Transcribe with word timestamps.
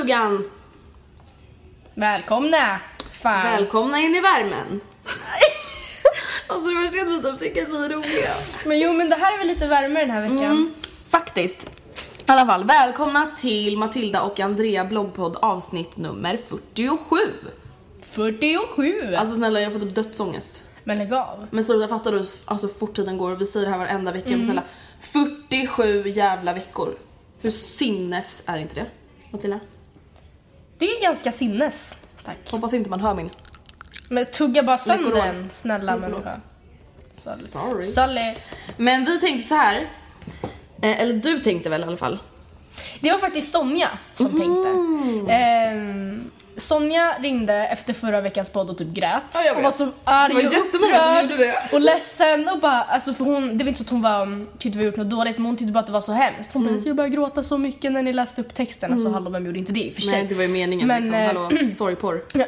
Stugan! 0.00 0.44
Välkomna! 1.94 2.80
Fan. 3.12 3.42
Välkomna 3.42 4.00
in 4.00 4.14
i 4.14 4.20
värmen! 4.20 4.80
alltså 6.46 6.68
det 6.70 6.74
värsta 6.74 6.96
är 6.96 7.02
att 7.02 7.24
vi 7.24 7.30
typ 7.30 7.40
tycker 7.40 7.62
att 7.62 7.68
vi 7.68 7.84
är 7.84 7.88
roliga. 7.88 8.30
Men 8.66 8.80
jo 8.80 8.92
men 8.92 9.10
det 9.10 9.16
här 9.16 9.34
är 9.34 9.38
väl 9.38 9.46
lite 9.46 9.66
värme 9.66 10.00
den 10.00 10.10
här 10.10 10.22
veckan. 10.22 10.38
Mm. 10.38 10.74
Faktiskt. 11.08 11.70
I 12.18 12.22
alla 12.26 12.46
fall, 12.46 12.64
välkomna 12.64 13.30
till 13.36 13.78
Matilda 13.78 14.22
och 14.22 14.40
Andrea 14.40 14.84
bloggpodd 14.84 15.36
avsnitt 15.42 15.96
nummer 15.96 16.36
47. 16.36 17.16
47! 18.02 19.14
Alltså 19.14 19.36
snälla 19.36 19.60
jag 19.60 19.72
får 19.72 19.80
typ 19.80 19.94
dödsångest. 19.94 20.64
men 20.84 20.98
lägg 20.98 21.12
av. 21.12 21.46
Men 21.50 21.64
sluta 21.64 21.88
fattar 21.88 22.12
du 22.12 22.26
alltså 22.44 22.68
fort 22.68 22.96
tiden 22.96 23.18
går 23.18 23.34
vi 23.34 23.46
säger 23.46 23.66
det 23.66 23.72
här 23.72 23.78
varenda 23.78 24.12
vecka 24.12 24.30
men 24.30 24.42
snälla 24.42 24.62
47 25.00 26.08
jävla 26.08 26.52
veckor. 26.52 26.94
Hur 27.40 27.50
sinnes 27.50 28.42
är 28.46 28.58
inte 28.58 28.74
det? 28.74 28.86
Matilda? 29.30 29.60
Det 30.80 30.86
är 30.86 31.02
ganska 31.02 31.32
sinnes. 31.32 31.96
Tack. 32.24 32.50
Hoppas 32.50 32.72
inte 32.72 32.90
man 32.90 33.00
hör 33.00 33.14
min. 33.14 33.30
Men 34.10 34.24
tugga 34.26 34.62
bara 34.62 34.78
sönder 34.78 35.14
den 35.14 35.50
snälla 35.52 35.92
Mm, 35.92 36.10
människa. 36.10 36.40
Sorry. 37.38 37.86
Sorry. 37.86 38.36
Men 38.76 39.04
vi 39.04 39.20
tänkte 39.20 39.48
så 39.48 39.54
här. 39.54 39.76
eh, 40.82 41.00
Eller 41.00 41.14
du 41.14 41.38
tänkte 41.38 41.70
väl 41.70 41.80
i 41.80 41.84
alla 41.84 41.96
fall? 41.96 42.18
Det 43.00 43.10
var 43.12 43.18
faktiskt 43.18 43.52
Sonja 43.52 43.88
som 44.14 44.26
tänkte. 44.26 44.68
Ehm, 45.32 46.30
Sonja 46.60 47.14
ringde 47.20 47.54
efter 47.54 47.92
förra 47.94 48.20
veckans 48.20 48.50
podd 48.50 48.70
och 48.70 48.78
typ 48.78 48.88
grät. 48.88 49.22
Ja, 49.46 49.56
och 49.56 49.62
var 49.62 49.70
så 49.70 49.88
arg 50.04 50.34
var 50.34 50.40
och 50.46 50.52
upprörd. 50.52 51.54
Och 51.72 51.80
ledsen 51.80 52.48
och 52.48 52.58
bara, 52.60 52.82
alltså 52.82 53.14
för 53.14 53.24
hon, 53.24 53.58
det 53.58 53.64
var 53.64 53.68
inte 53.68 53.78
så 53.78 53.84
att 53.84 53.90
hon 53.90 54.02
var, 54.02 54.46
tyckte 54.58 54.78
vi 54.78 54.84
gjort 54.84 54.96
något 54.96 55.10
dåligt 55.10 55.36
men 55.36 55.46
hon 55.46 55.56
tyckte 55.56 55.72
bara 55.72 55.80
att 55.80 55.86
det 55.86 55.92
var 55.92 56.00
så 56.00 56.12
hemskt. 56.12 56.52
Hon 56.52 56.64
bara, 56.64 56.72
alltså, 56.72 56.88
jag 56.88 56.96
började 56.96 57.16
gråta 57.16 57.42
så 57.42 57.58
mycket 57.58 57.92
när 57.92 58.02
ni 58.02 58.12
läste 58.12 58.40
upp 58.40 58.54
texten. 58.54 58.92
Alltså 58.92 59.10
hallå 59.10 59.30
vem 59.30 59.46
gjorde 59.46 59.58
inte 59.58 59.72
det 59.72 59.80
i 59.80 59.90
och 59.90 59.94
för 59.94 60.02
sig? 60.02 60.18
Nej 60.18 60.26
det 60.28 60.34
var 60.34 60.42
ju 60.42 60.48
meningen 60.48 60.88
Men, 60.88 61.02
liksom. 61.02 61.14
eh, 61.20 61.26
Hallå, 61.26 61.50
sorgporr. 61.70 62.24
Ja, 62.34 62.44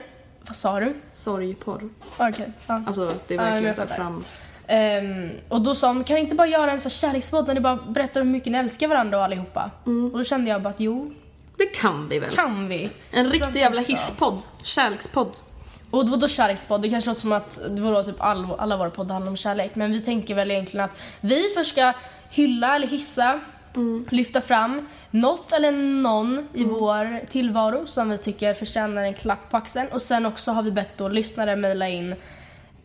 vad 0.47 0.57
sa 0.57 0.81
du? 0.81 0.95
Sorgporr. 1.13 1.89
Okej. 2.19 2.53
ja. 2.67 2.83
Alltså 2.87 3.13
det 3.29 3.35
är 3.35 3.39
Ja, 3.39 3.45
verkligen 3.45 3.75
jag 3.79 3.89
så 3.89 3.95
fram... 3.95 4.25
Ehm, 4.67 5.31
och 5.49 5.61
då 5.61 5.75
sa 5.75 5.87
hon, 5.89 6.05
kan 6.05 6.15
ni 6.15 6.21
inte 6.21 6.35
bara 6.35 6.47
göra 6.47 6.71
en 6.73 6.81
sån 6.81 6.91
här 6.91 6.97
kärlekspodd 6.99 7.47
där 7.47 7.55
ni 7.55 7.61
bara 7.61 7.77
berättar 7.77 8.21
hur 8.21 8.29
mycket 8.31 8.53
ni 8.53 8.59
älskar 8.59 8.89
varandra 8.89 9.19
och 9.19 9.25
allihopa? 9.25 9.71
Och 9.85 10.19
då 10.19 10.25
kände 10.25 10.51
jag 10.51 10.63
bara 10.63 10.69
att 10.71 10.81
jo, 10.81 11.13
Det 11.57 11.67
kan 11.67 12.09
vi 12.09 12.19
väl? 12.19 12.31
kan 12.31 12.69
vi. 12.69 12.91
En 13.11 13.31
riktig 13.31 13.61
jävla 13.61 13.81
hisspodd. 13.81 14.43
Kärlekspodd. 14.63 15.39
Och 15.91 16.09
vadå 16.09 16.29
kärlekspodd? 16.29 16.83
Det 16.83 16.91
kanske 16.91 17.11
låter 17.11 17.21
som 17.21 17.33
att 17.33 17.61
det 17.71 17.83
var 17.83 18.03
typ 18.03 18.21
all, 18.21 18.47
alla 18.59 18.77
våra 18.77 18.91
poddar 18.91 19.15
handlar 19.15 19.31
om 19.31 19.37
kärlek. 19.37 19.75
Men 19.75 19.93
vi 19.93 20.01
tänker 20.01 20.35
väl 20.35 20.51
egentligen 20.51 20.85
att 20.85 21.03
vi 21.21 21.43
först 21.57 21.71
ska 21.71 21.93
hylla 22.31 22.77
eller 22.77 22.87
hissa, 22.87 23.41
lyfta 24.11 24.41
fram 24.41 24.89
något 25.11 25.53
eller 25.53 25.73
någon 25.73 26.49
i 26.55 26.65
vår 26.65 27.27
tillvaro 27.27 27.87
som 27.87 28.11
vi 28.11 28.19
tycker 28.19 28.55
förtjänar 28.55 29.03
en 29.03 29.15
klapp 29.15 29.51
på 29.51 29.57
axeln. 29.57 29.89
Och 29.89 30.03
sen 30.03 30.27
också 30.27 30.51
har 30.51 30.63
vi 30.63 30.71
bett 30.71 30.99
då 30.99 31.09
lyssnare 31.09 31.57
mejla 31.57 31.89
in 31.89 32.15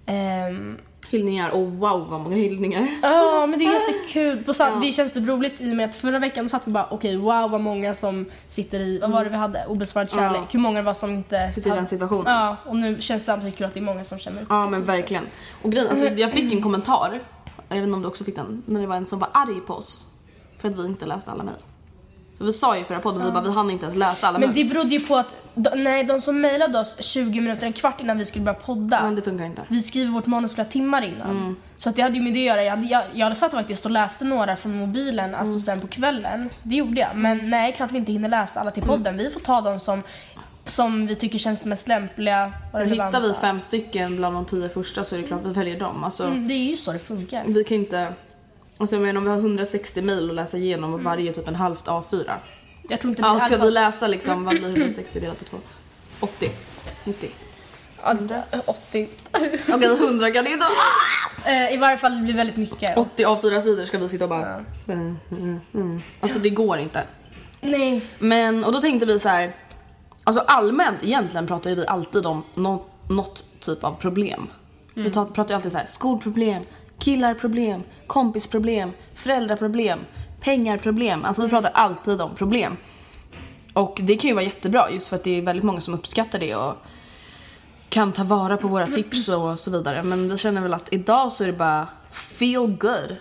ehm, 0.05 0.78
Hyllningar. 1.09 1.50
Och 1.50 1.68
wow 1.68 2.07
vad 2.09 2.19
många 2.22 2.35
hyllningar. 2.35 2.88
Ja, 3.01 3.45
men 3.47 3.59
det 3.59 3.66
är 3.66 3.73
jättekul. 3.73 4.44
På 4.44 4.53
sa- 4.53 4.75
Det 4.79 4.91
känns 4.91 5.12
typ 5.13 5.28
roligt 5.28 5.62
i 5.62 5.72
och 5.72 5.75
med 5.75 5.90
att 5.90 5.95
förra 5.95 6.19
veckan 6.19 6.50
satt 6.50 6.68
vi 6.68 6.72
bara 6.72 6.88
okej, 6.91 7.18
wow 7.18 7.51
vad 7.51 7.62
många 7.62 7.94
som 7.94 8.25
sitter 8.50 8.79
i, 8.79 9.00
vad 9.00 9.12
var 9.12 9.23
det 9.23 9.29
vi 9.29 9.35
hade? 9.35 9.66
Obesvarad 9.67 10.09
kärlek. 10.12 10.41
Ja. 10.41 10.47
Hur 10.51 10.59
många 10.59 10.79
det 10.79 10.85
var 10.85 10.94
som 10.94 11.12
inte... 11.12 11.50
Sitter 11.50 11.73
i 11.73 11.75
den 11.75 11.85
situationen. 11.85 12.25
Ja, 12.34 12.57
och 12.66 12.75
nu 12.75 13.01
känns 13.01 13.25
det 13.25 13.34
alltid 13.34 13.56
kul 13.57 13.66
att 13.67 13.73
det 13.73 13.79
är 13.79 13.81
många 13.81 14.03
som 14.03 14.19
känner 14.19 14.46
Ja 14.50 14.69
men 14.69 14.84
verkligen. 14.84 15.23
Och 15.62 15.72
grejen, 15.72 15.90
alltså 15.90 16.06
jag 16.07 16.31
fick 16.31 16.53
en 16.53 16.62
kommentar. 16.62 17.19
Jag 17.69 17.75
vet 17.75 17.84
inte 17.84 17.96
om 17.96 18.01
du 18.01 18.07
också 18.07 18.23
fick 18.23 18.35
den. 18.35 18.63
När 18.66 18.81
det 18.81 18.88
var 18.88 18.96
en 18.96 19.06
som 19.06 19.19
var 19.19 19.29
arg 19.34 19.62
på 19.67 19.73
oss. 19.73 20.06
För 20.59 20.69
att 20.69 20.75
vi 20.79 20.85
inte 20.85 21.06
läste 21.06 21.31
alla 21.31 21.44
mejl. 21.44 21.57
Vi 22.40 22.53
sa 22.53 22.78
ju 22.78 22.84
förra 22.84 23.00
podden, 23.00 23.25
vi 23.25 23.31
bara 23.31 23.44
vi 23.44 23.52
hann 23.52 23.72
inte 23.72 23.86
ens 23.86 23.98
läsa 23.98 24.28
alla 24.28 24.40
Men 24.40 24.53
det 24.53 24.64
berodde 24.64 24.90
ju 24.90 25.00
på 25.00 25.16
att, 25.16 25.36
de, 25.56 25.84
nej 25.84 26.03
de 26.03 26.22
som 26.22 26.42
mejlade 26.42 26.80
oss 26.80 26.98
20 27.00 27.42
minuter, 27.42 27.68
en 27.68 27.74
kvart 27.74 28.02
innan 28.02 28.18
vi 28.18 28.25
skulle 28.25 28.46
börja 28.46 28.59
podda. 28.59 29.03
Men 29.03 29.16
det 29.16 29.22
funkar 29.22 29.46
inte. 29.46 29.62
Vi 29.68 29.81
skriver 29.81 30.12
vårt 30.12 30.25
manus 30.25 30.53
flera 30.56 30.68
timmar 30.68 31.02
innan. 31.02 31.56
Så 31.78 31.90
att 31.90 31.96
det 31.96 32.02
hade 32.02 32.16
ju 32.18 32.22
med 32.24 32.34
det 32.34 32.40
att 32.40 32.46
göra. 32.46 32.64
Jag, 32.64 32.72
hade, 32.72 32.88
jag, 32.88 33.03
jag 33.14 33.38
satt 33.38 33.52
faktiskt 33.52 33.86
och 33.86 33.92
läste 33.92 34.26
några 34.26 34.56
från 34.56 34.78
mobilen, 34.78 35.36
alltså 35.36 35.59
sen 35.59 35.82
på 35.82 35.88
kvällen. 35.88 36.50
Det 36.64 36.76
gjorde 36.76 37.00
jag. 37.00 37.09
Men 37.16 37.50
nej, 37.50 37.73
klart 37.73 37.91
vi 37.91 37.97
inte 37.97 38.11
hinner 38.11 38.29
läsa 38.29 38.59
alla 38.59 38.72
till 38.72 38.84
podden. 38.84 39.17
Vi 39.17 39.29
får 39.29 39.40
ta 39.40 39.61
de 39.61 39.79
som, 39.79 40.03
som 40.66 41.08
vi 41.08 41.16
tycker 41.16 41.40
känns 41.40 41.66
mest 41.66 41.88
lämpliga 41.88 42.53
och. 42.73 42.79
Hittar 42.79 43.22
vi 43.22 43.34
fem 43.34 43.59
stycken 43.59 44.16
bland 44.16 44.35
de 44.35 44.46
tio 44.46 44.70
första 44.70 45.03
så 45.03 45.16
är 45.16 45.20
det 45.20 45.28
klart 45.28 45.41
vi 45.46 45.53
väljer 45.53 45.79
dem. 45.79 46.03
Alltså, 46.03 46.23
Mm, 46.23 46.47
det 46.47 46.53
är 46.53 46.70
ju 46.70 46.78
så 46.78 46.91
det 46.91 47.00
funkar. 47.00 47.44
Vi 47.47 47.64
kan 47.64 47.78
inte... 47.78 48.14
Alltså 48.78 48.96
jag 48.96 49.03
menar 49.03 49.18
om 49.18 49.24
vi 49.24 49.29
har 49.29 49.38
160 49.38 50.02
mejl 50.02 50.29
att 50.29 50.35
läsa 50.35 50.58
igenom 50.58 50.94
och 50.94 51.03
varje 51.03 51.29
är 51.29 51.34
typ 51.34 51.47
en 51.47 51.56
halvt 51.56 51.85
A4. 51.85 52.32
Jag 52.90 53.02
tror 53.02 53.09
inte 53.12 53.22
Ja, 53.22 53.34
det 53.34 53.40
ska 53.40 53.56
är 53.56 53.66
vi 53.66 53.72
läsa 53.72 54.08
liksom, 54.08 54.44
vad 54.44 54.59
blir 54.59 54.70
160 54.70 55.20
delat 55.20 55.40
på 55.40 55.46
två? 55.46 55.58
80? 56.20 56.50
90? 57.03 57.29
läsa 58.02 58.44
80. 58.66 59.09
Okej 59.74 59.85
100 59.85 60.32
kan 60.32 60.44
det 60.44 60.52
inte 60.52 60.66
vara. 60.66 60.74
Eh, 61.46 61.74
I 61.74 61.78
varje 61.78 61.97
fall 61.97 62.16
det 62.16 62.22
blir 62.22 62.34
väldigt 62.34 62.58
mycket. 62.58 62.97
80 62.97 63.26
A4 63.26 63.62
sidor 63.62 63.85
ska 63.85 63.97
vi 63.97 64.09
sitta 64.09 64.24
och 64.24 64.29
bara... 64.29 64.66
Mm, 64.88 65.18
mm, 65.32 65.59
mm. 65.73 66.02
Alltså 66.20 66.40
det 66.40 66.50
går 66.50 66.78
inte. 66.78 67.03
Nej. 67.62 68.02
Men, 68.20 68.64
och 68.64 68.72
då 68.72 68.82
tänkte 68.82 69.06
vi 69.06 69.20
så 69.20 69.30
här. 69.30 69.56
Alltså 70.23 70.44
allmänt 70.47 71.03
egentligen 71.03 71.47
pratar 71.47 71.70
ju 71.70 71.76
vi 71.76 71.88
alltid 71.88 72.26
om 72.26 72.44
något, 72.56 72.88
något 73.09 73.46
typ 73.59 73.84
av 73.84 73.91
problem. 73.91 74.47
Vi 74.94 75.12
tar, 75.12 75.26
pratar 75.26 75.50
ju 75.50 75.56
alltid 75.56 75.72
så 75.72 75.78
här, 75.78 75.85
skolproblem, 75.85 76.64
Killar 76.99 77.34
problem, 77.34 77.84
kompisproblem, 78.08 78.91
föräldraproblem, 79.16 79.99
pengarproblem. 80.41 81.26
Alltså 81.26 81.41
vi 81.41 81.49
pratar 81.49 81.72
alltid 81.73 82.22
om 82.22 82.35
problem. 82.35 82.78
Och 83.73 83.99
det 84.03 84.16
kan 84.16 84.28
ju 84.28 84.34
vara 84.34 84.46
jättebra 84.46 84.91
just 84.91 85.08
för 85.08 85.16
att 85.16 85.23
det 85.23 85.38
är 85.38 85.41
väldigt 85.41 85.66
många 85.66 85.82
som 85.82 85.94
uppskattar 85.94 86.40
det 86.40 86.55
och 86.55 86.76
kan 87.90 88.11
ta 88.11 88.23
vara 88.23 88.58
på 88.58 88.67
våra 88.67 88.88
tips 88.88 89.29
och 89.29 89.59
så 89.59 89.72
vidare. 89.72 90.03
Men 90.03 90.29
vi 90.29 90.38
känner 90.38 90.61
väl 90.61 90.73
att 90.73 90.94
idag 90.94 91.34
så 91.34 91.44
är 91.44 91.47
det 91.47 91.53
bara 91.53 91.88
feel 92.11 92.67
good. 92.67 93.16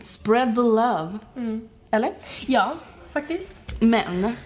Spread 0.00 0.54
the 0.54 0.60
love. 0.60 1.18
Eller? 1.90 2.12
Ja, 2.46 2.74
faktiskt. 3.12 3.76
Men 3.80 4.36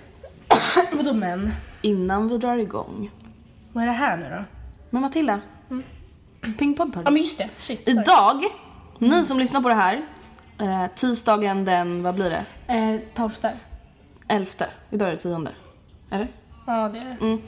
Vadå 0.92 1.12
men? 1.14 1.52
innan 1.82 2.28
vi 2.28 2.38
drar 2.38 2.56
igång. 2.56 3.10
Vad 3.72 3.82
är 3.82 3.88
det 3.88 3.92
här 3.92 4.16
nu 4.16 4.24
då? 4.30 4.44
Men 4.90 5.02
Matilda. 5.02 5.40
Ping 6.58 6.74
Pod 6.74 6.92
Ja 7.04 7.10
men 7.10 7.22
just 7.22 7.38
det, 7.38 7.48
shit. 7.58 7.88
sorry. 7.88 8.00
Idag, 8.02 8.44
ni 8.98 9.24
som 9.24 9.38
lyssnar 9.38 9.60
på 9.60 9.68
det 9.68 9.74
här, 9.74 10.02
eh, 10.60 10.86
tisdagen 10.94 11.64
den, 11.64 12.02
vad 12.02 12.14
blir 12.14 12.30
det? 12.30 12.44
Eh, 12.74 13.00
tolfte. 13.14 13.52
Elfte. 14.28 14.66
Idag 14.90 15.08
är 15.08 15.12
det 15.12 15.18
tionde. 15.18 15.52
Eller? 16.10 16.28
Ja 16.66 16.90
det 16.92 16.98
är 16.98 17.04
det. 17.20 17.38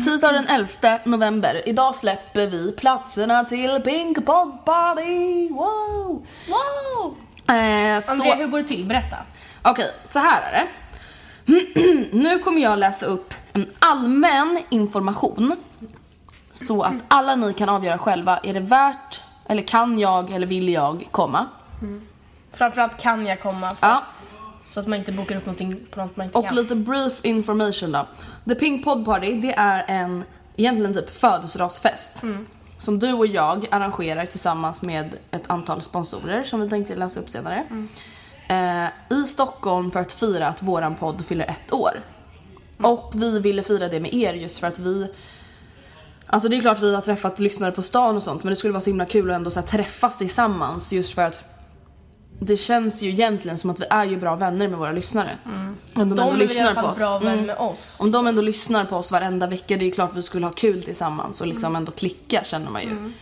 Tisdag 0.00 0.32
den 0.32 0.46
11 0.46 0.98
november. 1.04 1.62
Idag 1.68 1.94
släpper 1.94 2.46
vi 2.46 2.72
platserna 2.72 3.44
till 3.44 3.80
Pink 3.84 4.26
Pod 4.26 4.64
Party. 4.64 5.48
Wow! 5.48 6.26
Wow! 6.48 7.16
Eh, 7.56 8.00
så... 8.00 8.12
Andrea, 8.12 8.34
hur 8.34 8.46
går 8.46 8.58
det 8.58 8.64
till? 8.64 8.84
Berätta. 8.84 9.16
Okej, 9.62 9.90
så 10.06 10.18
här 10.18 10.42
är 10.42 10.52
det. 10.52 10.68
nu 12.12 12.38
kommer 12.38 12.60
jag 12.60 12.78
läsa 12.78 13.06
upp 13.06 13.34
en 13.52 13.66
allmän 13.78 14.58
information. 14.70 15.56
Så 16.52 16.82
att 16.82 16.94
alla 17.08 17.36
ni 17.36 17.52
kan 17.54 17.68
avgöra 17.68 17.98
själva, 17.98 18.38
är 18.42 18.54
det 18.54 18.60
värt, 18.60 19.22
eller 19.46 19.62
kan 19.62 19.98
jag, 19.98 20.30
eller 20.30 20.46
vill 20.46 20.68
jag 20.68 21.08
komma? 21.10 21.46
Framförallt 22.52 23.00
kan 23.00 23.26
jag 23.26 23.40
komma 23.42 23.74
för, 23.74 23.86
Ja, 23.86 24.02
så 24.64 24.80
att 24.80 24.86
man 24.86 24.98
inte 24.98 25.12
bokar 25.12 25.36
upp 25.36 25.46
någonting 25.46 25.80
på 25.90 26.00
något 26.00 26.16
man 26.16 26.26
inte 26.26 26.38
och 26.38 26.44
kan. 26.44 26.54
lite 26.56 26.74
brief 26.74 27.24
information 27.24 27.92
då. 27.92 28.06
The 28.48 28.54
Pink 28.54 28.84
Pod 28.84 29.04
Party, 29.04 29.40
det 29.40 29.52
är 29.54 29.84
en, 29.88 30.24
egentligen 30.56 30.94
typ 30.94 31.10
födelsedagsfest. 31.10 32.22
Som 32.78 32.98
du 32.98 33.12
och 33.12 33.26
jag 33.26 33.66
arrangerar 33.70 34.26
tillsammans 34.26 34.82
med 34.82 35.14
ett 35.30 35.50
antal 35.50 35.82
sponsorer 35.82 36.42
som 36.42 36.60
vi 36.60 36.68
tänkte 36.68 36.96
läsa 36.96 37.20
upp 37.20 37.28
senare. 37.28 37.64
Eh, 38.48 39.16
I 39.18 39.24
Stockholm 39.26 39.90
för 39.90 40.00
att 40.00 40.12
fira 40.12 40.48
att 40.48 40.62
våran 40.62 40.94
podd 40.94 41.26
fyller 41.26 41.44
ett 41.50 41.72
år. 41.72 42.00
Och 42.78 43.12
vi 43.14 43.40
ville 43.40 43.62
fira 43.62 43.88
det 43.88 44.00
med 44.00 44.14
er 44.14 44.34
just 44.34 44.58
för 44.58 44.66
att 44.66 44.78
vi 44.78 45.12
Alltså 46.32 46.48
det 46.48 46.56
är 46.56 46.60
klart 46.60 46.80
vi 46.80 46.94
har 46.94 47.02
träffat 47.02 47.38
lyssnare 47.38 47.72
på 47.72 47.82
stan 47.82 48.16
och 48.16 48.22
sånt 48.22 48.44
men 48.44 48.50
det 48.50 48.56
skulle 48.56 48.72
vara 48.72 48.80
så 48.80 48.90
himla 48.90 49.04
kul 49.04 49.30
att 49.30 49.36
ändå 49.36 49.50
så 49.50 49.62
träffas 49.62 50.18
tillsammans 50.18 50.92
just 50.92 51.14
för 51.14 51.22
att 51.22 51.40
det 52.40 52.56
känns 52.56 53.02
ju 53.02 53.08
egentligen 53.10 53.58
som 53.58 53.70
att 53.70 53.80
vi 53.80 53.84
är 53.90 54.04
ju 54.04 54.16
bra 54.16 54.36
vänner 54.36 54.68
med 54.68 54.78
våra 54.78 54.92
lyssnare. 54.92 55.38
Om 55.44 55.76
de, 55.94 56.00
ändå 56.02 56.16
De 56.16 56.34
i 56.34 56.38
lyssnar 56.38 56.74
på 56.74 56.86
oss. 56.86 56.98
bra 56.98 57.18
vän 57.18 57.32
Mm. 57.32 57.46
med 57.46 57.56
oss. 57.56 57.98
Om 58.00 58.10
de 58.10 58.26
ändå 58.26 58.42
lyssnar 58.42 58.84
på 58.84 58.96
oss 58.96 59.12
varenda 59.12 59.46
vecka, 59.46 59.76
det 59.76 59.84
är 59.86 59.90
klart 59.90 60.10
vi 60.14 60.22
skulle 60.22 60.46
ha 60.46 60.52
kul 60.52 60.82
tillsammans 60.82 61.40
och 61.40 61.46
liksom 61.46 61.76
ändå 61.76 61.92
klicka 61.92 62.44
känner 62.44 62.70
man 62.70 62.82
ju. 62.82 63.12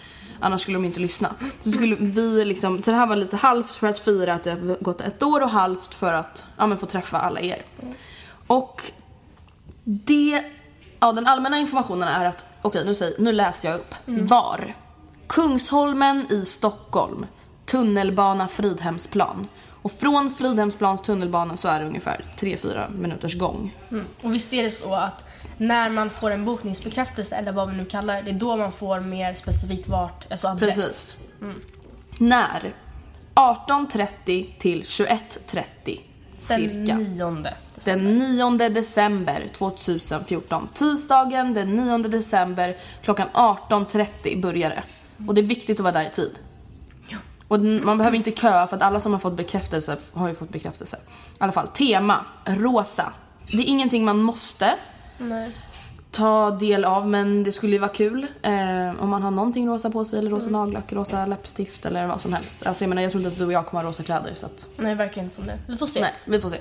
Annars 0.40 0.60
skulle 0.60 0.76
de 0.76 0.84
inte 0.84 1.00
lyssna. 1.00 1.34
Så 1.60 1.72
skulle 1.72 1.96
vi 2.00 2.44
liksom, 2.44 2.82
så 2.82 2.90
det 2.90 2.96
här 2.96 3.06
var 3.06 3.16
lite 3.16 3.36
halvt 3.36 3.72
för 3.72 3.86
att 3.86 3.98
fira 3.98 4.34
att 4.34 4.44
det 4.44 4.50
har 4.50 4.82
gått 4.84 5.00
ett 5.00 5.22
år 5.22 5.40
och 5.42 5.50
halvt 5.50 5.94
för 5.94 6.12
att 6.12 6.46
ja, 6.56 6.66
men 6.66 6.78
få 6.78 6.86
träffa 6.86 7.18
alla 7.18 7.40
er. 7.40 7.62
Och 8.46 8.82
det, 9.84 10.44
ja 11.00 11.12
den 11.12 11.26
allmänna 11.26 11.58
informationen 11.58 12.08
är 12.08 12.24
att, 12.24 12.46
okej 12.62 12.84
nu, 12.84 12.94
säger, 12.94 13.14
nu 13.18 13.32
läser 13.32 13.68
jag 13.68 13.76
upp. 13.76 13.94
Var? 14.06 14.74
Kungsholmen 15.26 16.26
i 16.32 16.44
Stockholm, 16.44 17.26
tunnelbana 17.66 18.48
Fridhemsplan. 18.48 19.48
Och 19.82 19.92
från 19.92 20.34
Fridhemsplans 20.34 21.02
tunnelbana 21.02 21.56
så 21.56 21.68
är 21.68 21.80
det 21.80 21.86
ungefär 21.86 22.24
3-4 22.38 22.90
minuters 22.94 23.38
gång. 23.38 23.76
Mm. 23.90 24.06
Och 24.22 24.34
visst 24.34 24.52
är 24.52 24.62
det 24.62 24.70
så 24.70 24.94
att 24.94 25.24
när 25.58 25.90
man 25.90 26.10
får 26.10 26.30
en 26.30 26.44
bokningsbekräftelse 26.44 27.36
eller 27.36 27.52
vad 27.52 27.70
vi 27.70 27.76
nu 27.76 27.84
kallar 27.84 28.14
det, 28.14 28.22
det 28.22 28.30
är 28.30 28.34
då 28.34 28.56
man 28.56 28.72
får 28.72 29.00
mer 29.00 29.34
specifikt 29.34 29.88
vart, 29.88 30.32
alltså 30.32 30.48
adress. 30.48 30.74
Precis. 30.74 31.16
När? 32.18 32.74
18.30 33.34 34.58
till 34.58 34.82
21.30 34.82 35.64
Den 36.48 36.58
cirka. 36.58 36.96
nionde. 36.96 37.54
Den 37.84 38.18
9 38.18 38.68
december 38.68 39.46
2014. 39.52 40.68
Tisdagen 40.74 41.54
den 41.54 41.74
9 41.74 41.98
december 41.98 42.76
klockan 43.02 43.28
18.30 43.34 44.42
börjar 44.42 44.70
det. 44.70 44.82
Och 45.28 45.34
det 45.34 45.40
är 45.40 45.46
viktigt 45.46 45.80
att 45.80 45.84
vara 45.84 45.92
där 45.92 46.04
i 46.06 46.10
tid. 46.10 46.38
Och 47.48 47.60
man 47.60 47.98
behöver 47.98 48.16
inte 48.16 48.30
köa 48.30 48.66
för 48.66 48.76
att 48.76 48.82
alla 48.82 49.00
som 49.00 49.12
har 49.12 49.20
fått 49.20 49.36
bekräftelse 49.36 49.96
har 50.12 50.28
ju 50.28 50.34
fått 50.34 50.50
bekräftelse. 50.50 50.96
I 50.96 51.36
alla 51.38 51.52
fall, 51.52 51.68
tema, 51.68 52.24
rosa. 52.44 53.12
Det 53.50 53.56
är 53.56 53.64
ingenting 53.66 54.04
man 54.04 54.22
måste 54.22 54.74
Nej. 55.18 55.50
ta 56.10 56.50
del 56.50 56.84
av 56.84 57.08
men 57.08 57.44
det 57.44 57.52
skulle 57.52 57.72
ju 57.72 57.78
vara 57.78 57.90
kul 57.92 58.26
eh, 58.42 59.02
om 59.02 59.08
man 59.08 59.22
har 59.22 59.30
någonting 59.30 59.68
rosa 59.68 59.90
på 59.90 60.04
sig 60.04 60.18
eller 60.18 60.30
rosa 60.30 60.48
Mm. 60.48 60.60
nagellack, 60.60 60.92
rosa 60.92 61.26
läppstift 61.26 61.86
eller 61.86 62.06
vad 62.06 62.20
som 62.20 62.32
helst. 62.32 62.66
Alltså 62.66 62.84
jag 62.84 62.88
menar 62.88 63.02
jag 63.02 63.10
tror 63.10 63.20
inte 63.20 63.26
ens 63.26 63.36
du 63.38 63.44
och 63.46 63.52
jag 63.52 63.66
kommer 63.66 63.82
ha 63.82 63.88
rosa 63.90 64.02
kläder 64.02 64.34
så 64.34 64.46
att 64.46 64.66
Nej, 64.76 64.94
verkar 64.94 65.22
inte 65.22 65.34
som 65.34 65.46
det. 65.46 65.58
Vi 65.66 65.76
får 65.76 65.86
se. 65.86 66.00
nej, 66.00 66.12
vi 66.24 66.40
får 66.40 66.50
se. 66.50 66.56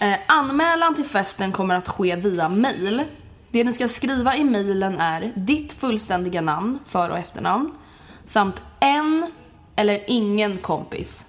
Eh, 0.00 0.18
anmälan 0.26 0.94
till 0.94 1.04
festen 1.04 1.52
kommer 1.52 1.74
att 1.74 1.88
ske 1.88 2.16
via 2.16 2.48
mail. 2.48 3.02
Det 3.50 3.64
ni 3.64 3.72
ska 3.72 3.88
skriva 3.88 4.36
i 4.36 4.44
mailen 4.44 4.98
är 4.98 5.32
ditt 5.36 5.72
fullständiga 5.72 6.40
namn, 6.40 6.78
för 6.86 7.10
och 7.10 7.18
efternamn 7.18 7.72
samt 8.24 8.62
en 8.80 9.30
eller 9.76 10.04
ingen 10.06 10.58
kompis 10.58 11.26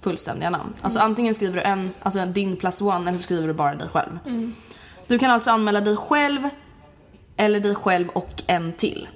fullständiga 0.00 0.50
namn. 0.50 0.74
Alltså 0.80 0.98
antingen 0.98 1.34
skriver 1.34 1.54
du 1.54 1.62
en, 1.62 1.90
alltså 2.02 2.26
din 2.26 2.56
plus 2.56 2.80
one 2.80 3.08
eller 3.08 3.18
så 3.18 3.24
skriver 3.24 3.48
du 3.48 3.54
bara 3.54 3.74
dig 3.74 3.88
själv. 3.88 4.18
Du 5.06 5.18
kan 5.18 5.30
alltså 5.30 5.50
anmäla 5.50 5.80
dig 5.80 5.96
själv 5.96 6.48
eller 7.36 7.60
dig 7.60 7.74
själv 7.74 8.08
och 8.08 8.42
en 8.46 8.72
till. 8.72 9.08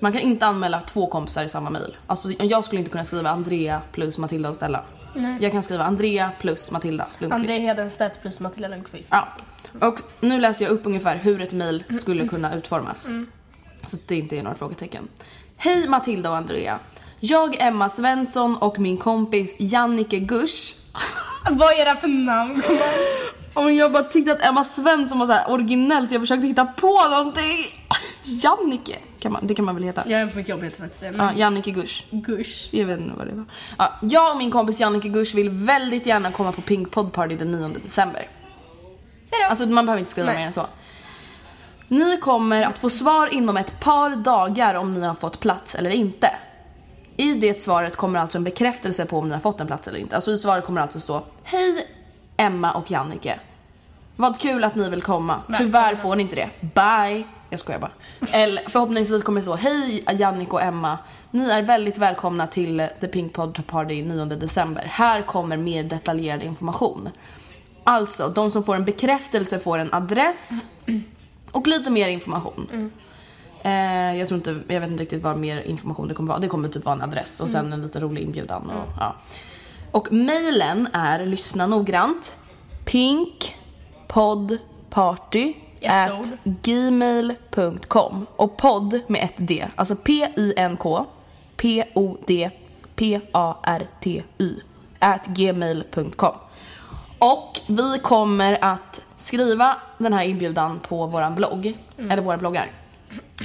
Man 0.00 0.12
kan 0.12 0.20
inte 0.20 0.46
anmäla 0.46 0.80
två 0.80 1.06
kompisar 1.06 1.44
i 1.44 1.48
samma 1.48 1.70
mail. 1.70 1.96
Alltså 2.06 2.30
jag 2.30 2.64
skulle 2.64 2.78
inte 2.78 2.90
kunna 2.90 3.04
skriva 3.04 3.30
Andrea 3.30 3.80
plus 3.92 4.18
Matilda 4.18 4.48
och 4.48 4.54
Stella. 4.54 4.84
Jag 5.40 5.52
kan 5.52 5.62
skriva 5.62 5.84
Andrea 5.84 6.30
plus 6.40 6.70
Matilda 6.70 7.06
Lundqvist. 7.18 7.50
André 7.50 7.58
Hedenstedt 7.58 8.22
plus 8.22 8.40
Matilda 8.40 8.68
Lundqvist. 8.68 9.08
Ja. 9.12 9.28
Och 9.80 10.00
nu 10.20 10.40
läser 10.40 10.64
jag 10.64 10.72
upp 10.72 10.86
ungefär 10.86 11.16
hur 11.16 11.40
ett 11.40 11.52
mail 11.52 11.84
skulle 12.00 12.28
kunna 12.28 12.54
utformas. 12.54 13.10
Så 13.86 13.96
att 13.96 14.08
det 14.08 14.16
inte 14.16 14.38
är 14.38 14.42
några 14.42 14.56
frågetecken. 14.56 15.08
Hej 15.56 15.88
Matilda 15.88 16.30
och 16.30 16.36
Andrea. 16.36 16.78
Jag, 17.20 17.56
Emma 17.58 17.90
Svensson 17.90 18.56
och 18.56 18.78
min 18.78 18.96
kompis 18.96 19.56
Jannike 19.58 20.18
Gusch. 20.18 20.76
Vad 21.50 21.72
är 21.72 21.94
det 21.94 22.00
för 22.00 22.08
namn? 22.08 22.62
Men 23.54 23.76
jag 23.76 23.92
bara 23.92 24.02
tyckte 24.02 24.32
att 24.32 24.42
Emma 24.42 24.64
Svensson 24.64 25.18
var 25.18 25.26
så 25.26 25.32
här 25.32 25.50
originellt 25.50 26.08
så 26.08 26.14
jag 26.14 26.22
försökte 26.22 26.46
hitta 26.46 26.64
på 26.66 27.08
någonting. 27.10 27.58
Jannike, 28.22 28.98
kan 29.26 29.32
man, 29.32 29.46
det 29.46 29.54
kan 29.54 29.64
man 29.64 29.74
väl 29.74 29.84
heta? 29.84 30.02
Jag 30.06 30.20
är 30.20 30.26
på 30.26 30.36
mitt 30.36 30.48
jobb 30.48 30.62
heter 30.62 30.78
faktiskt 30.78 31.00
det. 31.00 31.14
Ja, 31.18 31.32
Jannike 31.32 31.70
Gusch. 31.70 32.04
Gush. 32.10 32.68
Jag 32.70 32.86
vet 32.86 33.00
inte 33.00 33.18
vad 33.18 33.26
det 33.26 33.34
var. 33.34 33.44
Ja, 33.78 33.92
jag 34.02 34.32
och 34.32 34.38
min 34.38 34.50
kompis 34.50 34.80
Jannike 34.80 35.08
Gusch 35.08 35.34
vill 35.34 35.50
väldigt 35.50 36.06
gärna 36.06 36.32
komma 36.32 36.52
på 36.52 36.60
Pink 36.60 36.90
Pod 36.90 37.12
Party 37.12 37.36
den 37.36 37.50
9 37.50 37.68
december. 37.68 38.28
Alltså 39.50 39.66
man 39.66 39.86
behöver 39.86 39.98
inte 39.98 40.10
skriva 40.10 40.26
Nej. 40.26 40.36
mer 40.36 40.46
än 40.46 40.52
så. 40.52 40.66
Ni 41.88 42.18
kommer 42.18 42.62
att 42.62 42.78
få 42.78 42.90
svar 42.90 43.34
inom 43.34 43.56
ett 43.56 43.80
par 43.80 44.10
dagar 44.10 44.74
om 44.74 44.94
ni 44.94 45.06
har 45.06 45.14
fått 45.14 45.40
plats 45.40 45.74
eller 45.74 45.90
inte. 45.90 46.30
I 47.16 47.34
det 47.34 47.60
svaret 47.60 47.96
kommer 47.96 48.18
alltså 48.18 48.38
en 48.38 48.44
bekräftelse 48.44 49.06
på 49.06 49.18
om 49.18 49.28
ni 49.28 49.34
har 49.34 49.40
fått 49.40 49.60
en 49.60 49.66
plats 49.66 49.88
eller 49.88 49.98
inte. 49.98 50.14
Alltså 50.14 50.32
i 50.32 50.38
svaret 50.38 50.64
kommer 50.64 50.80
alltså 50.80 51.00
stå 51.00 51.22
Hej 51.42 51.86
Emma 52.36 52.72
och 52.72 52.90
Jannike. 52.90 53.40
Vad 54.16 54.40
kul 54.40 54.64
att 54.64 54.74
ni 54.74 54.90
vill 54.90 55.02
komma. 55.02 55.42
Tyvärr 55.58 55.94
får 55.94 56.16
ni 56.16 56.22
inte 56.22 56.36
det. 56.36 56.50
Bye. 56.60 57.24
Jag 57.50 57.60
skojar 57.60 57.80
bara. 57.80 57.90
Eller 58.32 58.62
förhoppningsvis 58.68 59.22
kommer 59.22 59.40
det 59.40 59.42
stå 59.42 59.56
Hej 59.56 60.04
Jannike 60.12 60.52
och 60.52 60.62
Emma. 60.62 60.98
Ni 61.30 61.50
är 61.50 61.62
väldigt 61.62 61.98
välkomna 61.98 62.46
till 62.46 62.88
The 63.00 63.08
Pink 63.08 63.32
Pod 63.32 63.66
Party 63.66 64.02
9 64.02 64.24
december. 64.24 64.82
Här 64.82 65.22
kommer 65.22 65.56
mer 65.56 65.84
detaljerad 65.84 66.42
information. 66.42 67.08
Alltså, 67.84 68.28
de 68.28 68.50
som 68.50 68.64
får 68.64 68.74
en 68.74 68.84
bekräftelse 68.84 69.58
får 69.58 69.78
en 69.78 69.94
adress 69.94 70.64
och 71.52 71.66
lite 71.66 71.90
mer 71.90 72.08
information. 72.08 72.90
Eh, 73.62 74.18
jag 74.18 74.28
tror 74.28 74.38
inte, 74.38 74.60
jag 74.68 74.80
vet 74.80 74.90
inte 74.90 75.02
riktigt 75.02 75.22
vad 75.22 75.38
mer 75.38 75.62
information 75.62 76.08
det 76.08 76.14
kommer 76.14 76.28
vara. 76.28 76.38
Det 76.38 76.48
kommer 76.48 76.68
typ 76.68 76.84
vara 76.84 76.96
en 76.96 77.02
adress 77.02 77.40
och 77.40 77.50
sen 77.50 77.72
en 77.72 77.82
lite 77.82 78.00
rolig 78.00 78.22
inbjudan. 78.22 78.70
Och, 78.70 78.88
ja. 79.00 79.16
och 79.90 80.12
mailen 80.12 80.88
är, 80.92 81.26
lyssna 81.26 81.66
noggrant, 81.66 82.36
pinkpodparty 82.84 85.54
at 85.82 86.32
gmail.com 86.44 88.26
och 88.36 88.56
podd 88.56 89.00
med 89.06 89.24
ett 89.24 89.34
D, 89.36 89.66
alltså 89.74 89.96
P-I-N-K 89.96 91.06
P-O-D 91.56 92.50
P-A-R-T-Y 92.96 94.60
at 94.98 95.26
gmail.com 95.26 96.34
och 97.18 97.60
vi 97.66 97.98
kommer 98.02 98.58
att 98.64 99.04
skriva 99.16 99.76
den 99.98 100.12
här 100.12 100.24
inbjudan 100.24 100.80
på 100.80 101.06
våran 101.06 101.34
blogg, 101.34 101.78
eller 101.96 102.22
våra 102.22 102.36
bloggar. 102.36 102.70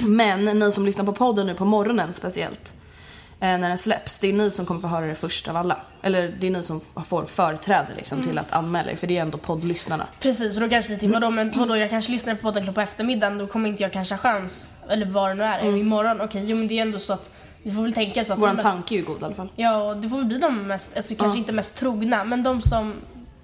Men 0.00 0.44
ni 0.44 0.72
som 0.72 0.86
lyssnar 0.86 1.04
på 1.04 1.12
podden 1.12 1.46
nu 1.46 1.54
på 1.54 1.64
morgonen 1.64 2.14
speciellt. 2.14 2.74
När 3.48 3.68
den 3.68 3.78
släpps. 3.78 4.18
Det 4.18 4.28
är 4.28 4.32
ni 4.32 4.50
som 4.50 4.66
kommer 4.66 4.80
få 4.80 4.86
höra 4.86 5.06
det 5.06 5.14
först 5.14 5.48
av 5.48 5.56
alla. 5.56 5.76
Eller 6.02 6.34
det 6.40 6.46
är 6.46 6.50
ni 6.50 6.62
som 6.62 6.80
får 7.06 7.24
företräde 7.24 7.88
liksom, 7.96 8.22
till 8.22 8.38
att 8.38 8.52
anmäla 8.52 8.90
er, 8.90 8.96
för 8.96 9.06
det 9.06 9.18
är 9.18 9.22
ändå 9.22 9.38
poddlyssnarna. 9.38 10.06
Precis, 10.20 10.56
och 10.56 10.62
då 10.62 10.68
kanske 10.68 10.92
lite, 10.92 11.08
vadå, 11.08 11.30
men 11.30 11.52
vadå, 11.56 11.76
jag 11.76 11.90
kanske 11.90 12.12
lyssnar 12.12 12.34
på 12.34 12.42
podden 12.42 12.74
på 12.74 12.80
eftermiddagen, 12.80 13.38
då 13.38 13.46
kommer 13.46 13.68
inte 13.68 13.82
jag 13.82 13.92
kanske 13.92 14.14
ha 14.14 14.18
chans, 14.18 14.68
eller 14.88 15.06
vad 15.06 15.30
det 15.30 15.34
nu 15.34 15.42
är, 15.42 15.58
mm. 15.58 15.76
imorgon, 15.76 16.20
okej, 16.20 16.44
jo 16.46 16.56
men 16.56 16.68
det 16.68 16.78
är 16.78 16.82
ändå 16.82 16.98
så 16.98 17.12
att 17.12 17.30
vi 17.62 17.72
får 17.72 17.82
väl 17.82 17.92
tänka 17.92 18.24
så 18.24 18.32
att... 18.32 18.38
Våran 18.38 18.56
tanke 18.56 18.94
är 18.94 18.96
ju 18.96 19.04
god 19.04 19.22
i 19.22 19.24
alla 19.24 19.34
fall. 19.34 19.48
Ja, 19.56 19.76
och 19.76 19.96
det 19.96 20.08
får 20.08 20.16
väl 20.16 20.26
bli 20.26 20.38
de 20.38 20.66
mest, 20.66 20.96
alltså 20.96 21.14
kanske 21.14 21.38
inte 21.38 21.52
mest 21.52 21.76
trogna, 21.76 22.24
men 22.24 22.42
de 22.42 22.62
som 22.62 22.94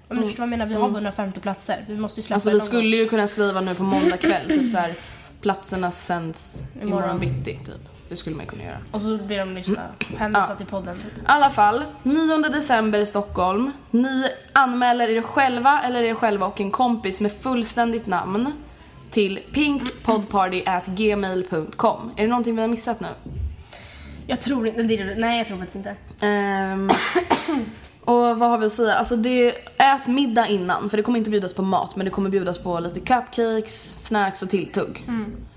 om 0.09 0.17
du 0.17 0.23
förstår 0.23 0.37
vad 0.39 0.45
jag 0.45 0.49
menar, 0.49 0.65
vi 0.65 0.73
har 0.73 0.89
150 0.89 1.39
platser. 1.39 1.85
Vi 1.87 1.97
måste 1.97 2.19
ju 2.19 2.23
släppa 2.23 2.35
Alltså 2.35 2.49
vi 2.49 2.59
skulle 2.59 2.97
ju 2.97 3.09
kunna 3.09 3.27
skriva 3.27 3.61
nu 3.61 3.75
på 3.75 3.83
måndag 3.83 4.17
kväll, 4.17 4.47
typ 4.47 4.69
så 4.69 4.77
här 4.77 4.95
platserna 5.41 5.91
sänds 5.91 6.63
imorgon 6.81 7.19
bitti, 7.19 7.57
typ. 7.65 7.98
Det 8.09 8.15
skulle 8.15 8.35
man 8.35 8.45
kunna 8.45 8.63
göra. 8.63 8.77
Och 8.91 9.01
så 9.01 9.17
blir 9.17 9.39
de 9.39 9.55
lyssna, 9.55 9.81
hänvisa 10.17 10.45
Ja. 10.49 10.55
till 10.55 10.65
podden. 10.65 10.95
I 10.97 11.01
alla 11.25 11.49
fall, 11.49 11.83
9 12.03 12.37
december 12.49 12.99
i 12.99 13.05
Stockholm. 13.05 13.71
Ni 13.91 14.25
anmäler 14.53 15.09
er 15.09 15.21
själva 15.21 15.81
eller 15.85 16.03
er 16.03 16.13
själva 16.13 16.45
och 16.45 16.61
en 16.61 16.71
kompis 16.71 17.21
med 17.21 17.31
fullständigt 17.31 18.07
namn 18.07 18.51
till 19.09 19.39
pinkpodparty@gmail.com. 19.53 22.11
Är 22.15 22.21
det 22.21 22.27
någonting 22.29 22.55
vi 22.55 22.61
har 22.61 22.67
missat 22.67 22.99
nu? 22.99 23.07
Jag 24.27 24.39
tror 24.39 24.67
inte, 24.67 24.83
det 24.83 25.15
nej 25.17 25.37
jag 25.37 25.47
tror 25.47 25.57
faktiskt 25.57 25.75
inte. 25.75 25.95
Ehm, 26.25 26.89
och 28.05 28.15
vad 28.39 28.49
har 28.49 28.57
vi 28.57 28.65
att 28.65 28.73
säga? 28.73 28.95
Alltså 28.95 29.15
det, 29.15 29.47
ät 29.77 30.07
middag 30.07 30.47
innan 30.47 30.89
för 30.89 30.97
det 30.97 31.03
kommer 31.03 31.17
inte 31.17 31.29
bjudas 31.29 31.53
på 31.53 31.61
mat 31.61 31.95
men 31.95 32.05
det 32.05 32.11
kommer 32.11 32.29
bjudas 32.29 32.57
på 32.57 32.79
lite 32.79 32.99
cupcakes, 32.99 34.05
snacks 34.07 34.41
och 34.41 34.49
tilltugg. 34.49 35.05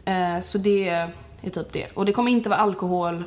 Eh, 0.05 0.41
så 0.41 0.59
det 0.59 1.07
är 1.43 1.51
typ 1.51 1.73
det. 1.73 1.87
Och 1.95 2.05
det 2.05 2.13
kommer 2.13 2.31
inte 2.31 2.49
vara 2.49 2.61
alkohol. 2.61 3.25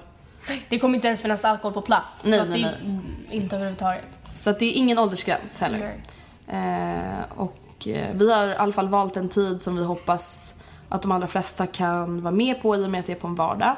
Det 0.69 0.79
kommer 0.79 0.95
inte 0.95 1.07
ens 1.07 1.21
finnas 1.21 1.45
alkohol 1.45 1.73
på 1.73 1.81
plats. 1.81 2.25
Nej, 2.25 2.41
nej, 2.49 2.61
det 2.61 2.67
är 2.67 3.35
Inte 3.35 3.55
överhuvudtaget. 3.55 4.19
Så 4.35 4.49
att 4.49 4.59
det 4.59 4.65
är 4.65 4.73
ingen 4.73 4.99
åldersgräns 4.99 5.59
heller. 5.59 5.79
Nej. 5.79 6.01
Eh, 6.47 7.39
och 7.39 7.87
eh, 7.87 8.07
vi 8.13 8.33
har 8.33 8.47
i 8.47 8.55
alla 8.55 8.73
fall 8.73 8.87
valt 8.87 9.17
en 9.17 9.29
tid 9.29 9.61
som 9.61 9.77
vi 9.77 9.83
hoppas 9.83 10.55
att 10.89 11.01
de 11.01 11.11
allra 11.11 11.27
flesta 11.27 11.67
kan 11.67 12.21
vara 12.21 12.33
med 12.33 12.61
på 12.61 12.75
i 12.75 12.85
och 12.85 12.89
med 12.89 12.99
att 12.99 13.05
det 13.05 13.11
är 13.11 13.15
på 13.15 13.27
en 13.27 13.35
vardag. 13.35 13.75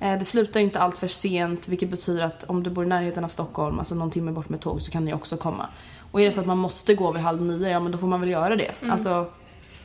Eh, 0.00 0.18
det 0.18 0.24
slutar 0.24 0.60
ju 0.60 0.66
inte 0.66 0.80
allt 0.80 0.98
för 0.98 1.08
sent 1.08 1.68
vilket 1.68 1.88
betyder 1.88 2.24
att 2.24 2.44
om 2.44 2.62
du 2.62 2.70
bor 2.70 2.84
i 2.84 2.88
närheten 2.88 3.24
av 3.24 3.28
Stockholm, 3.28 3.78
alltså 3.78 3.94
någon 3.94 4.10
timme 4.10 4.32
bort 4.32 4.48
med 4.48 4.60
tåg, 4.60 4.82
så 4.82 4.90
kan 4.90 5.04
ni 5.04 5.14
också 5.14 5.36
komma. 5.36 5.66
Och 6.10 6.20
är 6.20 6.26
det 6.26 6.32
så 6.32 6.40
att 6.40 6.46
man 6.46 6.58
måste 6.58 6.94
gå 6.94 7.12
vid 7.12 7.22
halv 7.22 7.42
nio, 7.42 7.70
ja 7.70 7.80
men 7.80 7.92
då 7.92 7.98
får 7.98 8.06
man 8.06 8.20
väl 8.20 8.30
göra 8.30 8.56
det. 8.56 8.70
Alltså, 8.90 9.26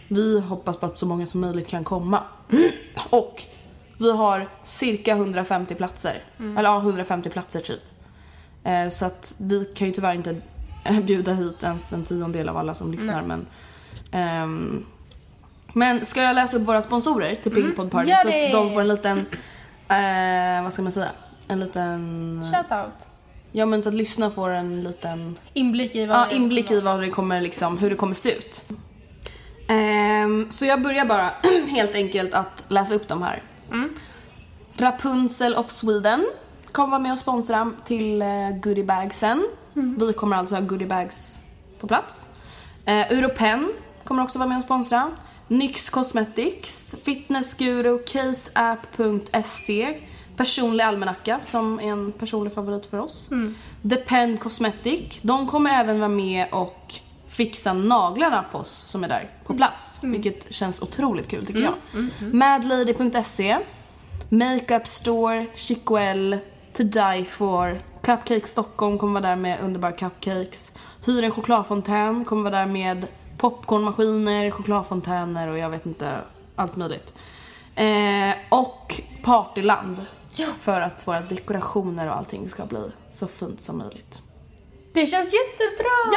vi 0.08 0.40
hoppas 0.40 0.78
på 0.78 0.86
att 0.86 1.00
så 1.00 1.06
många 1.06 1.26
som 1.26 1.42
möjligt 1.42 1.68
kan 1.68 1.84
komma. 1.84 2.24
Och 3.10 3.44
vi 4.04 4.12
har 4.12 4.48
cirka 4.64 5.12
150 5.12 5.76
platser. 5.76 6.22
Eller 6.58 6.70
ja, 6.70 6.78
150 6.80 7.30
platser 7.30 7.60
typ. 7.62 7.82
Eh, 8.64 8.90
så 8.90 9.06
att 9.06 9.36
vi 9.38 9.66
kan 9.66 9.88
ju 9.88 9.94
tyvärr 9.94 10.14
inte 10.14 10.36
bjuda 11.04 11.34
hit 11.34 11.64
ens 11.64 11.94
en 11.94 12.04
tiondel 12.04 12.50
av 12.50 12.58
alla 12.58 12.74
som 12.74 12.92
lyssnar. 12.92 13.22
Men, 13.24 13.46
ehm, 14.12 14.86
men 15.74 16.06
ska 16.06 16.22
jag 16.22 16.36
läsa 16.36 16.58
upp 16.58 16.64
våra 16.68 16.82
sponsorer 16.82 17.36
till 17.36 17.52
Pink 17.52 17.76
Pod 17.76 17.92
Party 17.92 18.14
så 18.22 18.28
att 18.28 18.52
de 18.52 18.74
får 18.74 18.82
en 18.82 18.88
liten, 18.88 19.18
eh, 19.90 20.64
vad 20.64 20.74
ska 20.74 20.82
man 20.82 20.92
säga? 20.92 21.10
En 21.48 21.60
liten, 21.60 22.44
Shoutout. 22.54 23.08
ja 23.52 23.66
men 23.66 23.84
så 23.84 23.90
att 23.90 23.96
lyssna 23.96 24.30
får 24.32 24.50
en 24.50 24.84
liten 24.84 25.38
Inblick 25.54 25.96
i 25.96 26.06
vad 26.06 26.18
Ja, 26.18 26.30
inblick 26.32 26.72
i 26.72 26.82
vad 26.82 27.02
det 27.02 27.10
kommer, 27.10 27.42
liksom, 27.42 27.78
hur 27.78 27.90
det 27.90 27.96
kommer 27.96 28.14
se 28.14 28.32
ut. 28.38 28.66
Ehm, 29.68 30.52
så 30.52 30.66
jag 30.66 30.82
börjar 30.82 31.06
bara 31.06 31.32
helt 31.68 31.96
enkelt 31.96 32.34
att 32.34 32.64
läsa 32.68 32.96
upp 32.96 33.08
de 33.08 33.24
här. 33.24 33.44
Rapunzel 34.78 35.56
of 35.56 35.72
Sweden 35.72 36.28
kommer 36.72 36.90
vara 36.90 37.02
med 37.02 37.12
och 37.12 37.18
sponsra 37.18 37.72
till 37.86 38.22
uh, 38.22 38.58
goodiebagsen. 38.62 39.48
Vi 39.74 40.14
kommer 40.14 40.38
alltså 40.38 40.56
ha 40.56 40.62
goodiebags 40.62 41.40
på 41.80 41.88
plats. 41.88 42.30
Uh, 42.88 42.94
Europen 42.94 43.74
kommer 44.04 44.24
också 44.24 44.40
vara 44.40 44.50
med 44.50 44.58
och 44.58 44.64
sponsra. 44.64 45.12
Nyx 45.48 45.90
Cosmetics, 45.90 46.96
Fitnessguru, 47.04 48.00
caseapp.se, 48.00 50.00
Personlig 50.38 50.84
almanacka 50.84 51.40
som 51.44 51.80
är 51.80 51.84
en 51.84 52.12
personlig 52.12 52.54
favorit 52.54 52.86
för 52.86 52.98
oss. 52.98 53.30
Depend 53.82 54.40
Cosmetic, 54.40 55.20
de 55.22 55.48
kommer 55.48 55.70
även 55.70 56.00
vara 56.00 56.10
med 56.10 56.48
och 56.52 56.94
fixa 57.34 57.74
naglarna 57.74 58.46
på 58.52 58.58
oss 58.58 58.84
som 58.88 59.04
är 59.04 59.08
där 59.08 59.30
på 59.46 59.54
plats. 59.54 60.00
Vilket 60.04 60.54
känns 60.54 60.82
otroligt 60.82 61.28
kul 61.28 61.46
tycker 61.46 61.62
jag. 61.62 61.74
Madlady.se, 62.34 63.58
Makeup 64.30 64.88
Store, 64.88 65.46
Chiquelle, 65.56 66.40
To 66.74 66.84
Die 66.84 67.26
For, 67.30 67.80
Cupcake 68.02 68.48
Stockholm 68.48 68.98
kommer 68.98 69.22
vara 69.22 69.30
där 69.30 69.36
med 69.36 69.62
underbara 69.62 69.92
cupcakes. 69.92 70.74
Hyr 71.06 71.24
en 71.24 71.32
chokladfontän 71.32 72.26
kommer 72.26 72.52
vara 72.52 72.60
där 72.60 72.72
med 72.72 73.08
popcornmaskiner, 73.38 74.52
chokladfontäner 74.52 75.48
och 75.48 75.58
jag 75.58 75.70
vet 75.70 75.86
inte, 75.86 76.18
allt 76.56 76.76
möjligt. 76.76 77.14
Eh, 77.76 78.36
och 78.50 79.02
Partyland. 79.24 80.06
För 80.60 80.82
att 80.82 81.08
våra 81.08 81.22
dekorationer 81.22 82.08
och 82.08 82.16
allting 82.18 82.50
ska 82.50 82.66
bli 82.66 82.92
så 83.12 83.28
fint 83.28 83.62
som 83.62 83.78
möjligt. 83.78 84.22
Det 84.94 85.06
känns 85.08 85.34
jättebra! 85.34 86.14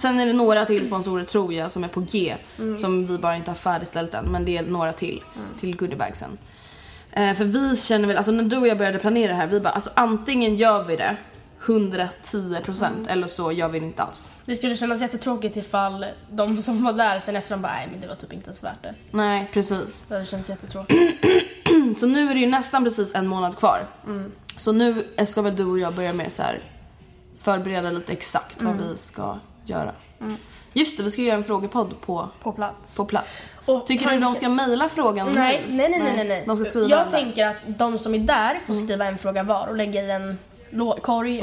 Sen 0.00 0.20
är 0.20 0.26
det 0.26 0.32
några 0.32 0.66
till 0.66 0.86
sponsorer 0.86 1.24
tror 1.24 1.52
jag 1.54 1.72
som 1.72 1.84
är 1.84 1.88
på 1.88 2.00
G. 2.00 2.36
Som 2.76 3.06
vi 3.06 3.18
bara 3.18 3.36
inte 3.36 3.50
har 3.50 3.56
färdigställt 3.56 4.14
än. 4.14 4.24
Men 4.24 4.44
det 4.44 4.56
är 4.56 4.62
några 4.62 4.92
till. 4.92 5.22
Till 5.60 5.76
goodiebagsen. 5.76 6.38
Eh, 7.12 7.34
för 7.34 7.44
vi 7.44 7.76
känner 7.76 8.08
väl, 8.08 8.16
alltså 8.16 8.32
när 8.32 8.44
du 8.44 8.56
och 8.56 8.68
jag 8.68 8.78
började 8.78 8.98
planera 8.98 9.32
det 9.32 9.38
här. 9.38 9.46
Vi 9.46 9.60
bara, 9.60 9.70
alltså 9.70 9.90
antingen 9.94 10.56
gör 10.56 10.84
vi 10.84 10.96
det 10.96 11.16
110% 11.64 13.08
eller 13.08 13.26
så 13.26 13.52
gör 13.52 13.68
vi 13.68 13.80
det 13.80 13.86
inte 13.86 14.02
alls. 14.02 14.32
Det 14.44 14.56
skulle 14.56 14.76
kännas 14.76 15.00
jättetråkigt 15.00 15.56
ifall 15.56 16.06
de 16.30 16.62
som 16.62 16.84
var 16.84 16.92
där 16.92 17.18
sen 17.18 17.36
efter 17.36 17.50
de 17.50 17.62
bara 17.62 17.72
nej 17.72 17.88
men 17.90 18.00
det 18.00 18.06
var 18.06 18.14
typ 18.14 18.32
inte 18.32 18.46
ens 18.46 18.64
värt 18.64 18.82
det. 18.82 18.94
Nej, 19.10 19.50
precis. 19.52 20.04
Det 20.08 20.24
känts 20.24 20.48
jättetråkigt. 20.48 21.26
Så 21.98 22.06
nu 22.06 22.30
är 22.30 22.34
det 22.34 22.40
ju 22.40 22.46
nästan 22.46 22.84
precis 22.84 23.14
en 23.14 23.26
månad 23.26 23.56
kvar. 23.56 23.88
Så 24.56 24.72
nu 24.72 25.06
ska 25.26 25.42
väl 25.42 25.56
du 25.56 25.64
och 25.64 25.78
jag 25.78 25.94
börja 25.94 26.12
med 26.12 26.32
så 26.32 26.42
här 26.42 26.60
förbereda 27.38 27.90
lite 27.90 28.12
exakt 28.12 28.62
vad 28.62 28.76
vi 28.76 28.96
ska 28.96 29.38
göra. 29.70 29.92
Just 30.72 30.96
det, 30.96 31.02
vi 31.02 31.10
ska 31.10 31.22
göra 31.22 31.36
en 31.36 31.44
frågepodd 31.44 32.00
på, 32.00 32.28
På 32.42 32.52
plats. 32.52 32.96
på 32.96 33.04
plats. 33.04 33.54
Och 33.66 33.86
Tycker 33.86 34.04
du 34.04 34.10
tanken- 34.10 34.20
de 34.32 34.34
ska 34.34 34.48
mejla 34.48 34.88
frågan 34.88 35.32
Nej, 35.34 35.64
nu? 35.68 35.76
nej, 35.76 35.88
nej, 35.90 36.00
nej, 36.02 36.12
nej, 36.16 36.28
nej. 36.28 36.44
De 36.46 36.56
ska 36.56 36.64
skriva 36.64 36.88
Jag 36.90 36.98
den 36.98 37.10
där. 37.10 37.18
tänker 37.20 37.46
att 37.46 37.56
de 37.66 37.98
som 37.98 38.14
är 38.14 38.18
där 38.18 38.60
får 38.66 38.74
skriva 38.74 39.04
en 39.06 39.18
fråga 39.18 39.42
var 39.42 39.66
och 39.66 39.76
lägga 39.76 40.02
i 40.02 40.10
en 40.10 40.38
korg, 41.02 41.40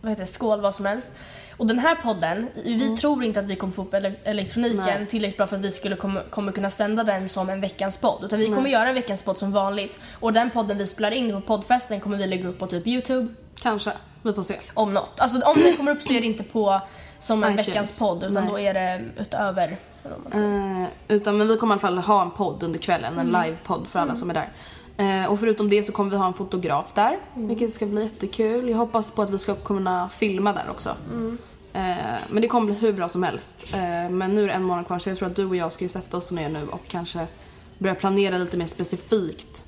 vad 0.00 0.10
heter 0.10 0.22
det, 0.22 0.26
skål, 0.26 0.60
vad 0.60 0.74
som 0.74 0.86
helst. 0.86 1.12
Och 1.56 1.66
den 1.66 1.78
här 1.78 1.94
podden, 1.94 2.48
vi 2.64 2.96
tror 2.96 3.24
inte 3.24 3.40
att 3.40 3.46
vi 3.46 3.56
kommer 3.56 3.72
få 3.72 3.82
upp 3.82 3.94
ele- 3.94 4.14
elektroniken 4.24 4.78
Nej. 4.84 5.06
tillräckligt 5.06 5.36
bra 5.36 5.46
för 5.46 5.56
att 5.56 5.62
vi 5.62 5.70
skulle 5.70 5.96
komma, 5.96 6.20
kommer 6.30 6.52
kunna 6.52 6.70
stända 6.70 7.04
den 7.04 7.28
som 7.28 7.50
en 7.50 7.60
veckans 7.60 8.00
podd. 8.00 8.24
Utan 8.24 8.38
vi 8.38 8.46
kommer 8.46 8.70
göra 8.70 8.88
en 8.88 8.94
veckans 8.94 9.22
podd 9.24 9.36
som 9.38 9.52
vanligt. 9.52 10.00
Och 10.20 10.32
den 10.32 10.50
podden 10.50 10.78
vi 10.78 10.86
spelar 10.86 11.10
in 11.10 11.32
på 11.32 11.40
poddfesten 11.40 12.00
kommer 12.00 12.16
vi 12.16 12.26
lägga 12.26 12.48
upp 12.48 12.58
på 12.58 12.66
typ 12.66 12.86
YouTube, 12.86 13.34
Kanske. 13.62 13.92
Vi 14.22 14.32
får 14.32 14.42
se. 14.42 14.56
om 14.74 14.94
något. 14.94 15.20
Alltså 15.20 15.40
om 15.42 15.60
den 15.62 15.76
kommer 15.76 15.92
upp 15.92 16.02
så 16.02 16.12
är 16.12 16.20
det 16.20 16.26
inte 16.26 16.42
på 16.42 16.80
som 17.26 17.44
en 17.44 17.50
iTunes. 17.52 17.68
veckans 17.68 17.98
podd 17.98 18.22
utan 18.22 18.32
Nej. 18.32 18.46
då 18.50 18.58
är 18.58 18.74
det 18.74 19.04
utöver. 19.16 19.76
Eh, 20.32 20.88
utan 21.08 21.36
men 21.36 21.48
vi 21.48 21.56
kommer 21.56 21.74
i 21.74 21.76
alla 21.76 21.80
fall 21.80 21.98
ha 21.98 22.22
en 22.22 22.30
podd 22.30 22.62
under 22.62 22.78
kvällen, 22.78 23.18
en 23.18 23.26
livepodd 23.26 23.86
för 23.86 23.98
alla 23.98 24.14
som 24.14 24.30
är 24.30 24.34
där. 24.34 24.48
Eh, 24.96 25.32
och 25.32 25.40
förutom 25.40 25.70
det 25.70 25.82
så 25.82 25.92
kommer 25.92 26.10
vi 26.10 26.16
ha 26.16 26.26
en 26.26 26.32
fotograf 26.32 26.92
där, 26.94 27.18
vilket 27.34 27.74
ska 27.74 27.86
bli 27.86 28.02
jättekul. 28.02 28.68
Jag 28.68 28.76
hoppas 28.76 29.10
på 29.10 29.22
att 29.22 29.30
vi 29.30 29.38
ska 29.38 29.54
kunna 29.54 30.08
filma 30.08 30.52
där 30.52 30.64
också. 30.70 30.96
Eh, 31.72 31.96
men 32.28 32.42
det 32.42 32.48
kommer 32.48 32.66
bli 32.66 32.74
hur 32.74 32.92
bra 32.92 33.08
som 33.08 33.22
helst. 33.22 33.66
Eh, 33.72 34.10
men 34.10 34.34
nu 34.34 34.42
är 34.42 34.46
det 34.46 34.52
en 34.52 34.62
månad 34.62 34.86
kvar 34.86 34.98
så 34.98 35.10
jag 35.10 35.18
tror 35.18 35.28
att 35.28 35.36
du 35.36 35.44
och 35.44 35.56
jag 35.56 35.72
ska 35.72 35.84
ju 35.84 35.88
sätta 35.88 36.16
oss 36.16 36.32
ner 36.32 36.48
nu 36.48 36.68
och 36.68 36.82
kanske 36.88 37.26
börja 37.78 37.94
planera 37.94 38.38
lite 38.38 38.56
mer 38.56 38.66
specifikt 38.66 39.64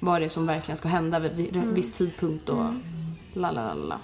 vad 0.00 0.20
det 0.20 0.24
är 0.24 0.28
som 0.28 0.46
verkligen 0.46 0.76
ska 0.76 0.88
hända 0.88 1.18
vid 1.18 1.32
vid 1.32 1.64
viss 1.64 1.92
tidpunkt 1.92 2.48
och 2.48 2.64
la 3.32 3.50
la 3.50 3.74
la 3.74 3.74
la. 3.74 3.98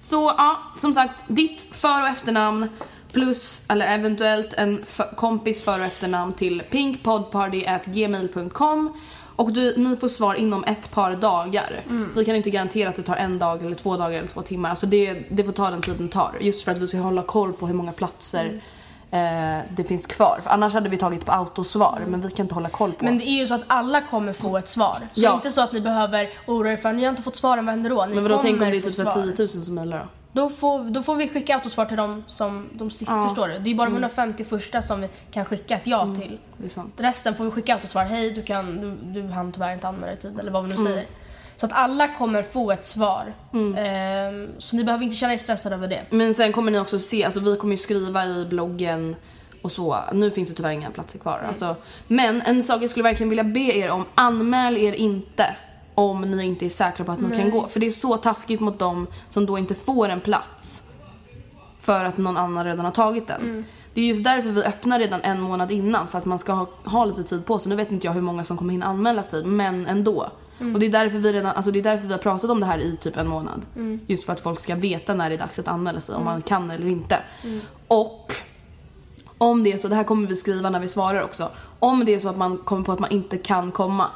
Så 0.00 0.32
ja, 0.36 0.58
som 0.76 0.94
sagt, 0.94 1.24
ditt 1.28 1.66
för 1.70 2.02
och 2.02 2.08
efternamn 2.08 2.68
plus, 3.12 3.62
eller 3.68 3.94
eventuellt 3.94 4.52
en 4.52 4.84
kompis 5.16 5.62
för 5.62 5.80
och 5.80 5.86
efternamn 5.86 6.32
till 6.32 6.62
pinkpodparty@gmail.com 6.70 8.92
och 9.36 9.52
du, 9.52 9.74
ni 9.76 9.96
får 9.96 10.08
svar 10.08 10.34
inom 10.34 10.64
ett 10.64 10.90
par 10.90 11.16
dagar. 11.16 11.82
Vi 12.16 12.24
kan 12.24 12.36
inte 12.36 12.50
garantera 12.50 12.88
att 12.88 12.96
det 12.96 13.02
tar 13.02 13.16
en 13.16 13.38
dag 13.38 13.64
eller 13.64 13.74
två 13.74 13.96
dagar 13.96 14.18
eller 14.18 14.28
två 14.28 14.42
timmar. 14.42 14.70
Alltså 14.70 14.86
det, 14.86 15.26
det 15.30 15.44
får 15.44 15.52
ta 15.52 15.70
den 15.70 15.80
tiden 15.80 16.06
det 16.06 16.12
tar. 16.12 16.38
Just 16.40 16.64
för 16.64 16.72
att 16.72 16.78
vi 16.78 16.86
ska 16.86 16.98
hålla 16.98 17.22
koll 17.22 17.52
på 17.52 17.66
hur 17.66 17.74
många 17.74 17.92
platser 17.92 18.60
eh, 19.10 19.58
det 19.70 19.84
finns 19.84 20.06
kvar. 20.06 20.40
För 20.42 20.50
annars 20.50 20.74
hade 20.74 20.88
vi 20.88 20.96
tagit 20.96 21.24
på 21.26 21.32
autosvar, 21.32 22.04
men 22.08 22.20
vi 22.20 22.30
kan 22.30 22.44
inte 22.44 22.54
hålla 22.54 22.68
koll 22.68 22.92
på. 22.92 23.04
Men 23.04 23.18
det 23.18 23.28
är 23.28 23.38
ju 23.40 23.46
så 23.46 23.54
att 23.54 23.64
alla 23.66 24.00
kommer 24.00 24.32
få 24.32 24.56
ett 24.58 24.68
svar. 24.68 24.98
Så 25.14 25.20
Ja. 25.22 25.34
inte 25.34 25.50
så 25.50 25.60
att 25.60 25.72
ni 25.72 25.80
behöver 25.80 26.28
oroa 26.46 26.72
er 26.72 26.76
för 26.76 26.92
ni 26.92 27.02
har 27.02 27.10
inte 27.10 27.22
fått 27.22 27.36
svaren, 27.36 27.66
vad 27.66 27.74
händer 27.74 27.90
då? 27.90 28.06
Ni 28.08 28.14
men 28.14 28.22
vadå, 28.24 28.38
tänk 28.42 28.62
om 28.62 28.70
det 28.70 28.76
är 28.76 28.80
typ 28.80 28.94
så 28.94 29.04
här 29.04 29.10
svar. 29.10 29.22
10 29.22 29.34
000 29.38 29.48
som 29.48 29.74
mejlar 29.74 29.98
då? 29.98 30.04
Då 30.32 30.48
får, 30.48 30.90
då 30.90 31.02
får 31.02 31.14
vi 31.14 31.28
skicka 31.28 31.54
autosvar 31.54 31.84
till 31.84 31.96
dem 31.96 32.24
som 32.26 32.68
de 32.72 32.90
sista, 32.90 33.14
Ja. 33.16 33.28
förstår 33.28 33.48
du? 33.48 33.58
Det 33.58 33.70
är 33.70 33.74
bara 33.74 33.88
de 33.88 33.92
150 33.94 34.44
första 34.44 34.82
som 34.82 35.00
vi 35.00 35.08
kan 35.30 35.44
skicka 35.44 35.74
ett 35.76 35.86
ja 35.86 36.14
till. 36.20 36.38
Det 36.56 36.64
är 36.64 36.68
sant. 36.68 36.94
Resten 36.96 37.34
får 37.34 37.44
vi 37.44 37.50
skicka 37.50 37.74
autosvar, 37.74 38.04
hej 38.04 38.30
du 38.32 38.42
kan, 38.42 38.76
du, 38.80 39.20
du 39.20 39.28
hann 39.28 39.52
tyvärr 39.52 39.72
inte 39.74 39.88
anmäla 39.88 40.06
dig 40.06 40.14
i 40.14 40.18
tid 40.18 40.38
eller 40.40 40.50
vad 40.52 40.64
vi 40.64 40.70
nu 40.70 40.76
säger. 40.76 41.06
Så 41.60 41.66
att 41.66 41.72
alla 41.72 42.08
kommer 42.08 42.42
få 42.42 42.72
ett 42.72 42.84
svar. 42.84 43.34
Mm. 43.52 43.74
Ehm, 43.78 44.48
så 44.58 44.76
ni 44.76 44.84
behöver 44.84 45.04
inte 45.04 45.16
känna 45.16 45.32
er 45.32 45.38
stressade 45.38 45.74
över 45.74 45.88
det. 45.88 46.02
Men 46.10 46.34
sen 46.34 46.52
kommer 46.52 46.72
ni 46.72 46.78
också 46.78 46.98
se, 46.98 47.24
alltså 47.24 47.40
vi 47.40 47.56
kommer 47.56 47.72
ju 47.72 47.78
skriva 47.78 48.26
i 48.26 48.46
bloggen 48.50 49.16
och 49.62 49.72
så. 49.72 49.98
Nu 50.12 50.30
finns 50.30 50.48
det 50.48 50.54
tyvärr 50.54 50.70
inga 50.70 50.90
platser 50.90 51.18
kvar. 51.18 51.44
Alltså, 51.48 51.76
men 52.08 52.42
en 52.42 52.62
sak 52.62 52.82
jag 52.82 52.90
skulle 52.90 53.02
verkligen 53.02 53.30
vilja 53.30 53.44
be 53.44 53.60
er 53.60 53.90
om, 53.90 54.04
anmäl 54.14 54.76
er 54.76 54.92
inte 54.92 55.56
om 55.94 56.20
ni 56.20 56.44
inte 56.44 56.66
är 56.66 56.70
säkra 56.70 57.04
på 57.04 57.12
att 57.12 57.20
ni 57.20 57.36
kan 57.36 57.50
gå. 57.50 57.68
För 57.68 57.80
det 57.80 57.86
är 57.86 57.90
så 57.90 58.16
taskigt 58.16 58.60
mot 58.60 58.78
dem 58.78 59.06
som 59.30 59.46
då 59.46 59.58
inte 59.58 59.74
får 59.74 60.08
en 60.08 60.20
plats. 60.20 60.82
För 61.80 62.04
att 62.04 62.18
någon 62.18 62.36
annan 62.36 62.64
redan 62.64 62.84
har 62.84 62.92
tagit 62.92 63.26
den. 63.26 63.64
Det 63.94 64.00
är 64.00 64.04
just 64.04 64.24
därför 64.24 64.50
vi 64.50 64.62
öppnar 64.62 64.98
redan 64.98 65.20
en 65.22 65.40
månad 65.40 65.70
innan. 65.70 66.08
För 66.08 66.18
att 66.18 66.24
man 66.24 66.38
ska 66.38 66.52
ha, 66.52 66.66
ha 66.84 67.04
lite 67.04 67.24
tid 67.24 67.46
på 67.46 67.58
sig. 67.58 67.70
Nu 67.70 67.76
vet 67.76 67.92
inte 67.92 68.06
jag 68.06 68.14
hur 68.14 68.20
många 68.20 68.44
som 68.44 68.56
kommer 68.56 68.72
hinna 68.72 68.86
anmäla 68.86 69.22
sig, 69.22 69.44
men 69.44 69.86
ändå. 69.86 70.30
Och 70.58 70.80
det 70.80 70.86
är, 70.86 70.90
därför 70.90 71.18
vi 71.18 71.32
redan, 71.32 71.56
alltså 71.56 71.70
det 71.70 71.78
är 71.78 71.82
därför 71.82 72.06
vi 72.06 72.12
har 72.12 72.18
pratat 72.18 72.50
om 72.50 72.60
det 72.60 72.66
här 72.66 72.78
i 72.78 72.96
typ 72.96 73.16
en 73.16 73.28
månad. 73.28 73.66
Just 74.06 74.24
för 74.24 74.32
att 74.32 74.40
folk 74.40 74.60
ska 74.60 74.74
veta 74.74 75.14
när 75.14 75.30
det 75.30 75.36
är 75.36 75.38
dags 75.38 75.58
att 75.58 75.68
anmäla 75.68 76.00
sig, 76.00 76.14
om 76.14 76.24
man 76.24 76.42
kan 76.42 76.70
eller 76.70 76.86
inte. 76.86 77.18
Och 77.88 78.32
om 79.38 79.64
det 79.64 79.72
är 79.72 79.78
så, 79.78 79.88
det 79.88 79.94
här 79.94 80.04
kommer 80.04 80.28
vi 80.28 80.36
skriva 80.36 80.70
när 80.70 80.80
vi 80.80 80.88
svarar 80.88 81.22
också. 81.22 81.50
Om 81.78 82.04
det 82.04 82.14
är 82.14 82.18
så 82.18 82.28
att 82.28 82.36
man 82.36 82.58
kommer 82.58 82.84
på 82.84 82.92
att 82.92 82.98
man 82.98 83.10
inte 83.10 83.38
kan 83.38 83.72
komma, 83.72 84.10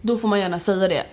då 0.00 0.18
får 0.18 0.28
man 0.28 0.40
gärna 0.40 0.58
säga 0.58 0.88
det. 0.88 1.04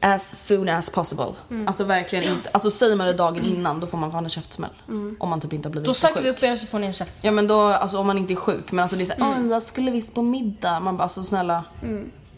As 0.00 0.46
soon 0.46 0.68
as 0.68 0.90
possible. 0.90 1.32
Alltså 1.66 1.84
verkligen 1.84 2.24
inte. 2.24 2.50
Alltså 2.52 2.70
säger 2.70 2.96
man 2.96 3.06
det 3.06 3.12
dagen 3.12 3.44
innan 3.44 3.80
då 3.80 3.86
får 3.86 3.98
man 3.98 4.12
fan 4.12 4.24
en 4.24 4.30
käftsmäll. 4.30 4.70
Om 5.18 5.28
man 5.28 5.40
typ 5.40 5.52
inte 5.52 5.68
har 5.68 5.70
blivit 5.70 5.86
Då 5.86 5.94
så 5.94 6.06
söker 6.06 6.22
vi 6.22 6.28
sjuk. 6.28 6.36
upp 6.36 6.42
er 6.42 6.56
så 6.56 6.66
får 6.66 6.78
ni 6.78 6.86
en 6.86 6.92
käft. 6.92 7.24
Ja 7.24 7.30
men 7.30 7.46
då, 7.46 7.60
alltså 7.60 7.98
om 7.98 8.06
man 8.06 8.18
inte 8.18 8.32
är 8.32 8.36
sjuk. 8.36 8.72
Men 8.72 8.82
alltså 8.82 8.96
det 8.96 9.02
är 9.02 9.06
såhär, 9.06 9.36
mm. 9.36 9.50
jag 9.50 9.62
skulle 9.62 9.90
visst 9.90 10.14
på 10.14 10.22
middag. 10.22 10.80
Man 10.80 10.96
bara, 10.96 11.02
alltså 11.02 11.24
snälla. 11.24 11.64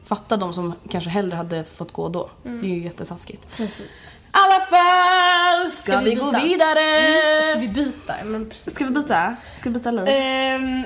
Fatta 0.09 0.37
de 0.37 0.55
som 0.55 0.75
kanske 0.91 1.11
hellre 1.11 1.37
hade 1.37 1.65
fått 1.65 1.93
gå 1.93 2.09
då. 2.09 2.31
Det 2.43 2.51
är 2.51 2.75
ju 2.75 2.85
jättetaskigt. 2.85 3.47
Precis. 3.57 4.11
I 4.13 4.29
alla 4.31 4.61
fall 4.61 5.71
ska, 5.71 5.93
Ska 5.93 6.01
vi, 6.01 6.11
vi 6.11 6.17
gå 6.17 6.31
vidare. 6.31 7.43
Ska 7.43 7.61
vi 7.61 7.69
byta? 7.69 8.15
Men 8.25 8.51
precis. 8.51 8.75
Ska 8.75 8.85
vi 8.85 8.91
byta? 8.91 9.37
Ska 9.57 9.71
vi 9.71 9.75
byta 9.79 9.91
liv? 9.91 10.05
Ehm, 10.09 10.85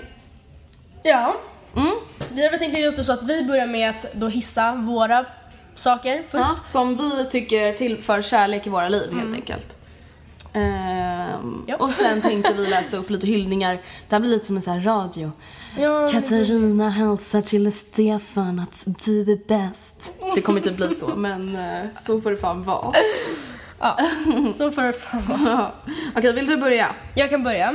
ja. 1.03 1.35
Mm. 1.77 1.93
Vi 2.33 2.49
har 2.49 2.59
tänkt 2.59 2.73
lägga 2.73 2.89
upp 2.89 2.97
det 2.97 3.05
så 3.05 3.13
att 3.13 3.23
vi 3.23 3.45
börjar 3.45 3.67
med 3.67 3.91
att 3.91 4.07
då 4.13 4.29
hissa 4.29 4.73
våra 4.73 5.27
saker 5.77 6.23
först. 6.31 6.45
Ja, 6.45 6.57
som 6.65 6.97
vi 6.97 7.25
tycker 7.31 7.73
tillför 7.73 8.23
kärlek 8.23 8.67
i 8.67 8.71
våra 8.71 8.89
liv 8.89 9.19
helt 9.19 9.35
enkelt. 9.35 9.77
Ja. 11.67 11.77
Och 11.77 11.91
sen 11.91 12.21
tänkte 12.21 12.55
vi 12.55 12.67
läsa 12.67 12.97
upp 12.97 13.11
lite 13.11 13.27
hyllningar. 13.27 13.73
Det 14.09 14.15
här 14.15 14.21
blir 14.21 14.31
lite 14.31 14.47
som 14.47 14.57
en 14.57 14.63
sån 14.63 14.73
här 14.73 14.81
radio. 14.81 15.33
Ja, 15.79 16.07
Katarina 16.13 16.89
hälsar 16.91 17.43
till 17.43 17.73
Stefan 17.73 18.59
att 18.59 18.87
du 19.05 19.21
är 19.33 19.39
bäst. 19.49 20.15
Det 20.35 20.41
kommer 20.41 20.61
typ 20.61 20.77
bli 20.77 20.95
så, 20.95 21.07
men 21.17 21.57
eh, 21.57 21.87
så 21.99 22.21
får 22.21 22.31
det 22.31 22.37
fan 22.37 22.65
vara. 22.65 22.93
ja. 23.81 23.99
Så 24.53 24.71
får 24.71 24.83
det 24.83 24.93
fan 24.93 25.23
vara. 25.45 25.73
Okej, 26.17 26.33
vill 26.33 26.47
du 26.47 26.57
börja? 26.57 26.95
Jag 27.15 27.31
kan 27.31 27.43
börja. 27.43 27.75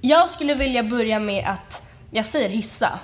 Jag 0.00 0.30
skulle 0.30 0.54
vilja 0.54 0.82
börja 0.82 1.18
med 1.18 1.44
att, 1.48 1.82
jag 2.10 2.26
säger 2.26 2.48
hissa. 2.48 2.98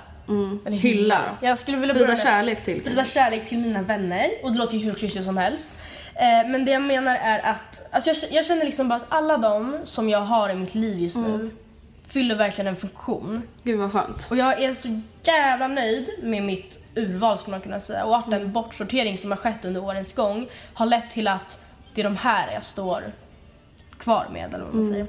Eller 0.65 0.77
Hylla. 0.77 1.21
Jag 1.41 1.59
skulle 1.59 1.77
vilja 1.77 1.95
Sprida 1.95 2.17
kärlek 2.17 2.63
till. 2.63 2.79
Sprida 2.79 3.05
kärlek 3.05 3.49
till 3.49 3.57
mina 3.57 3.81
vänner. 3.81 4.29
Och 4.43 4.51
det 4.51 4.57
låter 4.57 4.77
ju 4.77 4.83
hur 4.85 4.93
klyschigt 4.93 5.25
som 5.25 5.37
helst. 5.37 5.71
Eh, 6.15 6.49
men 6.51 6.65
det 6.65 6.71
jag 6.71 6.81
menar 6.81 7.15
är 7.15 7.39
att, 7.39 7.87
alltså 7.91 8.09
jag, 8.09 8.17
jag 8.31 8.45
känner 8.45 8.65
liksom 8.65 8.89
bara 8.89 8.95
att 8.95 9.05
alla 9.09 9.37
de 9.37 9.77
som 9.85 10.09
jag 10.09 10.21
har 10.21 10.49
i 10.49 10.55
mitt 10.55 10.75
liv 10.75 10.99
just 10.99 11.17
nu 11.17 11.51
fyller 12.07 12.35
verkligen 12.35 12.67
en 12.67 12.75
funktion. 12.75 13.41
Gud 13.63 13.79
vad 13.79 13.91
skönt. 13.91 14.27
Och 14.29 14.37
jag 14.37 14.61
är 14.63 14.73
så 14.73 15.01
jävla 15.23 15.67
nöjd 15.67 16.09
med 16.23 16.43
mitt 16.43 16.83
urval 16.95 17.37
skulle 17.37 17.51
man 17.51 17.61
kunna 17.61 17.79
säga. 17.79 18.05
Och 18.05 18.17
att 18.17 18.31
den 18.31 18.51
bortsortering 18.51 19.17
som 19.17 19.31
har 19.31 19.37
skett 19.37 19.65
under 19.65 19.83
årens 19.83 20.13
gång 20.13 20.47
har 20.73 20.85
lett 20.85 21.09
till 21.09 21.27
att 21.27 21.61
det 21.93 22.01
är 22.01 22.03
de 22.03 22.17
här 22.17 22.51
jag 22.51 22.63
står 22.63 23.13
kvar 23.99 24.27
med 24.33 24.53
eller 24.53 24.65
vad 24.65 24.73
man 24.73 24.83
säger. 24.83 25.07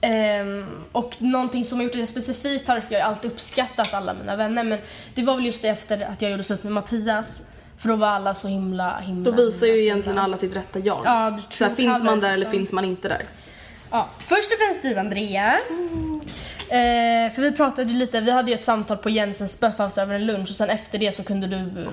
Ehm, 0.00 0.66
och 0.92 1.22
någonting 1.22 1.64
som 1.64 1.78
har 1.78 1.84
gjort 1.84 1.92
det 1.92 2.06
specifikt 2.06 2.68
har 2.68 2.82
jag 2.88 3.00
alltid 3.00 3.30
uppskattat 3.30 3.94
alla 3.94 4.14
mina 4.14 4.36
vänner 4.36 4.64
men 4.64 4.78
det 5.14 5.22
var 5.22 5.36
väl 5.36 5.46
just 5.46 5.64
efter 5.64 6.00
att 6.00 6.22
jag 6.22 6.30
gjorde 6.30 6.44
slut 6.44 6.62
med 6.62 6.72
Mattias. 6.72 7.42
För 7.76 7.88
då 7.88 7.96
var 7.96 8.08
alla 8.08 8.34
så 8.34 8.48
himla 8.48 8.98
himla 8.98 9.30
Då 9.30 9.36
visar 9.36 9.66
himla 9.66 9.76
ju 9.76 9.82
egentligen 9.82 10.18
alla 10.18 10.36
sitt 10.36 10.56
rätta 10.56 10.78
jag. 10.78 11.02
Ja, 11.04 11.30
det 11.30 11.54
så 11.54 11.64
här, 11.64 11.68
tror 11.70 11.76
finns 11.76 12.02
man 12.02 12.20
där 12.20 12.28
eller 12.28 12.36
liksom. 12.36 12.52
finns 12.52 12.72
man 12.72 12.84
inte 12.84 13.08
där? 13.08 13.22
Ja, 13.90 14.08
först 14.18 14.52
och 14.52 14.58
främst 14.66 14.82
du 14.82 14.96
Andrea. 15.00 15.52
Eh, 16.68 17.32
för 17.34 17.42
vi 17.42 17.52
pratade 17.52 17.92
ju 17.92 17.98
lite, 17.98 18.20
vi 18.20 18.30
hade 18.30 18.50
ju 18.50 18.54
ett 18.54 18.64
samtal 18.64 18.96
på 18.96 19.10
Jensens 19.10 19.60
Buffhouse 19.60 20.02
över 20.02 20.14
en 20.14 20.26
lunch 20.26 20.50
och 20.50 20.56
sen 20.56 20.70
efter 20.70 20.98
det 20.98 21.12
så 21.12 21.22
kunde 21.24 21.46
du 21.46 21.56
eh, 21.56 21.88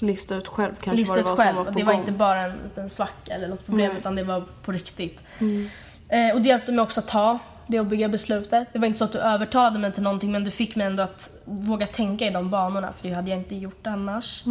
Lista 0.00 0.34
ut 0.34 0.48
själv 0.48 0.74
kanske 0.74 0.96
lista 1.00 1.14
vad 1.14 1.24
det 1.24 1.30
ut 1.32 1.38
var 1.38 1.44
själv. 1.44 1.56
som 1.56 1.64
var 1.64 1.72
på 1.72 1.78
det 1.78 1.84
var 1.84 1.92
gång. 1.92 2.00
inte 2.00 2.12
bara 2.12 2.40
en 2.40 2.52
liten 2.64 2.88
svacka 2.90 3.34
eller 3.34 3.48
något 3.48 3.66
problem 3.66 3.88
Nej. 3.88 3.98
utan 3.98 4.14
det 4.16 4.22
var 4.24 4.44
på 4.62 4.72
riktigt. 4.72 5.22
Eh, 6.08 6.34
och 6.34 6.40
det 6.42 6.48
hjälpte 6.48 6.72
mig 6.72 6.82
också 6.82 7.00
att 7.00 7.08
ta 7.08 7.38
det 7.66 7.76
jobbiga 7.76 8.08
beslutet. 8.08 8.68
Det 8.72 8.78
var 8.78 8.86
inte 8.86 8.98
så 8.98 9.04
att 9.04 9.12
du 9.12 9.18
övertalade 9.18 9.78
mig 9.78 9.92
till 9.92 10.02
någonting 10.02 10.32
men 10.32 10.44
du 10.44 10.50
fick 10.50 10.76
mig 10.76 10.86
ändå 10.86 11.02
att 11.02 11.30
våga 11.44 11.86
tänka 11.86 12.26
i 12.26 12.30
de 12.30 12.50
banorna 12.50 12.92
för 12.92 13.08
det 13.08 13.14
hade 13.14 13.30
jag 13.30 13.38
inte 13.38 13.54
gjort 13.56 13.86
annars. 13.86 14.44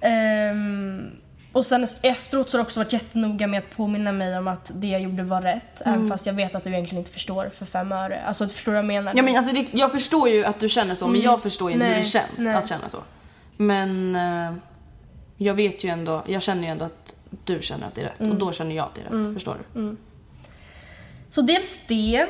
Ehm, 0.00 1.10
och 1.52 1.66
sen 1.66 1.86
efteråt 2.02 2.50
så 2.50 2.56
har 2.56 2.58
du 2.58 2.66
också 2.66 2.80
varit 2.80 2.92
jättenoga 2.92 3.46
med 3.46 3.58
att 3.58 3.76
påminna 3.76 4.12
mig 4.12 4.38
om 4.38 4.48
att 4.48 4.70
det 4.74 4.86
jag 4.86 5.00
gjorde 5.00 5.22
var 5.22 5.42
rätt. 5.42 5.82
Även 5.84 6.06
fast 6.06 6.26
jag 6.26 6.34
vet 6.34 6.54
att 6.54 6.64
du 6.64 6.70
egentligen 6.70 6.98
inte 6.98 7.10
förstår 7.10 7.48
för 7.48 7.66
fem 7.66 7.92
öre. 7.92 8.22
Alltså 8.26 8.44
du 8.44 8.50
förstår 8.50 8.72
vad 8.72 8.78
jag 8.78 8.86
menar? 8.86 9.12
Ja, 9.16 9.22
men 9.22 9.36
alltså, 9.36 9.54
det, 9.54 9.66
jag 9.72 9.92
förstår 9.92 10.28
ju 10.28 10.44
att 10.44 10.60
du 10.60 10.68
känner 10.68 10.94
så 10.94 11.08
men 11.08 11.20
jag 11.20 11.42
förstår 11.42 11.70
ju 11.70 11.74
inte 11.74 11.86
hur 11.86 11.96
det 11.96 12.04
känns 12.04 12.38
nej. 12.38 12.54
att 12.54 12.68
känna 12.68 12.88
så. 12.88 12.98
Men 13.56 14.16
eh, 14.16 14.52
jag 15.36 15.54
vet 15.54 15.84
ju 15.84 15.88
ändå, 15.88 16.22
jag 16.26 16.42
känner 16.42 16.62
ju 16.62 16.68
ändå 16.68 16.84
att 16.84 17.16
du 17.44 17.58
känner 17.62 17.86
att 17.86 17.94
det 17.94 18.00
är 18.00 18.04
rätt 18.04 18.20
och 18.20 18.36
då 18.36 18.52
känner 18.52 18.76
jag 18.76 18.84
att 18.84 18.94
det 18.94 19.00
är 19.00 19.18
rätt. 19.18 19.34
Förstår 19.34 19.56
du? 19.74 19.96
Så 21.30 21.42
dels 21.42 21.86
det. 21.86 22.26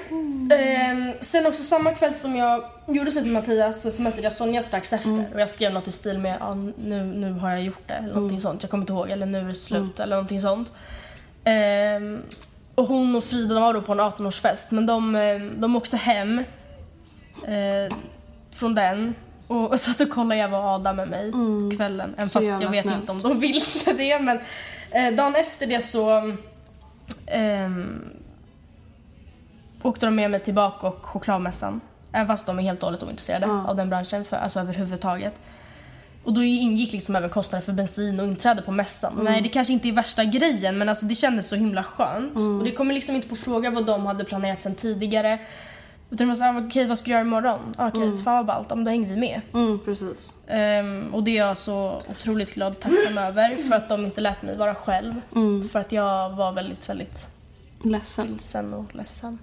Ehm, 0.52 1.12
sen 1.20 1.46
också 1.46 1.62
samma 1.62 1.94
kväll 1.94 2.14
som 2.14 2.36
jag 2.36 2.64
gjorde 2.94 3.10
slut 3.10 3.24
med 3.24 3.32
Mattias 3.32 3.82
så 3.82 3.90
smsade 3.90 4.22
jag 4.22 4.32
Sonja 4.32 4.62
strax 4.62 4.92
efter 4.92 5.26
och 5.34 5.40
jag 5.40 5.48
skrev 5.48 5.72
något 5.72 5.88
i 5.88 5.90
stil 5.90 6.18
med 6.18 6.38
ah, 6.40 6.54
nu, 6.54 7.04
nu 7.04 7.32
har 7.32 7.50
jag 7.50 7.62
gjort 7.62 7.82
det 7.88 7.94
eller 7.94 8.14
någonting 8.14 8.40
sånt. 8.40 8.62
Jag 8.62 8.70
kommer 8.70 8.82
inte 8.82 8.92
ihåg. 8.92 9.10
Eller 9.10 9.26
nu 9.26 9.38
är 9.38 9.44
det 9.44 9.54
slut 9.54 10.00
eller 10.00 10.16
någonting 10.16 10.40
sånt. 10.40 10.72
Ehm, 11.44 12.22
och 12.74 12.86
hon 12.86 13.16
och 13.16 13.24
Frida 13.24 13.54
de 13.54 13.62
var 13.62 13.74
då 13.74 13.82
på 13.82 13.92
en 13.92 14.00
18-årsfest 14.00 14.66
men 14.70 14.86
de, 14.86 15.16
eh, 15.16 15.40
de 15.40 15.76
åkte 15.76 15.96
hem 15.96 16.38
eh, 17.46 17.96
från 18.50 18.74
den 18.74 19.14
och 19.46 19.80
satt 19.80 20.00
och 20.00 20.10
kollade 20.10 20.40
Eva 20.40 20.58
och 20.58 20.64
Adam 20.64 20.96
med 20.96 21.08
mig 21.08 21.32
kvällen. 21.76 22.14
Även 22.16 22.28
fast 22.28 22.48
jag 22.48 22.70
vet 22.70 22.82
snällt. 22.82 23.00
inte 23.00 23.12
om 23.12 23.22
de 23.22 23.40
ville 23.40 23.60
det 23.84 24.18
men 24.18 24.40
eh, 24.90 25.14
dagen 25.14 25.34
efter 25.34 25.66
det 25.66 25.80
så 25.80 26.32
ehm, 27.26 28.10
åkte 29.82 30.06
de 30.06 30.14
med 30.14 30.30
mig 30.30 30.40
tillbaka 30.40 30.86
och 30.86 31.04
chokladmässan. 31.04 31.80
Även 32.12 32.26
fast 32.26 32.46
de 32.46 32.58
är 32.58 32.62
helt 32.62 32.82
och 32.82 32.86
hållet 32.86 33.02
ointresserade 33.02 33.46
av 33.46 33.76
den 33.76 33.88
branschen, 33.90 34.24
för, 34.24 34.36
alltså 34.36 34.60
överhuvudtaget. 34.60 35.34
Och 36.24 36.32
då 36.32 36.42
ingick 36.42 36.92
liksom 36.92 37.16
även 37.16 37.30
kostnader 37.30 37.64
för 37.64 37.72
bensin 37.72 38.20
och 38.20 38.26
inträde 38.26 38.62
på 38.62 38.72
mässan. 38.72 39.20
Nej, 39.22 39.42
det 39.42 39.48
kanske 39.48 39.72
inte 39.72 39.88
är 39.88 39.92
värsta 39.92 40.24
grejen 40.24 40.78
men 40.78 40.88
alltså 40.88 41.06
det 41.06 41.14
kändes 41.14 41.48
så 41.48 41.56
himla 41.56 41.82
skönt. 41.84 42.36
Och 42.36 42.64
det 42.64 42.70
kommer 42.70 42.94
liksom 42.94 43.14
inte 43.16 43.28
på 43.28 43.36
fråga 43.36 43.70
vad 43.70 43.86
de 43.86 44.06
hade 44.06 44.24
planerat 44.24 44.60
sen 44.60 44.74
tidigare. 44.74 45.38
Utan 46.10 46.26
det 46.26 46.30
var 46.30 46.34
såhär, 46.34 46.68
okej 46.68 46.86
vad 46.86 46.98
ska 46.98 47.04
du 47.04 47.10
göra 47.10 47.20
imorgon? 47.22 47.74
Ah, 47.76 47.88
Okej, 47.88 48.22
fan 48.24 48.36
vad 48.36 48.46
ballt, 48.46 48.68
då 48.68 48.90
hänger 48.90 49.08
vi 49.08 49.16
med. 49.16 49.40
Mm, 49.54 49.78
precis. 49.84 50.34
Ehm, 50.46 51.14
och 51.14 51.22
det 51.22 51.30
är 51.38 51.46
jag 51.46 51.56
så 51.56 52.02
otroligt 52.10 52.54
glad 52.54 52.72
och 52.72 52.80
tacksam 52.80 53.18
över 53.28 53.56
för 53.68 53.76
att 53.76 53.88
de 53.88 54.04
inte 54.04 54.20
lät 54.20 54.42
mig 54.42 54.56
vara 54.56 54.74
själv. 54.74 55.20
För 55.72 55.78
att 55.80 55.92
jag 55.92 56.30
var 56.30 56.52
väldigt, 56.52 56.88
väldigt 56.88 57.26
Ledsen. 57.84 58.26
vilsen 58.26 58.74
och 58.74 58.94
ledsen. 58.94 59.38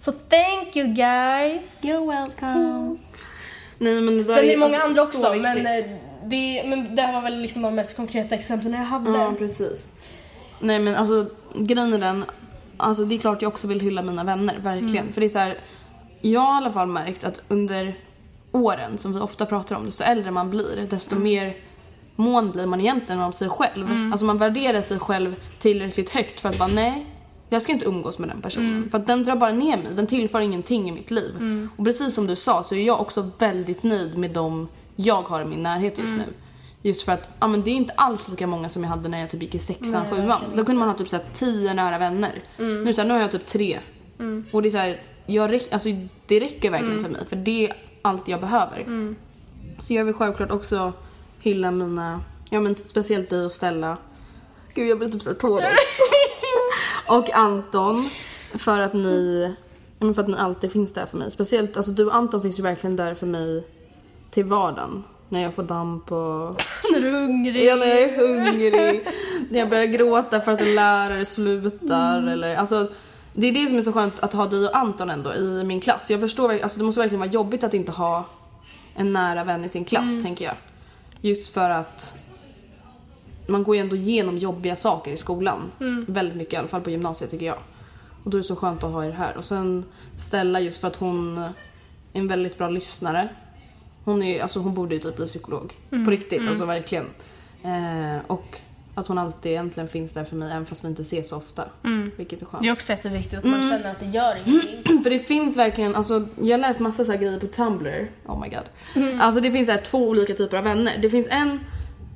Så 0.00 0.12
thank 0.12 0.76
you 0.76 0.86
guys! 0.86 1.84
You're 1.84 2.06
welcome. 2.06 2.98
Nej 3.78 4.00
men 4.00 4.16
det 4.16 4.24
där 4.24 4.34
Sen 4.34 4.44
är 4.44 4.48
det 4.48 4.56
många 4.56 4.78
alltså 4.78 4.88
andra 4.88 5.04
så 5.06 5.28
också 5.28 5.42
men, 5.42 5.66
eh, 5.66 5.84
det, 6.24 6.62
men 6.66 6.96
det 6.96 7.02
här 7.02 7.12
var 7.12 7.22
väl 7.22 7.40
liksom 7.40 7.62
de 7.62 7.74
mest 7.74 7.96
konkreta 7.96 8.34
exemplen 8.34 8.72
jag 8.72 8.80
hade. 8.80 9.18
Ja, 9.18 9.34
precis. 9.38 9.92
Nej 10.60 10.78
men 10.78 10.94
alltså 10.96 11.26
grejen 11.54 11.92
är 11.92 11.98
den, 11.98 12.24
alltså 12.76 13.04
det 13.04 13.14
är 13.14 13.18
klart 13.18 13.42
jag 13.42 13.48
också 13.48 13.66
vill 13.66 13.80
hylla 13.80 14.02
mina 14.02 14.24
vänner, 14.24 14.58
verkligen. 14.58 15.12
För 15.12 15.20
det 15.20 15.26
är 15.26 15.28
så 15.28 15.38
här, 15.38 15.58
jag 16.20 16.40
har 16.40 16.54
i 16.54 16.56
alla 16.56 16.72
fall 16.72 16.88
märkt 16.88 17.24
att 17.24 17.42
under 17.48 17.94
åren 18.52 18.98
som 18.98 19.12
vi 19.14 19.20
ofta 19.20 19.46
pratar 19.46 19.76
om, 19.76 19.84
desto 19.84 20.04
äldre 20.04 20.30
man 20.30 20.50
blir, 20.50 20.86
desto 20.90 21.16
mer 21.16 21.56
mån 22.16 22.50
blir 22.50 22.66
man 22.66 22.80
egentligen 22.80 23.20
om 23.20 23.32
sig 23.32 23.48
själv. 23.48 23.86
Alltså 24.12 24.26
man 24.26 24.38
värderar 24.38 24.82
sig 24.82 24.98
själv 24.98 25.34
tillräckligt 25.58 26.10
högt 26.10 26.40
för 26.40 26.48
att 26.48 26.58
bara 26.58 26.68
nej, 26.68 27.06
jag 27.50 27.62
ska 27.62 27.72
inte 27.72 27.86
umgås 27.86 28.18
med 28.18 28.28
den 28.28 28.40
personen. 28.42 28.90
För 28.90 28.98
att 28.98 29.06
den 29.06 29.22
drar 29.22 29.36
bara 29.36 29.52
ner 29.52 29.76
mig, 29.76 29.86
den 29.94 30.06
tillför 30.06 30.40
ingenting 30.40 30.88
i 30.88 30.92
mitt 30.92 31.10
liv. 31.10 31.34
Och 31.76 31.84
precis 31.84 32.14
som 32.14 32.26
du 32.26 32.36
sa 32.36 32.62
så 32.62 32.74
är 32.74 32.82
jag 32.82 33.00
också 33.00 33.30
väldigt 33.38 33.82
nöjd 33.82 34.18
med 34.18 34.30
dem 34.30 34.68
jag 34.96 35.22
har 35.22 35.42
i 35.42 35.44
min 35.44 35.62
närhet 35.62 35.98
just 35.98 36.14
nu. 36.14 36.24
Just 36.82 37.02
för 37.02 37.12
att 37.12 37.30
ja, 37.40 37.46
men 37.46 37.62
det 37.62 37.70
är 37.70 37.74
inte 37.74 37.92
alls 37.96 38.28
lika 38.28 38.46
många 38.46 38.68
som 38.68 38.82
jag 38.82 38.90
hade 38.90 39.08
när 39.08 39.20
jag 39.20 39.30
typ 39.30 39.42
gick 39.42 39.54
i 39.54 39.58
sexan, 39.58 40.04
sjuan. 40.10 40.40
Då 40.56 40.64
kunde 40.64 40.78
man 40.78 40.88
ha 40.88 40.96
typ 40.96 41.08
så 41.08 41.16
här, 41.16 41.24
tio 41.32 41.74
nära 41.74 41.98
vänner. 41.98 42.42
Nu, 42.84 42.94
så 42.94 43.00
här, 43.00 43.08
nu 43.08 43.14
har 43.14 43.20
jag 43.20 43.30
typ 43.32 43.46
tre. 43.46 43.78
Och 44.52 44.62
det 44.62 44.68
är 44.68 44.70
så 44.70 44.78
här, 44.78 44.96
jag 45.26 45.52
räck, 45.52 45.72
alltså, 45.72 45.88
det 46.26 46.40
räcker 46.40 46.70
verkligen 46.70 47.02
för 47.02 47.10
mig 47.10 47.26
för 47.28 47.36
det 47.36 47.66
är 47.66 47.76
allt 48.02 48.28
jag 48.28 48.40
behöver. 48.40 48.84
Så 49.78 49.94
jag 49.94 50.04
vill 50.04 50.14
självklart 50.14 50.50
också 50.50 50.92
hylla 51.40 51.70
mina 51.70 52.20
ja 52.50 52.60
men 52.60 52.76
speciellt 52.76 53.30
dig 53.30 53.44
och 53.44 53.52
Stella. 53.52 53.96
Gud 54.74 54.88
jag 54.88 54.98
blir 54.98 55.08
typ 55.08 55.22
så 55.22 55.30
här 55.30 55.36
tårig. 55.36 55.64
och 57.10 57.30
Anton. 57.30 58.10
För 58.54 58.78
att 58.78 58.92
ni, 58.92 59.54
för 59.98 60.20
att 60.20 60.28
ni 60.28 60.36
alltid 60.36 60.72
finns 60.72 60.92
där 60.92 61.06
för 61.06 61.16
mig. 61.18 61.30
Speciellt, 61.30 61.76
alltså 61.76 61.92
du 61.92 62.06
och 62.06 62.14
Anton 62.14 62.42
finns 62.42 62.58
ju 62.58 62.62
verkligen 62.62 62.96
där 62.96 63.14
för 63.14 63.26
mig 63.26 63.66
till 64.30 64.44
vardagen. 64.44 65.04
När 65.28 65.42
jag 65.42 65.54
får 65.54 65.62
damp 65.62 66.12
och 66.12 66.62
När 66.92 67.00
du 67.00 67.08
är 67.08 67.12
hungrig. 67.12 67.64
Ja, 67.64 67.76
när 67.76 67.86
jag 67.86 68.00
är 68.00 68.16
hungrig. 68.16 69.04
när 69.50 69.58
jag 69.58 69.70
börjar 69.70 69.84
gråta 69.86 70.40
för 70.40 70.52
att 70.52 70.60
en 70.60 70.74
lärare 70.74 71.24
slutar. 71.24 72.18
Mm. 72.18 72.28
Eller, 72.28 72.56
alltså, 72.56 72.88
det 73.32 73.46
är 73.46 73.52
det 73.52 73.66
som 73.68 73.76
är 73.78 73.82
så 73.82 73.92
skönt 73.92 74.20
att 74.20 74.32
ha 74.32 74.46
dig 74.46 74.66
och 74.68 74.76
Anton 74.76 75.10
ändå 75.10 75.34
i 75.34 75.64
min 75.64 75.80
klass. 75.80 76.10
Jag 76.10 76.20
förstår 76.20 76.58
alltså, 76.62 76.78
det 76.78 76.84
måste 76.84 77.00
verkligen 77.00 77.20
vara 77.20 77.30
jobbigt 77.30 77.64
att 77.64 77.74
inte 77.74 77.92
ha 77.92 78.24
en 78.94 79.12
nära 79.12 79.44
vän 79.44 79.64
i 79.64 79.68
sin 79.68 79.84
klass, 79.84 80.10
Mm. 80.10 80.22
tänker 80.24 80.44
jag. 80.44 80.54
Just 81.20 81.54
för 81.54 81.70
att 81.70 82.18
man 83.50 83.62
går 83.62 83.76
ju 83.76 83.80
ändå 83.80 83.96
igenom 83.96 84.38
jobbiga 84.38 84.76
saker 84.76 85.12
i 85.12 85.16
skolan. 85.16 85.60
Mm. 85.80 86.04
Väldigt 86.08 86.36
mycket, 86.36 86.54
i 86.54 86.56
alla 86.56 86.68
fall 86.68 86.80
på 86.80 86.90
gymnasiet 86.90 87.30
tycker 87.30 87.46
jag. 87.46 87.58
Och 88.24 88.30
då 88.30 88.36
är 88.36 88.42
det 88.42 88.46
så 88.46 88.56
skönt 88.56 88.84
att 88.84 88.92
ha 88.92 89.04
er 89.04 89.10
här. 89.10 89.36
Och 89.36 89.44
sen 89.44 89.84
Stella 90.16 90.60
just 90.60 90.80
för 90.80 90.88
att 90.88 90.96
hon 90.96 91.38
är 91.38 91.50
en 92.12 92.28
väldigt 92.28 92.58
bra 92.58 92.68
lyssnare. 92.68 93.28
Hon, 94.04 94.22
är, 94.22 94.42
alltså 94.42 94.60
hon 94.60 94.74
borde 94.74 94.94
ju 94.94 95.00
typ 95.00 95.16
bli 95.16 95.26
psykolog. 95.26 95.74
Mm. 95.90 96.04
På 96.04 96.10
riktigt, 96.10 96.48
alltså 96.48 96.64
verkligen. 96.64 97.06
Eh, 97.62 98.18
och 98.26 98.60
att 98.94 99.06
hon 99.06 99.18
alltid 99.18 99.52
egentligen 99.52 99.88
finns 99.88 100.14
där 100.14 100.24
för 100.24 100.36
mig 100.36 100.50
även 100.50 100.66
fast 100.66 100.84
vi 100.84 100.88
inte 100.88 101.02
ses 101.02 101.28
så 101.28 101.36
ofta. 101.36 101.64
Vilket 102.16 102.42
är 102.42 102.46
skönt. 102.46 102.52
Mm. 102.52 102.62
Det 102.62 102.68
är 102.68 102.72
också 102.72 102.92
jätteviktigt 102.92 103.38
att 103.38 103.44
man 103.44 103.60
känner 103.60 103.90
att 103.90 104.00
det 104.00 104.06
gör 104.06 104.42
ingenting. 104.46 105.02
För 105.02 105.10
det 105.10 105.18
finns 105.18 105.56
verkligen, 105.56 105.94
alltså 105.94 106.26
jag 106.42 106.60
läst 106.60 106.80
massa 106.80 107.04
så 107.04 107.12
grejer 107.12 107.40
på 107.40 107.46
Tumblr. 107.46 108.10
Oh 108.26 108.40
my 108.40 108.48
god. 108.48 109.20
Alltså 109.20 109.40
det 109.40 109.50
finns 109.50 109.68
så 109.68 109.76
två 109.84 110.08
olika 110.08 110.34
typer 110.34 110.56
av 110.56 110.64
vänner. 110.64 110.98
Det 111.02 111.10
finns 111.10 111.26
en, 111.30 111.60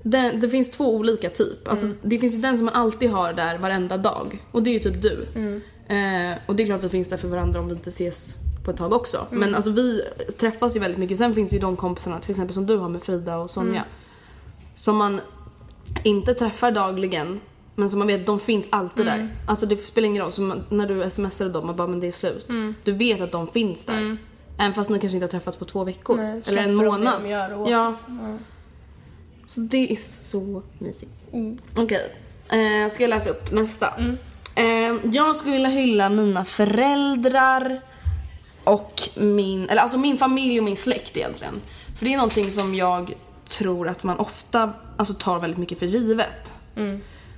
den, 0.06 0.40
det 0.40 0.48
finns 0.48 0.70
två 0.70 0.94
olika 0.94 1.30
typ. 1.30 1.68
Alltså 1.68 1.88
det 2.02 2.18
finns 2.18 2.34
ju 2.34 2.38
den 2.38 2.56
som 2.56 2.64
man 2.64 2.74
alltid 2.74 3.10
har 3.10 3.32
där 3.32 3.58
varenda 3.58 3.96
dag. 3.96 4.42
Och 4.50 4.62
det 4.62 4.70
är 4.70 4.72
ju 4.72 4.80
typ 4.80 5.02
du. 5.02 5.26
Eh, 5.88 6.38
och 6.46 6.56
det 6.56 6.62
är 6.62 6.66
klart 6.66 6.78
att 6.78 6.84
vi 6.84 6.88
finns 6.88 7.08
där 7.08 7.16
för 7.16 7.28
varandra 7.28 7.60
om 7.60 7.66
vi 7.68 7.72
inte 7.72 7.88
ses 7.88 8.36
på 8.64 8.70
ett 8.70 8.76
tag 8.76 8.92
också. 8.92 9.26
Men 9.30 9.54
alltså 9.54 9.70
vi 9.70 10.02
träffas 10.38 10.76
ju 10.76 10.80
väldigt 10.80 10.98
mycket. 10.98 11.18
Sen 11.18 11.34
finns 11.34 11.50
det 11.50 11.56
ju 11.56 11.60
de 11.60 11.76
kompisarna 11.76 12.18
till 12.18 12.30
exempel 12.30 12.54
som 12.54 12.66
du 12.66 12.76
har 12.76 12.88
med 12.88 13.02
Frida 13.02 13.36
och 13.36 13.50
Sonja. 13.50 13.84
Som 14.74 14.96
man 14.96 15.20
inte 16.02 16.34
träffar 16.34 16.70
dagligen 16.70 17.40
men 17.74 17.90
som 17.90 17.98
man 17.98 18.08
vet, 18.08 18.26
de 18.26 18.40
finns 18.40 18.66
alltid 18.70 19.06
där. 19.06 19.28
Alltså 19.46 19.66
det 19.66 19.76
spelar 19.76 20.08
ingen 20.08 20.22
roll. 20.22 20.32
Man, 20.38 20.64
när 20.68 20.86
du 20.86 21.10
smsar 21.10 21.48
dem 21.48 21.68
och 21.68 21.74
bara 21.74 21.88
men 21.88 22.00
det 22.00 22.06
är 22.06 22.12
slut. 22.12 22.48
Du 22.84 22.92
vet 22.92 23.20
att 23.20 23.32
de 23.32 23.46
finns 23.46 23.84
där. 23.84 24.16
Även 24.58 24.74
fast 24.74 24.90
ni 24.90 25.00
kanske 25.00 25.16
inte 25.16 25.24
har 25.24 25.30
träffats 25.30 25.56
på 25.56 25.64
två 25.64 25.84
veckor. 25.84 26.16
Nej, 26.16 26.42
eller 26.46 26.62
en 26.62 26.78
det 26.78 26.84
månad. 26.84 27.22
de 27.22 27.28
gör 27.28 27.60
och 27.60 27.70
ja. 27.70 27.90
liksom. 27.90 28.38
Så 29.46 29.60
det 29.60 29.92
är 29.92 29.96
så 29.96 30.62
mysigt. 30.78 31.12
Okej, 31.76 32.16
eh, 32.48 32.90
ska 32.90 33.02
jag 33.02 33.10
läsa 33.10 33.30
upp 33.30 33.52
nästa? 33.52 33.92
Eh, 34.54 34.94
jag 35.12 35.36
skulle 35.36 35.52
vilja 35.52 35.68
hylla 35.68 36.08
mina 36.08 36.44
föräldrar 36.44 37.80
och 38.64 39.00
min, 39.16 39.68
eller 39.68 39.82
alltså 39.82 39.98
min 39.98 40.18
familj 40.18 40.58
och 40.58 40.64
min 40.64 40.76
släkt 40.76 41.16
egentligen. 41.16 41.54
För 41.96 42.04
det 42.04 42.12
är 42.12 42.16
någonting 42.16 42.50
som 42.50 42.74
jag 42.74 43.14
tror 43.48 43.88
att 43.88 44.02
man 44.02 44.18
ofta 44.18 44.72
alltså, 44.96 45.14
tar 45.14 45.38
väldigt 45.38 45.58
mycket 45.58 45.78
för 45.78 45.86
givet. 45.86 46.52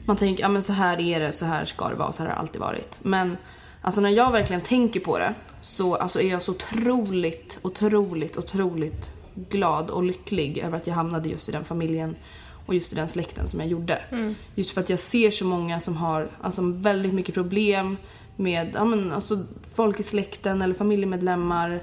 Man 0.06 0.16
tänker, 0.16 0.42
ja 0.42 0.48
men 0.48 0.62
så 0.62 0.72
här 0.72 1.00
är 1.00 1.20
det, 1.20 1.32
så 1.32 1.46
här 1.46 1.64
ska 1.64 1.88
det 1.88 1.94
vara, 1.94 2.12
så 2.12 2.22
här 2.22 2.28
har 2.28 2.34
det 2.34 2.40
alltid 2.40 2.60
varit. 2.60 2.98
Men 3.02 3.36
alltså 3.82 4.00
när 4.00 4.10
jag 4.10 4.32
verkligen 4.32 4.62
tänker 4.62 5.00
på 5.00 5.18
det 5.18 5.34
så 5.62 5.94
alltså, 5.94 6.20
är 6.20 6.30
jag 6.30 6.42
så 6.42 6.52
otroligt, 6.52 7.58
otroligt, 7.62 8.36
otroligt 8.36 9.10
glad 9.50 9.90
och 9.90 10.02
lycklig 10.02 10.58
över 10.58 10.76
att 10.76 10.86
jag 10.86 10.94
hamnade 10.94 11.28
just 11.28 11.48
i 11.48 11.52
den 11.52 11.64
familjen 11.64 12.16
och 12.66 12.74
just 12.74 12.92
i 12.92 12.96
den 12.96 13.08
släkten 13.08 13.46
som 13.48 13.60
jag 13.60 13.68
gjorde. 13.68 13.98
Just 14.54 14.70
för 14.70 14.80
att 14.80 14.90
jag 14.90 14.98
ser 14.98 15.30
så 15.30 15.44
många 15.44 15.80
som 15.80 15.96
har 15.96 16.30
alltså, 16.42 16.62
väldigt 16.62 17.14
mycket 17.14 17.34
problem 17.34 17.96
med 18.36 18.70
ja, 18.74 18.84
men, 18.84 19.12
alltså, 19.12 19.38
folk 19.74 20.00
i 20.00 20.02
släkten 20.02 20.62
eller 20.62 20.74
familjemedlemmar 20.74 21.82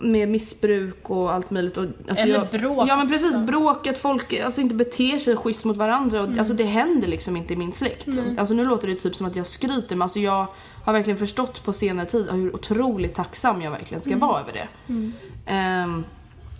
med 0.00 0.28
missbruk 0.28 1.10
och 1.10 1.32
allt 1.32 1.50
möjligt. 1.50 1.76
Och, 1.76 1.86
alltså, 2.08 2.22
Eller 2.24 2.34
jag, 2.34 2.60
bråk 2.60 2.88
Ja 2.88 2.96
men 2.96 3.08
precis, 3.08 3.28
också. 3.28 3.40
bråk, 3.40 3.86
att 3.86 3.98
folk 3.98 4.40
alltså, 4.40 4.60
inte 4.60 4.74
beter 4.74 5.18
sig 5.18 5.36
schysst 5.36 5.64
mot 5.64 5.76
varandra. 5.76 6.22
Och, 6.22 6.38
Alltså 6.38 6.54
det 6.54 6.64
händer 6.64 7.08
liksom 7.08 7.36
inte 7.36 7.54
i 7.54 7.56
min 7.56 7.72
släkt. 7.72 8.08
Alltså 8.38 8.54
nu 8.54 8.64
låter 8.64 8.88
det 8.88 8.94
typ 8.94 9.14
som 9.14 9.26
att 9.26 9.36
jag 9.36 9.46
skryter 9.46 9.96
men 9.96 10.02
alltså 10.02 10.18
jag 10.18 10.46
har 10.84 10.92
verkligen 10.92 11.18
förstått 11.18 11.64
på 11.64 11.72
senare 11.72 12.06
tid 12.06 12.28
hur 12.30 12.54
otroligt 12.54 13.14
tacksam 13.14 13.62
jag 13.62 13.70
verkligen 13.70 14.00
ska 14.00 14.16
vara 14.16 14.40
över 14.40 14.52
det. 14.52 14.68
Ehm, 15.46 16.04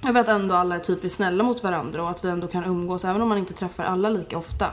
jag 0.00 0.12
vet 0.12 0.28
ändå 0.28 0.54
alla 0.54 0.74
är 0.74 0.78
typ 0.78 1.10
snälla 1.10 1.44
mot 1.44 1.62
varandra 1.62 2.02
och 2.02 2.10
att 2.10 2.24
vi 2.24 2.28
ändå 2.28 2.46
kan 2.46 2.64
umgås 2.64 3.04
även 3.04 3.22
om 3.22 3.28
man 3.28 3.38
inte 3.38 3.52
träffar 3.54 3.84
alla 3.84 4.10
lika 4.10 4.38
ofta. 4.38 4.66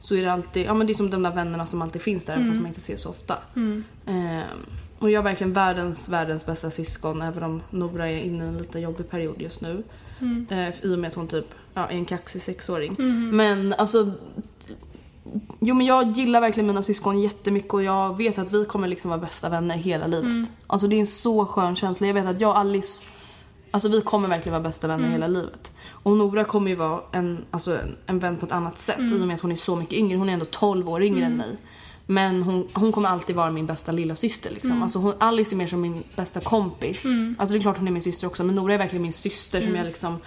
Så 0.00 0.14
är 0.14 0.22
det 0.22 0.32
alltid, 0.32 0.66
ja 0.66 0.74
men 0.74 0.86
det 0.86 0.92
är 0.92 0.94
som 0.94 1.10
de 1.10 1.22
där 1.22 1.34
vännerna 1.34 1.66
som 1.66 1.82
alltid 1.82 2.02
finns 2.02 2.26
där 2.26 2.46
fast 2.48 2.60
man 2.60 2.66
inte 2.66 2.80
ser 2.80 2.96
så 2.96 3.10
ofta. 3.10 3.36
Ehm, 4.06 4.58
och 4.98 5.10
jag 5.10 5.18
är 5.18 5.22
verkligen 5.22 5.52
världens, 5.52 6.08
världens 6.08 6.46
bästa 6.46 6.70
syskon 6.70 7.22
även 7.22 7.42
om 7.42 7.62
Nora 7.70 8.10
är 8.10 8.18
inne 8.18 8.44
i 8.44 8.48
en 8.48 8.58
lite 8.58 8.78
jobbig 8.78 9.10
period 9.10 9.42
just 9.42 9.60
nu. 9.60 9.82
Eh, 10.50 10.84
I 10.84 10.94
och 10.94 10.98
med 10.98 11.08
att 11.08 11.14
hon 11.14 11.28
typ 11.28 11.46
ja, 11.74 11.86
är 11.86 11.94
en 11.94 12.04
kaxig 12.04 12.42
sexåring. 12.42 12.96
Men 13.36 13.72
alltså 13.78 14.10
Jo 15.60 15.74
men 15.74 15.86
jag 15.86 16.10
gillar 16.10 16.40
verkligen 16.40 16.66
mina 16.66 16.82
syskon 16.82 17.20
jättemycket 17.20 17.74
och 17.74 17.82
jag 17.82 18.16
vet 18.16 18.38
att 18.38 18.52
vi 18.52 18.64
kommer 18.64 18.88
liksom 18.88 19.08
vara 19.10 19.20
bästa 19.20 19.48
vänner 19.48 19.76
hela 19.76 20.06
livet. 20.06 20.48
Alltså 20.66 20.86
det 20.86 20.96
är 20.96 21.00
en 21.00 21.06
så 21.06 21.46
skön 21.46 21.76
känsla. 21.76 22.06
Jag 22.06 22.14
vet 22.14 22.26
att 22.26 22.40
jag 22.40 22.50
och 22.50 22.58
Alice, 22.58 23.04
alltså 23.74 23.88
vi 23.88 24.00
kommer 24.00 24.28
verkligen 24.28 24.52
vara 24.52 24.62
bästa 24.62 24.86
vänner 24.86 25.08
hela 25.08 25.26
livet. 25.26 25.72
Och 25.90 26.16
Nora 26.16 26.44
kommer 26.44 26.70
ju 26.70 26.76
vara 26.76 27.00
en, 27.12 27.44
alltså 27.50 27.78
en, 27.78 27.96
en 28.06 28.18
vän 28.18 28.36
på 28.36 28.46
ett 28.46 28.52
annat 28.52 28.78
sätt 28.78 29.00
i 29.00 29.22
och 29.22 29.26
med 29.26 29.34
att 29.34 29.40
hon 29.40 29.52
är 29.52 29.56
så 29.56 29.76
mycket 29.76 29.94
yngre. 29.94 30.18
Hon 30.18 30.28
är 30.28 30.32
ändå 30.32 30.46
12 30.50 30.88
år 30.88 31.02
yngre 31.02 31.24
än 31.24 31.36
mig. 31.36 31.56
Men 32.06 32.42
hon, 32.42 32.68
hon 32.72 32.92
kommer 32.92 33.08
alltid 33.08 33.36
vara 33.36 33.50
min 33.50 33.66
bästa 33.66 33.92
lilla 33.92 34.14
syster 34.16 34.50
liksom. 34.50 34.82
Alltså 34.82 34.98
hon, 34.98 35.14
Alice 35.18 35.54
är 35.54 35.56
mer 35.56 35.66
som 35.66 35.80
min 35.80 36.02
bästa 36.16 36.40
kompis. 36.40 37.04
Alltså 37.38 37.52
det 37.52 37.58
är 37.58 37.62
klart 37.62 37.78
hon 37.78 37.88
är 37.88 37.92
min 37.92 38.02
syster 38.02 38.26
också 38.26 38.44
men 38.44 38.54
Nora 38.54 38.74
är 38.74 38.78
verkligen 38.78 39.02
min 39.02 39.12
syster 39.12 39.60
som 39.60 39.76
jag 39.76 39.86
liksom 39.86 40.18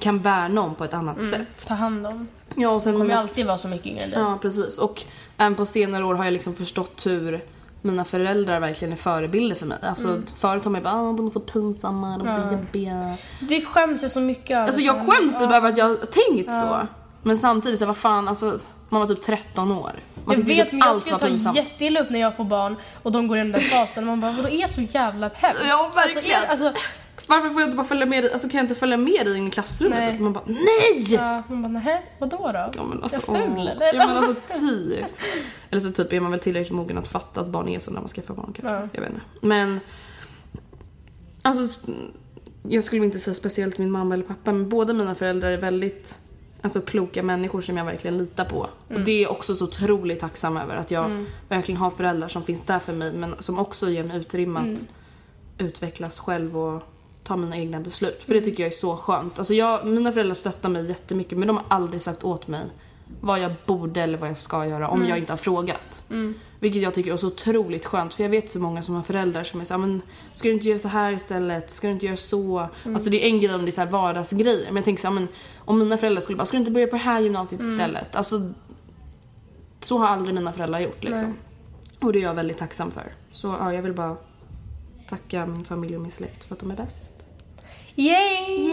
kan 0.00 0.18
värna 0.18 0.60
om 0.60 0.74
på 0.74 0.84
ett 0.84 0.94
annat 0.94 1.26
sätt. 1.26 1.66
Ta 1.66 1.74
hand 1.74 2.06
om. 2.06 2.28
Ja, 2.54 2.70
och 2.70 2.82
sen 2.82 2.92
Kommer 2.92 3.04
mina 3.04 3.20
alltid 3.20 3.46
vara 3.46 3.58
så 3.58 3.68
mycket 3.68 3.86
yngre 3.86 4.00
än 4.00 4.10
dig. 4.10 4.18
Ja, 4.18 4.38
precis. 4.42 4.78
Och 4.78 5.02
även 5.36 5.54
på 5.54 5.66
senare 5.66 6.04
år 6.04 6.14
har 6.14 6.24
jag 6.24 6.32
liksom 6.32 6.54
förstått 6.54 7.06
hur 7.06 7.44
mina 7.86 8.04
föräldrar 8.04 8.60
verkligen 8.60 8.92
är 8.92 8.96
förebilder 8.96 9.56
för 9.56 9.66
mig. 9.66 9.78
Alltså 9.82 10.22
förut 10.40 10.64
har 10.64 10.70
man 10.70 10.80
ju 10.80 10.84
bara 10.84 10.94
ah, 10.94 11.12
de 11.12 11.26
är 11.26 11.30
så 11.30 11.40
pinsamma, 11.40 12.18
de 12.18 12.26
är 12.28 12.48
så 12.48 12.52
jobbiga. 12.54 13.14
Det 13.40 13.60
skäms 13.64 14.02
jag 14.02 14.10
så 14.10 14.20
mycket. 14.20 14.58
Alltså 14.58 14.80
jag 14.80 14.96
skäms 14.96 15.38
typ 15.38 15.50
över 15.52 15.68
att 15.68 15.78
jag 15.78 15.84
har 15.84 15.96
tänkt 15.96 16.52
så. 16.52 16.78
Men 17.22 17.36
samtidigt 17.36 17.78
så 17.78 17.86
vad 17.86 17.96
fan, 17.96 18.28
alltså 18.28 18.58
man 18.88 19.00
var 19.00 19.08
typ 19.08 19.22
13 19.22 19.72
år. 19.72 19.92
Man 20.24 20.36
Jag 20.38 20.44
vet 20.46 20.64
typ 20.64 20.72
men 20.72 20.88
jag 20.88 20.98
skulle 20.98 21.18
ta 21.18 21.26
pinsamt. 21.26 21.56
jätteilla 21.56 22.00
upp 22.00 22.10
när 22.10 22.20
jag 22.20 22.36
får 22.36 22.44
barn 22.44 22.76
och 23.02 23.12
de 23.12 23.28
går 23.28 23.36
i 23.36 23.40
den 23.40 23.52
där 23.52 23.60
fasen 23.60 24.06
man 24.06 24.20
bara 24.20 24.32
vadå 24.32 24.48
är 24.48 24.66
så 24.66 24.80
jävla 24.80 25.30
hemskt? 25.34 25.62
Ja, 25.68 25.92
verkligen. 25.94 26.36
Alltså, 26.50 26.64
är- 26.66 26.68
alltså, 26.68 26.82
Varför 27.26 27.50
får 27.50 27.60
jag 27.60 27.66
inte 27.66 27.76
bara 27.76 27.86
följa 27.86 28.06
med 28.06 28.24
dig? 28.24 28.32
Alltså 28.32 28.48
kan 28.48 28.58
jag 28.58 28.64
inte 28.64 28.74
följa 28.74 28.96
med 28.96 29.26
dig 29.26 29.38
in 29.38 29.48
i 29.48 29.50
klassrummet? 29.50 29.98
Nej. 29.98 30.12
Typ? 30.12 30.20
Man 30.20 30.32
bara 30.32 30.44
nej! 30.46 31.04
ja, 31.08 31.42
man 31.48 31.62
bara 31.62 31.68
nähä, 31.72 32.02
vadå 32.18 32.36
då? 32.36 32.70
Ja, 32.76 32.84
men 32.84 33.02
alltså, 33.02 33.32
är 33.32 33.36
jag 33.36 33.46
ful 33.46 33.58
åh. 33.58 33.70
eller? 33.70 33.94
Ja 33.94 34.06
men 34.06 34.16
alltså 34.16 34.60
typ. 34.60 35.04
Eller 35.70 35.80
så 35.80 35.92
typ 35.92 36.12
är 36.12 36.20
man 36.20 36.30
väl 36.30 36.40
tillräckligt 36.40 36.76
mogen 36.76 36.98
att 36.98 37.08
fatta 37.08 37.40
att 37.40 37.48
barn 37.48 37.68
är 37.68 37.78
så 37.78 37.90
när 37.90 38.00
man 38.00 38.08
skaffar 38.08 38.34
barn 38.34 38.52
kanske. 38.54 38.74
Ja. 38.74 38.88
Jag 38.92 39.00
vet 39.00 39.10
inte. 39.10 39.22
Men 39.40 39.80
alltså 41.42 41.80
jag 42.68 42.84
skulle 42.84 43.04
inte 43.04 43.18
säga 43.18 43.34
speciellt 43.34 43.78
min 43.78 43.90
mamma 43.90 44.14
eller 44.14 44.24
pappa 44.24 44.52
men 44.52 44.68
båda 44.68 44.92
mina 44.92 45.14
föräldrar 45.14 45.50
är 45.50 45.58
väldigt 45.60 46.18
alltså, 46.62 46.80
kloka 46.80 47.22
människor 47.22 47.60
som 47.60 47.76
jag 47.76 47.84
verkligen 47.84 48.18
litar 48.18 48.44
på. 48.44 48.66
Mm. 48.88 49.00
Och 49.00 49.06
det 49.06 49.12
är 49.12 49.22
jag 49.22 49.30
också 49.30 49.56
så 49.56 49.64
otroligt 49.64 50.20
tacksam 50.20 50.56
över 50.56 50.76
att 50.76 50.90
jag 50.90 51.24
verkligen 51.48 51.80
har 51.80 51.90
föräldrar 51.90 52.28
som 52.28 52.44
finns 52.44 52.62
där 52.62 52.78
för 52.78 52.92
mig 52.92 53.12
men 53.12 53.34
som 53.38 53.58
också 53.58 53.90
ger 53.90 54.04
mig 54.04 54.16
utrymme 54.16 54.60
Mm. 54.60 54.74
att 54.74 54.84
utvecklas 55.58 56.18
själv 56.18 56.58
och 56.58 56.82
ta 57.26 57.36
mina 57.36 57.56
egna 57.56 57.80
beslut. 57.80 58.22
För 58.22 58.32
Mm. 58.32 58.40
det 58.42 58.50
tycker 58.50 58.62
jag 58.62 58.72
är 58.72 58.76
så 58.76 58.96
skönt. 58.96 59.38
Alltså 59.38 59.54
jag, 59.54 59.86
mina 59.86 60.12
föräldrar 60.12 60.34
stöttar 60.34 60.68
mig 60.68 60.86
jättemycket 60.88 61.38
men 61.38 61.48
de 61.48 61.56
har 61.56 61.64
aldrig 61.68 62.02
sagt 62.02 62.24
åt 62.24 62.48
mig 62.48 62.62
vad 63.20 63.40
jag 63.40 63.52
borde 63.66 64.02
eller 64.02 64.18
vad 64.18 64.28
jag 64.30 64.38
ska 64.38 64.66
göra 64.66 64.88
om 64.88 65.06
jag 65.06 65.18
inte 65.18 65.32
har 65.32 65.36
frågat. 65.38 66.02
Vilket 66.60 66.82
jag 66.82 66.94
tycker 66.94 67.12
är 67.12 67.16
så 67.16 67.26
otroligt 67.26 67.84
skönt 67.86 68.14
för 68.14 68.22
jag 68.22 68.30
vet 68.30 68.50
så 68.50 68.58
många 68.58 68.82
som 68.82 68.94
har 68.94 69.02
föräldrar 69.02 69.44
som 69.44 69.60
är 69.60 69.64
såhär 69.64 69.78
men 69.78 70.02
ska 70.32 70.48
du 70.48 70.54
inte 70.54 70.68
göra 70.68 70.78
så 70.78 70.88
här 70.88 71.12
istället? 71.12 71.70
Ska 71.70 71.86
du 71.86 71.92
inte 71.92 72.06
göra 72.06 72.16
så? 72.16 72.68
Alltså 72.84 73.10
det 73.10 73.24
är 73.24 73.30
en 73.30 73.40
grej 73.40 73.54
om 73.54 73.62
det 73.64 73.68
är 73.68 73.72
så 73.72 73.80
här 73.80 73.88
vardagsgrejer 73.90 74.66
men 74.66 74.76
jag 74.76 74.84
tänker 74.84 75.00
såhär 75.02 75.14
men 75.14 75.28
om 75.58 75.78
mina 75.78 75.96
föräldrar 75.96 76.20
skulle 76.20 76.36
bara 76.36 76.44
ska 76.44 76.56
du 76.56 76.58
inte 76.58 76.70
börja 76.70 76.86
på 76.86 76.96
det 76.96 77.02
här 77.02 77.20
gymnasiet 77.20 77.62
istället? 77.62 78.16
Alltså 78.16 78.52
så 79.80 79.98
har 79.98 80.06
aldrig 80.06 80.34
mina 80.34 80.52
föräldrar 80.52 80.80
gjort 80.80 81.04
liksom. 81.04 81.34
Och 82.00 82.12
det 82.12 82.18
är 82.18 82.22
jag 82.22 82.34
väldigt 82.34 82.58
tacksam 82.58 82.90
för. 82.90 83.12
Så 83.32 83.56
ja, 83.60 83.72
jag 83.74 83.82
vill 83.82 83.92
bara 83.92 84.16
tacka 85.08 85.46
min 85.46 85.64
familj 85.64 85.96
och 85.96 86.02
min 86.02 86.10
släkt 86.10 86.44
för 86.44 86.54
att 86.54 86.60
de 86.60 86.70
är 86.70 86.76
bäst. 86.76 87.12
Yay! 87.96 88.66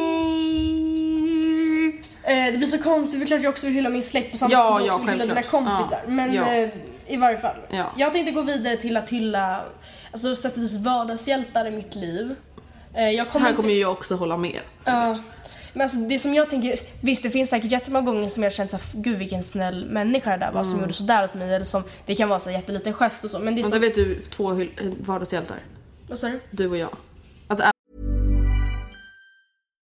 Eh, 2.24 2.52
det 2.52 2.58
blir 2.58 2.68
så 2.68 2.84
konstigt 2.84 3.20
för 3.20 3.28
klart 3.28 3.42
jag 3.44 3.50
också 3.50 3.66
vill 3.66 3.76
hylla 3.76 3.90
min 3.90 4.04
släkt 4.04 4.32
på 4.32 4.38
samma 4.38 4.52
Ja, 4.52 4.78
sätt 4.78 4.88
ja, 4.88 4.94
som 4.94 5.02
jag 5.08 5.12
vill 5.14 5.22
hylla 5.22 5.36
dina 5.36 5.44
kompisar. 5.48 5.98
Ja. 6.06 6.12
Men 6.12 6.34
Ja. 6.34 6.54
eh, 6.54 6.70
i 7.08 7.18
varje 7.18 7.38
fall. 7.38 7.56
Ja. 7.70 7.92
Jag 7.98 8.14
tänkte 8.14 8.32
gå 8.32 8.42
vidare 8.42 8.78
till 8.78 8.98
att 8.98 9.10
hylla 9.10 9.62
alltså, 10.12 10.36
sätt 10.36 10.58
och 10.58 10.64
vis 10.64 10.78
vardagshjältar 10.78 11.66
i 11.66 11.72
mitt 11.72 11.96
liv. 11.96 12.36
Eh, 12.94 13.10
jag 13.10 13.30
kommer 13.30 13.42
Här 13.44 13.50
inte- 13.50 13.62
kommer 13.62 13.74
ju 13.74 13.80
jag 13.82 13.92
också 13.92 14.16
hålla 14.16 14.38
med. 14.38 14.60
Men 15.76 15.82
alltså, 15.82 15.98
det 15.98 16.20
som 16.20 16.34
jag 16.34 16.50
tänker, 16.50 16.80
visst 17.02 17.24
det 17.24 17.30
finns 17.30 17.50
säkert 17.50 17.72
jättemånga 17.72 18.06
gånger 18.06 18.28
som 18.30 18.44
jag 18.44 18.54
känt 18.54 18.70
såhär, 18.70 18.86
gud 18.94 19.18
vilken 19.18 19.44
snäll 19.44 19.86
människa 19.86 20.30
det 20.32 20.38
där 20.38 20.52
var 20.52 20.62
Mm. 20.62 20.72
som 20.72 20.82
gjorde 20.82 20.94
sådär 20.94 21.24
åt 21.24 21.34
mig. 21.34 21.54
Eller 21.56 21.66
som, 21.66 21.84
det 22.06 22.16
kan 22.16 22.30
vara 22.30 22.40
så 22.40 22.50
här 22.50 22.58
jätteliten 22.58 22.94
gest 22.94 23.24
och 23.24 23.32
så. 23.32 23.40
Men 23.40 23.56
det 23.56 23.62
är 23.62 23.64
Men 23.64 23.72
så, 23.72 23.80
vet 23.80 23.96
du 23.96 24.20
två 24.22 24.52
eh, 24.62 24.68
vardagshjältar. 25.00 25.58
vad 26.10 26.20
sa 26.20 26.28
du? 26.28 26.40
Du 26.52 26.68
och 26.70 26.78
jag. 26.78 26.90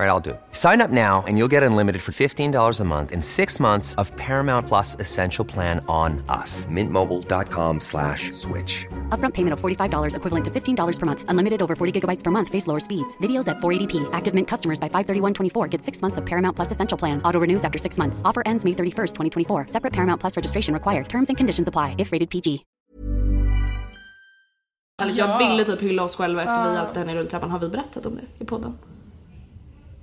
All 0.00 0.06
right, 0.06 0.12
I'll 0.12 0.26
do 0.28 0.30
it. 0.30 0.40
Sign 0.52 0.80
up 0.80 0.90
now 0.90 1.22
and 1.26 1.36
you'll 1.36 1.52
get 1.52 1.62
unlimited 1.62 2.00
for 2.00 2.12
$15 2.12 2.80
a 2.80 2.84
month 2.84 3.12
in 3.12 3.20
six 3.20 3.60
months 3.60 3.94
of 3.96 4.10
Paramount 4.16 4.66
Plus 4.66 4.96
Essential 4.98 5.44
Plan 5.44 5.84
on 5.88 6.24
us. 6.26 6.64
Mintmobile.com 6.70 7.80
slash 7.80 8.32
switch. 8.32 8.86
Upfront 9.10 9.34
payment 9.34 9.52
of 9.52 9.60
$45 9.60 10.16
equivalent 10.16 10.44
to 10.46 10.50
$15 10.50 10.98
per 10.98 11.06
month. 11.06 11.24
Unlimited 11.28 11.60
over 11.60 11.76
40 11.76 12.00
gigabytes 12.00 12.24
per 12.24 12.30
month. 12.30 12.48
Face 12.48 12.66
lower 12.66 12.80
speeds. 12.80 13.18
Videos 13.18 13.46
at 13.46 13.58
480p. 13.58 14.08
Active 14.14 14.32
Mint 14.32 14.48
customers 14.48 14.80
by 14.80 14.88
531.24 14.88 15.68
get 15.68 15.82
six 15.82 16.00
months 16.00 16.16
of 16.16 16.24
Paramount 16.24 16.56
Plus 16.56 16.70
Essential 16.70 16.96
Plan. 16.96 17.20
Auto 17.22 17.38
renews 17.38 17.62
after 17.62 17.78
six 17.78 17.98
months. 17.98 18.22
Offer 18.24 18.42
ends 18.46 18.64
May 18.64 18.72
31st, 18.72 19.12
2024. 19.48 19.66
Separate 19.68 19.92
Paramount 19.92 20.18
Plus 20.18 20.34
registration 20.34 20.72
required. 20.72 21.10
Terms 21.10 21.28
and 21.28 21.36
conditions 21.36 21.68
apply 21.68 21.94
if 21.98 22.10
rated 22.10 22.30
PG. 22.30 22.64
Eller 25.02 25.12
jag 25.12 25.38
ville 25.38 25.64
typ 25.64 25.80
hylla 25.80 26.02
oss 26.04 26.16
själva 26.16 26.42
efter 26.42 26.68
vi 26.68 26.74
hjälpte 26.74 27.00
henne 27.00 27.12
i 27.12 27.14
rulltrappan. 27.14 27.50
Har 27.50 27.58
vi 27.58 27.68
berättat 27.68 28.06
om 28.06 28.16
det 28.16 28.44
i 28.44 28.46
podden? 28.46 28.78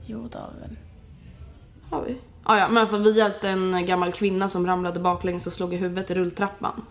Jo, 0.10 0.28
det 0.32 0.38
har 0.38 0.50
vi 0.56 0.60
väl. 0.62 0.78
Har? 1.90 2.06
Ah, 2.44 2.58
ja, 2.58 2.70
men 2.70 2.88
för 2.88 2.98
vi 2.98 3.18
hjälpte 3.18 3.50
en 3.50 3.86
gammal 3.86 4.12
kvinna 4.12 4.50
som 4.50 4.68
ramlade 4.68 5.00
baklänges 5.00 5.48
och 5.48 5.54
slog 5.54 5.74
i 5.74 5.78
huvudet 5.78 6.12
i 6.12 6.14
rulltrappan. 6.16 6.82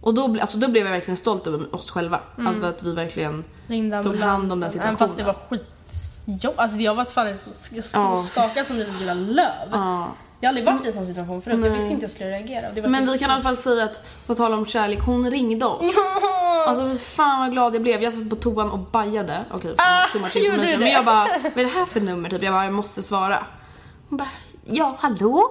Och 0.00 0.14
då, 0.14 0.36
alltså, 0.40 0.58
då 0.58 0.68
blev 0.68 0.84
jag 0.84 0.92
verkligen 0.92 1.16
stolt 1.16 1.46
över 1.46 1.74
oss 1.74 1.90
själva. 1.90 2.20
Över 2.38 2.68
att 2.68 2.82
vi 2.82 2.94
verkligen 2.94 3.44
Ringde 3.66 4.02
tog 4.02 4.16
hand 4.16 4.42
om 4.52 4.60
den 4.60 4.70
ambulansen. 4.70 4.82
Även 4.82 4.96
fast 4.96 5.16
det 5.16 5.22
situationen. 5.22 5.48
var 5.50 5.58
skitjobb. 6.26 6.54
Alltså 6.56 6.78
jag 6.78 6.94
var 6.94 7.04
fan 7.04 7.38
så, 7.38 7.50
jag 7.74 7.84
stod 7.84 8.02
Ja. 8.02 8.12
och 8.12 8.22
skakade 8.22 8.64
som 8.66 8.80
ett 8.80 8.98
lilla 9.00 9.14
löv. 9.14 9.68
Ja. 9.72 10.12
Jag 10.42 10.48
har 10.48 10.50
aldrig 10.50 10.66
varit 10.66 10.84
i 10.84 10.86
en 10.88 10.92
sån 10.94 11.06
situation 11.06 11.42
förut. 11.42 11.64
Jag 11.64 11.70
visste 11.70 11.84
inte 11.88 11.94
hur 11.94 12.02
jag 12.02 12.10
skulle 12.10 12.30
reagera. 12.30 12.88
Men 12.88 13.06
typ 13.06 13.14
vi 13.14 13.18
kan 13.18 13.30
i 13.30 13.32
alla 13.32 13.42
fall 13.42 13.56
säga 13.56 13.84
att, 13.84 14.06
på 14.26 14.34
tal 14.34 14.52
om 14.52 14.66
kärlek, 14.66 14.98
hon 15.00 15.30
ringde 15.30 15.66
oss. 15.66 15.94
Alltså 16.66 16.90
fy 16.92 16.98
fan 16.98 17.40
vad 17.40 17.52
glad 17.52 17.74
jag 17.74 17.82
blev. 17.82 18.02
Jag 18.02 18.12
satt 18.12 18.30
på 18.30 18.36
toan 18.36 18.70
och 18.70 18.78
bajade. 18.78 19.40
Okej, 19.52 19.74
Ah, 19.78 20.06
too 20.12 20.20
much 20.22 20.36
information. 20.36 20.78
Men 20.80 20.88
jag 20.90 21.04
bara, 21.04 21.26
vad 21.42 21.58
är 21.58 21.64
det 21.64 21.70
här 21.70 21.86
för 21.86 22.00
nummer? 22.00 22.28
Typ. 22.30 22.42
Jag 22.42 22.52
bara, 22.54 22.64
jag 22.64 22.74
måste 22.74 23.02
svara. 23.02 23.46
Hon 24.08 24.16
bara, 24.18 24.28
ja 24.64 24.96
hallå? 24.98 25.50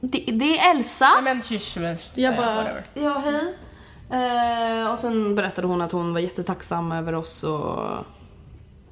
Det, 0.00 0.24
det 0.32 0.58
är 0.58 0.70
Elsa. 0.70 1.08
Nej 1.22 1.34
men 1.34 1.42
tjus, 1.42 1.76
men 1.76 1.96
Jag 2.14 2.36
bara, 2.36 2.54
whatever. 2.54 2.84
ja 2.94 3.18
hej. 3.24 3.54
Eh, 4.10 4.92
och 4.92 4.98
sen 4.98 5.34
berättade 5.34 5.66
hon 5.66 5.80
att 5.82 5.92
hon 5.92 6.12
var 6.12 6.20
jättetacksam 6.20 6.92
över 6.92 7.14
oss 7.14 7.44
och 7.44 7.78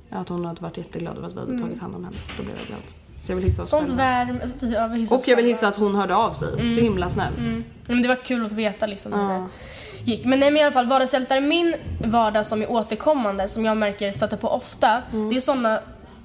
ja, 0.08 0.16
att 0.18 0.28
hon 0.28 0.44
hade 0.44 0.60
varit 0.62 0.76
jätteglad 0.76 1.16
över 1.16 1.26
att 1.28 1.34
vi 1.34 1.40
hade 1.40 1.58
tagit 1.58 1.80
hand 1.80 1.94
om 1.94 2.04
henne. 2.04 2.16
Då 2.36 2.42
blev 2.42 2.56
jag 2.58 2.66
glad. 2.66 2.80
Så 3.26 3.32
jag 3.32 3.36
vill 3.36 3.44
hissa 3.44 3.64
Sånt 3.64 3.88
värme. 3.88 4.38
alltså, 4.42 4.58
precis, 4.58 4.76
vi 4.92 4.98
hyssar 4.98 5.16
Och 5.16 5.28
jag 5.28 5.36
vill 5.36 5.44
hissa 5.46 5.68
att 5.68 5.76
hon 5.76 5.94
hörde 5.94 6.16
av 6.16 6.32
sig. 6.32 6.48
Så 6.48 6.80
himla 6.80 7.08
snällt. 7.08 7.38
Mm. 7.38 7.64
Men 7.88 8.02
det 8.02 8.08
var 8.08 8.16
kul 8.16 8.42
att 8.42 8.48
få 8.48 8.54
veta 8.54 8.86
liksom 8.86 9.12
hur 9.12 9.20
Ja. 9.20 9.48
det 10.04 10.10
gick. 10.10 10.24
Men 10.24 10.40
nej 10.40 10.50
men 10.50 10.60
i 10.60 10.62
alla 10.64 10.72
fall 10.72 10.86
vardagshjältar, 10.86 11.40
min 11.40 11.74
vardag 12.04 12.46
som 12.46 12.62
är 12.62 12.70
återkommande, 12.70 13.48
som 13.48 13.64
jag 13.64 13.76
märker 13.76 14.12
stöter 14.12 14.36
på 14.36 14.48
ofta, 14.48 15.02
Mm. 15.12 15.30
det 15.30 15.36
är 15.36 15.40
såna 15.40 15.80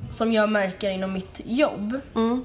som 0.09 0.33
jag 0.33 0.49
märker 0.49 0.89
inom 0.89 1.13
mitt 1.13 1.41
jobb. 1.45 1.99
Mm. 2.15 2.43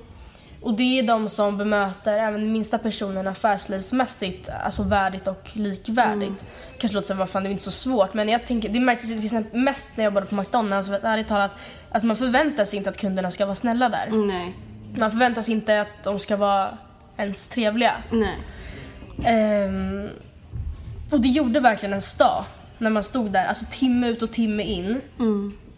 Och 0.60 0.74
det 0.74 0.98
är 0.98 1.02
de 1.02 1.28
som 1.28 1.58
bemöter 1.58 2.18
även 2.18 2.52
minsta 2.52 2.78
personen 2.78 3.26
affärslivsmässigt, 3.26 4.48
alltså 4.64 4.82
värdigt 4.82 5.28
och 5.28 5.50
likvärdigt. 5.52 6.44
Kanske 6.78 6.94
låter 6.94 7.08
som 7.08 7.18
vad 7.18 7.30
fan 7.30 7.42
det 7.42 7.48
är 7.48 7.50
inte 7.50 7.64
så 7.64 7.70
svårt 7.70 8.14
men 8.14 8.28
jag 8.28 8.46
tänker, 8.46 8.68
det 8.68 8.80
märktes 8.80 9.10
ju 9.10 9.14
till 9.14 9.24
exempel 9.24 9.60
mest 9.60 9.88
när 9.96 10.04
jag 10.04 10.10
jobbade 10.10 10.26
på 10.26 10.34
McDonalds, 10.34 10.88
för 10.88 10.94
att 10.94 11.04
ärligt 11.04 11.28
talat, 11.28 11.50
alltså 11.90 12.06
man 12.06 12.16
förväntar 12.16 12.64
sig 12.64 12.76
inte 12.76 12.90
att 12.90 12.96
kunderna 12.96 13.30
ska 13.30 13.46
vara 13.46 13.54
snälla 13.54 13.88
där. 13.88 14.08
Nej. 14.10 14.54
Man 14.96 15.10
förväntar 15.10 15.42
sig 15.42 15.54
inte 15.54 15.80
att 15.80 16.04
de 16.04 16.18
ska 16.18 16.36
vara 16.36 16.78
ens 17.16 17.48
trevliga. 17.48 17.92
Nej. 18.10 18.38
Ehm, 19.24 20.08
och 21.10 21.20
det 21.20 21.28
gjorde 21.28 21.60
verkligen 21.60 21.92
en 21.92 22.00
dag 22.18 22.44
när 22.78 22.90
man 22.90 23.02
stod 23.02 23.30
där, 23.30 23.46
alltså 23.46 23.64
timme 23.70 24.08
ut 24.08 24.22
och 24.22 24.32
timme 24.32 24.62
in. 24.62 25.00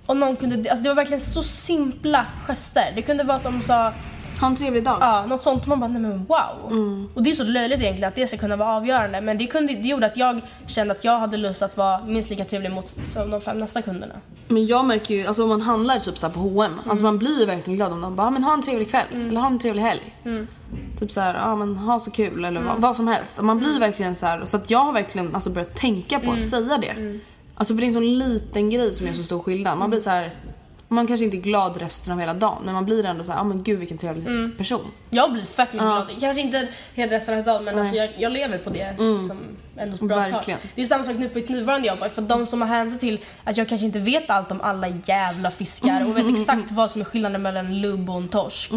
Och 0.06 0.16
någon 0.16 0.36
kunde, 0.36 0.70
alltså 0.70 0.82
det 0.82 0.88
var 0.88 0.96
verkligen 0.96 1.20
så 1.20 1.42
simpla 1.42 2.26
gester. 2.46 2.92
Det 2.94 3.02
kunde 3.02 3.24
vara 3.24 3.36
att 3.36 3.42
de 3.42 3.62
sa 3.62 3.92
Ha 4.40 4.46
en 4.46 4.56
trevlig 4.56 4.84
dag. 4.84 4.98
ja, 5.00 5.26
något 5.26 5.42
sånt 5.42 5.66
man 5.66 5.80
bara 5.80 5.88
nej 5.88 6.02
men 6.02 6.24
wow. 6.24 7.08
Och 7.14 7.22
det 7.22 7.30
är 7.30 7.34
så 7.34 7.44
löjligt 7.44 7.80
egentligen 7.80 8.08
att 8.08 8.14
det 8.16 8.26
ska 8.26 8.36
kunna 8.36 8.56
vara 8.56 8.76
avgörande 8.76 9.20
men 9.20 9.38
det, 9.38 9.46
kunde, 9.46 9.72
det 9.72 9.88
gjorde 9.88 10.06
att 10.06 10.16
jag 10.16 10.40
kände 10.66 10.92
att 10.94 11.04
jag 11.04 11.18
hade 11.18 11.36
lust 11.36 11.62
att 11.62 11.76
vara 11.76 12.04
minst 12.04 12.30
lika 12.30 12.44
trevlig 12.44 12.70
mot 12.72 12.96
de 13.30 13.40
fem 13.40 13.58
nästa 13.58 13.82
kunderna. 13.82 14.14
Men 14.48 14.66
jag 14.66 14.84
märker 14.84 15.14
ju, 15.14 15.26
alltså 15.26 15.42
om 15.42 15.48
man 15.48 15.60
handlar 15.62 15.98
typ 15.98 16.18
så 16.18 16.26
här 16.26 16.34
på 16.34 16.40
H&M, 16.40 16.72
alltså 16.88 17.04
man 17.04 17.18
blir 17.18 17.40
ju 17.40 17.46
verkligen 17.46 17.76
glad 17.76 17.92
om 17.92 18.00
de 18.00 18.16
bara, 18.16 18.26
"Ah, 18.26 18.30
men 18.30 18.44
ha 18.44 18.54
en 18.54 18.62
trevlig 18.62 18.90
kväll, 18.90 19.06
eller 19.12 19.40
ha 19.40 19.46
en 19.46 19.58
trevlig 19.58 19.82
helg. 19.82 20.14
Typ 20.98 21.10
så 21.12 21.20
här, 21.20 21.34
ja 21.34 21.56
men 21.56 21.76
ha 21.76 21.98
så 22.00 22.10
kul 22.10 22.44
eller 22.44 22.60
vad, 22.60 22.80
vad 22.80 22.96
som 22.96 23.08
helst. 23.08 23.38
Och 23.38 23.44
man 23.44 23.58
blir 23.58 23.80
verkligen 23.80 24.14
så 24.14 24.26
här, 24.26 24.44
så 24.44 24.56
att 24.56 24.70
jag 24.70 24.78
har 24.78 24.92
verkligen 24.92 25.34
alltså 25.34 25.50
börjat 25.50 25.74
tänka 25.74 26.20
på 26.20 26.32
att 26.32 26.46
säga 26.46 26.78
det. 26.78 27.18
Alltså 27.54 27.74
för 27.74 27.80
det 27.80 27.84
är 27.84 27.88
en 27.88 27.92
sån 27.92 28.18
liten 28.18 28.70
grej 28.70 28.92
som 28.94 29.06
gör 29.06 29.14
så 29.14 29.22
stor 29.22 29.40
skillnad. 29.42 29.78
Man 29.78 29.90
blir 29.90 30.00
så 30.00 30.10
här, 30.10 30.30
man 30.88 31.06
kanske 31.06 31.24
inte 31.24 31.36
är 31.36 31.40
glad 31.40 31.76
resten 31.76 32.12
av 32.12 32.20
hela 32.20 32.34
dagen 32.34 32.62
men 32.64 32.74
man 32.74 32.84
blir 32.84 33.04
ändå 33.04 33.24
så 33.24 33.32
ja 33.32 33.44
men 33.44 33.62
gud 33.62 33.78
vilken 33.78 33.98
trevlig 33.98 34.58
person. 34.58 34.90
Jag 35.10 35.32
blir 35.32 35.42
fett 35.42 35.72
mycket 35.72 35.86
glad. 35.86 36.08
Kanske 36.20 36.42
inte 36.42 36.68
hela 36.94 37.12
resten 37.12 37.38
av 37.38 37.44
dagen 37.44 37.64
men 37.64 37.78
alltså 37.78 37.94
jag, 37.94 38.10
jag 38.18 38.32
lever 38.32 38.58
på 38.58 38.70
det 38.70 38.90
liksom, 38.90 39.38
ändå 39.76 39.94
ett 39.94 40.00
bra 40.00 40.16
Verkligen. 40.16 40.60
tag. 40.60 40.70
Det 40.74 40.82
är 40.82 40.86
samma 40.86 41.04
sak 41.04 41.16
nu 41.18 41.28
på 41.28 41.38
mitt 41.38 41.48
nuvarande 41.48 41.88
jobb. 41.88 41.98
För 42.14 42.22
de 42.22 42.46
som 42.46 42.60
har 42.60 42.68
hänsyn 42.68 42.98
till 42.98 43.20
att 43.44 43.56
jag 43.56 43.68
kanske 43.68 43.86
inte 43.86 43.98
vet 43.98 44.30
allt 44.30 44.50
om 44.50 44.60
alla 44.60 44.88
jävla 44.88 45.50
fiskar 45.50 46.06
och 46.08 46.16
vet 46.16 46.26
exakt 46.40 46.70
vad 46.70 46.90
som 46.90 47.00
är 47.00 47.04
skillnaden 47.04 47.42
mellan 47.42 47.80
lubb 47.80 48.10
och 48.10 48.16
en 48.16 48.28
torsk. 48.28 48.70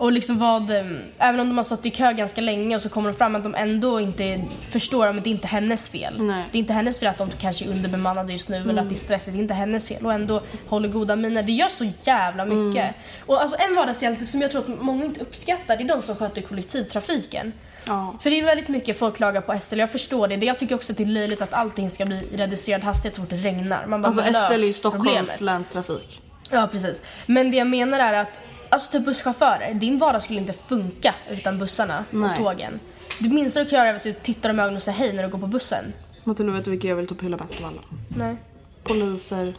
Och 0.00 0.12
liksom 0.12 0.38
vad, 0.38 0.70
eh, 0.70 0.86
även 1.18 1.40
om 1.40 1.48
de 1.48 1.56
har 1.56 1.64
stått 1.64 1.86
i 1.86 1.90
kö 1.90 2.12
ganska 2.12 2.40
länge 2.40 2.76
och 2.76 2.82
så 2.82 2.88
kommer 2.88 3.10
de 3.10 3.16
fram 3.18 3.34
att 3.36 3.42
de 3.44 3.54
ändå 3.54 4.00
inte 4.00 4.44
förstår 4.70 5.06
att 5.06 5.24
det 5.24 5.30
är 5.30 5.32
inte 5.32 5.46
hennes 5.46 5.88
fel. 5.88 6.14
Nej. 6.22 6.44
Det 6.52 6.58
är 6.58 6.60
inte 6.60 6.72
hennes 6.72 7.00
fel 7.00 7.08
att 7.08 7.18
de 7.18 7.30
kanske 7.40 7.64
är 7.64 7.68
underbemannade 7.68 8.32
just 8.32 8.48
nu 8.48 8.56
eller 8.56 8.82
att 8.82 8.88
det 8.88 8.94
är 8.94 8.96
stressigt. 8.96 9.32
Det 9.34 9.38
är 9.38 9.42
inte 9.42 9.54
hennes 9.54 9.88
fel. 9.88 10.06
Och 10.06 10.12
ändå 10.12 10.42
håller 10.68 10.88
goda 10.88 11.16
miner. 11.16 11.42
Det 11.42 11.52
gör 11.52 11.68
så 11.68 11.90
jävla 12.02 12.44
mycket. 12.44 12.94
Och 13.26 13.42
alltså 13.42 13.56
en 13.68 13.74
vardagshjälte 13.74 14.26
som 14.26 14.40
jag 14.42 14.50
tror 14.50 14.60
att 14.60 14.80
många 14.82 15.04
inte 15.04 15.20
uppskattar 15.20 15.76
det 15.76 15.82
är 15.84 15.88
de 15.88 16.02
som 16.02 16.16
sköter 16.16 16.42
kollektivtrafiken. 16.42 17.52
Ja. 17.86 18.14
För 18.20 18.30
det 18.30 18.38
är 18.40 18.44
väldigt 18.44 18.68
mycket 18.68 18.98
folk 18.98 19.16
klagar 19.16 19.40
på 19.40 19.58
SL, 19.60 19.78
jag 19.78 19.90
förstår 19.90 20.28
det. 20.28 20.46
Jag 20.46 20.58
tycker 20.58 20.74
också 20.74 20.92
att 20.92 20.96
det 20.98 21.04
är 21.04 21.06
löjligt 21.06 21.42
att 21.42 21.54
allting 21.54 21.90
ska 21.90 22.06
bli 22.06 22.20
reducerad 22.32 22.82
hastighet 22.84 23.14
så 23.14 23.20
fort 23.20 23.30
det 23.30 23.36
regnar. 23.36 23.86
Man 23.86 24.02
bara, 24.02 24.08
Alltså 24.08 24.22
SL 24.22 24.52
är 24.64 24.72
Stockholms 24.72 25.04
problemet. 25.06 25.40
länstrafik. 25.40 26.20
Ja, 26.50 26.68
precis. 26.72 27.02
Men 27.26 27.50
det 27.50 27.56
jag 27.56 27.66
menar 27.66 27.98
är 27.98 28.12
att, 28.12 28.40
alltså 28.68 28.92
typ 28.92 29.04
busschaufförer, 29.04 29.74
din 29.74 29.98
vardag 29.98 30.22
skulle 30.22 30.40
inte 30.40 30.52
funka 30.52 31.14
utan 31.30 31.58
bussarna 31.58 32.04
Nej. 32.10 32.30
och 32.30 32.36
tågen. 32.36 32.80
Det 33.18 33.28
minsta 33.28 33.60
du 33.64 33.70
kan 33.70 33.78
göra 33.78 33.88
är 33.88 33.94
att 33.94 34.02
typ 34.02 34.22
titta 34.22 34.48
dem 34.48 34.58
i 34.58 34.62
ögonen 34.62 34.76
och 34.76 34.82
säga 34.82 34.94
hej 34.96 35.12
när 35.12 35.22
du 35.22 35.28
går 35.28 35.38
på 35.38 35.46
bussen. 35.46 35.84
Matilda 36.24 36.52
vet 36.52 36.64
du 36.64 36.70
vilka 36.70 36.88
jag 36.88 36.96
vill 36.96 37.06
typ 37.06 37.22
hylla 37.22 37.36
bäst 37.36 37.60
av 37.60 37.66
alla? 37.66 37.80
Nej. 38.08 38.36
Poliser, 38.84 39.54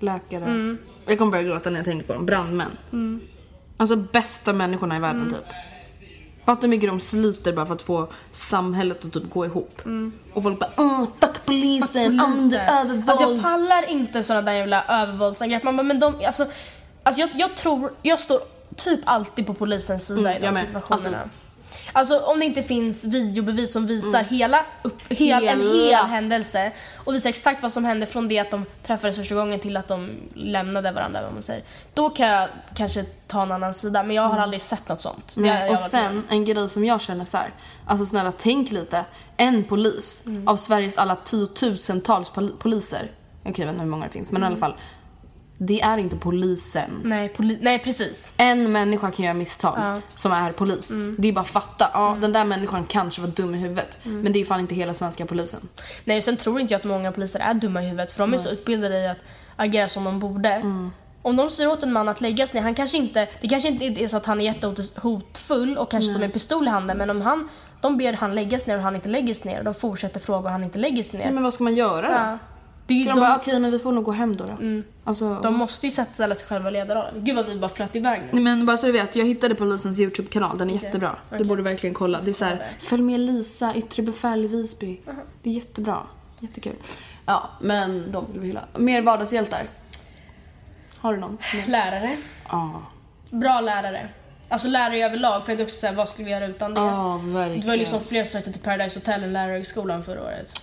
läkare. 0.00 0.44
Mm. 0.44 0.78
Jag 1.06 1.18
kommer 1.18 1.30
börja 1.32 1.44
gråta 1.44 1.70
när 1.70 1.76
jag 1.78 1.84
tänker 1.84 2.06
på 2.06 2.12
dem. 2.12 2.26
Brandmän. 2.26 2.70
Alltså 3.76 3.96
bästa 3.96 4.52
människorna 4.52 4.96
i 4.96 5.00
världen 5.00 5.20
Mm. 5.22 5.34
typ. 5.34 5.44
Fattar 6.44 6.62
hur 6.62 6.68
mycket 6.68 6.88
de 6.90 7.00
sliter 7.00 7.52
bara 7.52 7.66
för 7.66 7.74
att 7.74 7.82
få 7.82 8.08
samhället 8.30 9.04
att 9.04 9.12
typ 9.12 9.30
gå 9.30 9.46
ihop. 9.46 9.82
Och 10.34 10.42
folk 10.42 10.58
bara 10.58 10.70
åh 10.76 11.04
fuck 11.20 11.44
polisen, 11.44 12.20
om 12.20 12.50
det 12.50 12.58
är 12.58 12.80
övervåld. 12.80 13.10
Alltså 13.10 13.32
jag 13.32 13.42
pallar 13.42 13.90
inte 13.90 14.22
såna 14.22 14.42
där 14.42 14.52
jävla 14.52 14.84
övervåldsangrepp. 14.84 15.62
Man 15.62 15.76
bara, 15.76 15.82
men 15.82 16.00
de, 16.00 16.14
alltså 16.26 16.46
Alltså 17.02 17.20
jag, 17.20 17.30
jag 17.34 17.54
tror, 17.56 17.92
jag 18.02 18.20
står 18.20 18.40
typ 18.76 19.00
alltid 19.04 19.46
på 19.46 19.54
polisens 19.54 20.06
sida 20.06 20.20
Mm, 20.20 20.36
i 20.42 20.46
de 20.46 20.56
jag 20.56 20.66
situationerna. 20.66 21.16
Alltid. 21.18 21.30
Alltså 21.92 22.18
om 22.18 22.38
det 22.40 22.44
inte 22.46 22.62
finns 22.62 23.04
videobevis 23.04 23.72
som 23.72 23.86
visar 23.86 24.24
hela, 24.24 24.64
upp, 24.82 24.98
hel, 25.08 25.48
en 25.48 25.60
Mm. 25.60 25.72
Hela. 25.72 25.96
hel 25.96 26.06
händelse 26.06 26.72
och 26.96 27.14
visar 27.14 27.30
exakt 27.30 27.62
vad 27.62 27.72
som 27.72 27.84
hände 27.84 28.06
från 28.06 28.28
det 28.28 28.38
att 28.38 28.50
de 28.50 28.66
träffades 28.86 29.16
första 29.16 29.34
gången 29.34 29.60
till 29.60 29.76
att 29.76 29.88
de 29.88 30.10
lämnade 30.34 30.92
varandra, 30.92 31.22
vad 31.22 31.32
man 31.32 31.42
säger. 31.42 31.64
Då 31.94 32.10
kan 32.10 32.28
jag 32.28 32.48
kanske 32.74 33.04
ta 33.26 33.42
en 33.42 33.52
annan 33.52 33.74
sida, 33.74 34.02
men 34.02 34.16
jag 34.16 34.28
har 34.28 34.38
aldrig 34.38 34.62
sett 34.62 34.88
något 34.88 35.00
sånt. 35.00 35.36
Mm. 35.36 35.48
Nej, 35.48 35.60
jag 35.60 35.70
och 35.72 35.78
varit 35.80 35.92
med 35.92 36.00
sen 36.02 36.24
en 36.28 36.44
grej 36.44 36.68
som 36.68 36.84
jag 36.84 37.00
känner 37.00 37.24
så 37.24 37.36
här. 37.36 37.50
Alltså 37.86 38.06
snälla 38.06 38.32
tänk 38.32 38.70
lite. 38.70 39.04
En 39.36 39.64
polis 39.64 40.22
Mm. 40.26 40.48
av 40.48 40.56
Sveriges 40.56 40.98
alla 40.98 41.16
tiotusentals 41.16 42.30
pol- 42.30 42.56
poliser. 42.58 43.10
Okej 43.44 43.54
jag 43.56 43.66
vet 43.66 43.72
inte 43.72 43.82
hur 43.82 43.90
många 43.90 44.06
det 44.06 44.12
finns 44.12 44.32
men 44.32 44.42
i 44.42 44.46
alla 44.46 44.56
Mm. 44.56 44.60
fall. 44.60 44.74
Det 45.66 45.80
är 45.80 45.98
inte 45.98 46.16
polisen. 46.16 47.00
Nej, 47.04 47.32
poli- 47.36 47.58
nej 47.60 47.78
precis. 47.78 48.32
En 48.36 48.72
människa 48.72 49.10
kan 49.10 49.24
göra 49.24 49.34
misstag 49.34 49.74
Ja. 49.76 49.86
Mm. 49.86 50.02
som 50.14 50.32
är 50.32 50.52
polis. 50.52 50.92
Det 51.18 51.28
är 51.28 51.32
bara 51.32 51.40
att 51.40 51.48
fatta. 51.48 51.90
Ja, 51.94 52.16
den 52.20 52.32
där 52.32 52.44
människan 52.44 52.84
kanske 52.88 53.20
var 53.20 53.28
dum 53.28 53.54
i 53.54 53.58
huvudet. 53.58 53.98
Men 54.02 54.32
det 54.32 54.40
är 54.40 54.44
fan 54.44 54.60
inte 54.60 54.74
hela 54.74 54.94
svenska 54.94 55.26
polisen. 55.26 55.60
Nej, 56.04 56.22
sen 56.22 56.36
tror 56.36 56.60
inte 56.60 56.72
jag 56.74 56.78
att 56.78 56.84
många 56.84 57.12
poliser 57.12 57.40
är 57.40 57.54
dumma 57.54 57.82
i 57.82 57.84
huvudet 57.84 58.12
för 58.12 58.18
de 58.18 58.34
är 58.34 58.38
så 58.38 58.48
utbildade 58.48 58.98
i 58.98 59.08
att 59.08 59.18
agera 59.56 59.88
som 59.88 60.04
de 60.04 60.18
borde. 60.20 60.48
Mm. 60.48 60.90
Om 61.22 61.36
de 61.36 61.50
säger 61.50 61.70
åt 61.72 61.82
en 61.82 61.92
man 61.92 62.08
att 62.08 62.20
läggas 62.20 62.54
ner, 62.54 62.60
han 62.62 62.74
kanske 62.74 62.96
inte, 62.96 63.28
det 63.40 63.48
kanske 63.48 63.68
inte 63.68 63.84
är 64.04 64.08
så 64.08 64.16
att 64.16 64.26
han 64.26 64.40
är 64.40 64.44
jättehotfull 64.44 65.78
och 65.78 65.90
kanske 65.90 66.10
står 66.10 66.18
med 66.18 66.26
en 66.26 66.30
pistol 66.32 66.66
i 66.66 66.70
handen 66.70 66.98
men 66.98 67.10
om 67.10 67.20
han, 67.20 67.48
de 67.80 67.96
ber 67.98 68.12
han 68.12 68.34
läggas 68.34 68.66
ner 68.66 68.76
och 68.76 68.82
han 68.82 68.94
inte 68.94 69.08
läggs 69.08 69.44
ner 69.44 69.58
och 69.58 69.64
de 69.64 69.74
fortsätter 69.74 70.20
fråga 70.20 70.44
och 70.44 70.50
han 70.50 70.64
inte 70.64 70.78
läggs 70.78 71.12
ner. 71.12 71.30
Men 71.32 71.42
vad 71.42 71.54
ska 71.54 71.64
man 71.64 71.74
göra 71.74 72.08
då? 72.08 72.14
ja. 72.14 72.38
Det 72.92 73.02
är 73.02 73.04
de, 73.04 73.10
de 73.10 73.20
bara 73.20 73.36
okej 73.36 73.60
men 73.60 73.70
vi 73.70 73.78
får 73.78 73.92
nog 73.92 74.04
gå 74.04 74.12
hem 74.12 74.36
då. 74.36 74.44
då. 74.44 74.82
Alltså, 75.04 75.34
de 75.42 75.54
måste 75.54 75.86
ju 75.86 75.92
sätta 75.92 76.34
sig 76.34 76.46
själva 76.46 76.68
i 76.68 76.72
ledarrollen. 76.72 77.24
Gud 77.24 77.36
vad 77.36 77.46
vi 77.46 77.58
bara 77.58 77.68
flöt 77.68 77.96
iväg 77.96 78.20
nu. 78.20 78.28
Nej, 78.32 78.42
Men 78.42 78.66
bara 78.66 78.76
så 78.76 78.86
du 78.86 78.92
vet, 78.92 79.16
jag 79.16 79.24
hittade 79.26 79.54
polisens 79.54 80.00
YouTube-kanal, 80.00 80.58
den 80.58 80.70
är 80.70 80.74
jättebra. 80.74 81.16
Du 81.30 81.36
Okej. 81.36 81.46
borde 81.46 81.62
verkligen 81.62 81.94
kolla. 81.94 82.20
Det 82.20 82.30
är 82.30 82.32
så 82.32 82.44
här, 82.44 82.66
följ 82.80 83.02
med 83.02 83.20
Lisa, 83.20 83.74
yttre 83.74 84.02
befäl 84.02 84.44
i 84.44 84.48
Visby. 84.48 85.00
Det 85.42 85.50
är 85.50 85.54
jättebra. 85.54 85.98
Jättekul. 86.40 86.76
Ja, 87.26 87.50
men 87.60 88.12
de 88.12 88.32
vill 88.32 88.40
vi 88.40 88.46
hylla. 88.46 88.64
Mer 88.76 89.02
vardagshjältar? 89.02 89.66
Har 90.98 91.14
du 91.14 91.20
någon? 91.20 91.38
Lärare. 91.66 92.16
Ja. 92.48 92.82
Bra 93.30 93.60
lärare. 93.60 94.08
Alltså 94.48 94.68
lärare 94.68 95.04
överlag, 95.04 95.30
för 95.30 95.36
jag 95.38 95.58
tänkte 95.58 95.64
också 95.64 95.80
säga 95.80 95.92
vad 95.92 96.08
skulle 96.08 96.24
vi 96.24 96.30
göra 96.30 96.46
utan 96.46 96.74
det? 96.74 96.80
Ja, 96.80 97.20
verkligen. 97.24 97.60
Det 97.60 97.68
var 97.68 97.76
liksom 97.76 98.00
fler 98.00 98.24
som 98.24 98.32
sökte 98.32 98.52
till 98.52 98.60
Paradise 98.60 98.98
Hotel 99.00 99.22
än 99.22 99.32
lärarhögskolan 99.32 100.04
förra 100.04 100.22
året. 100.22 100.62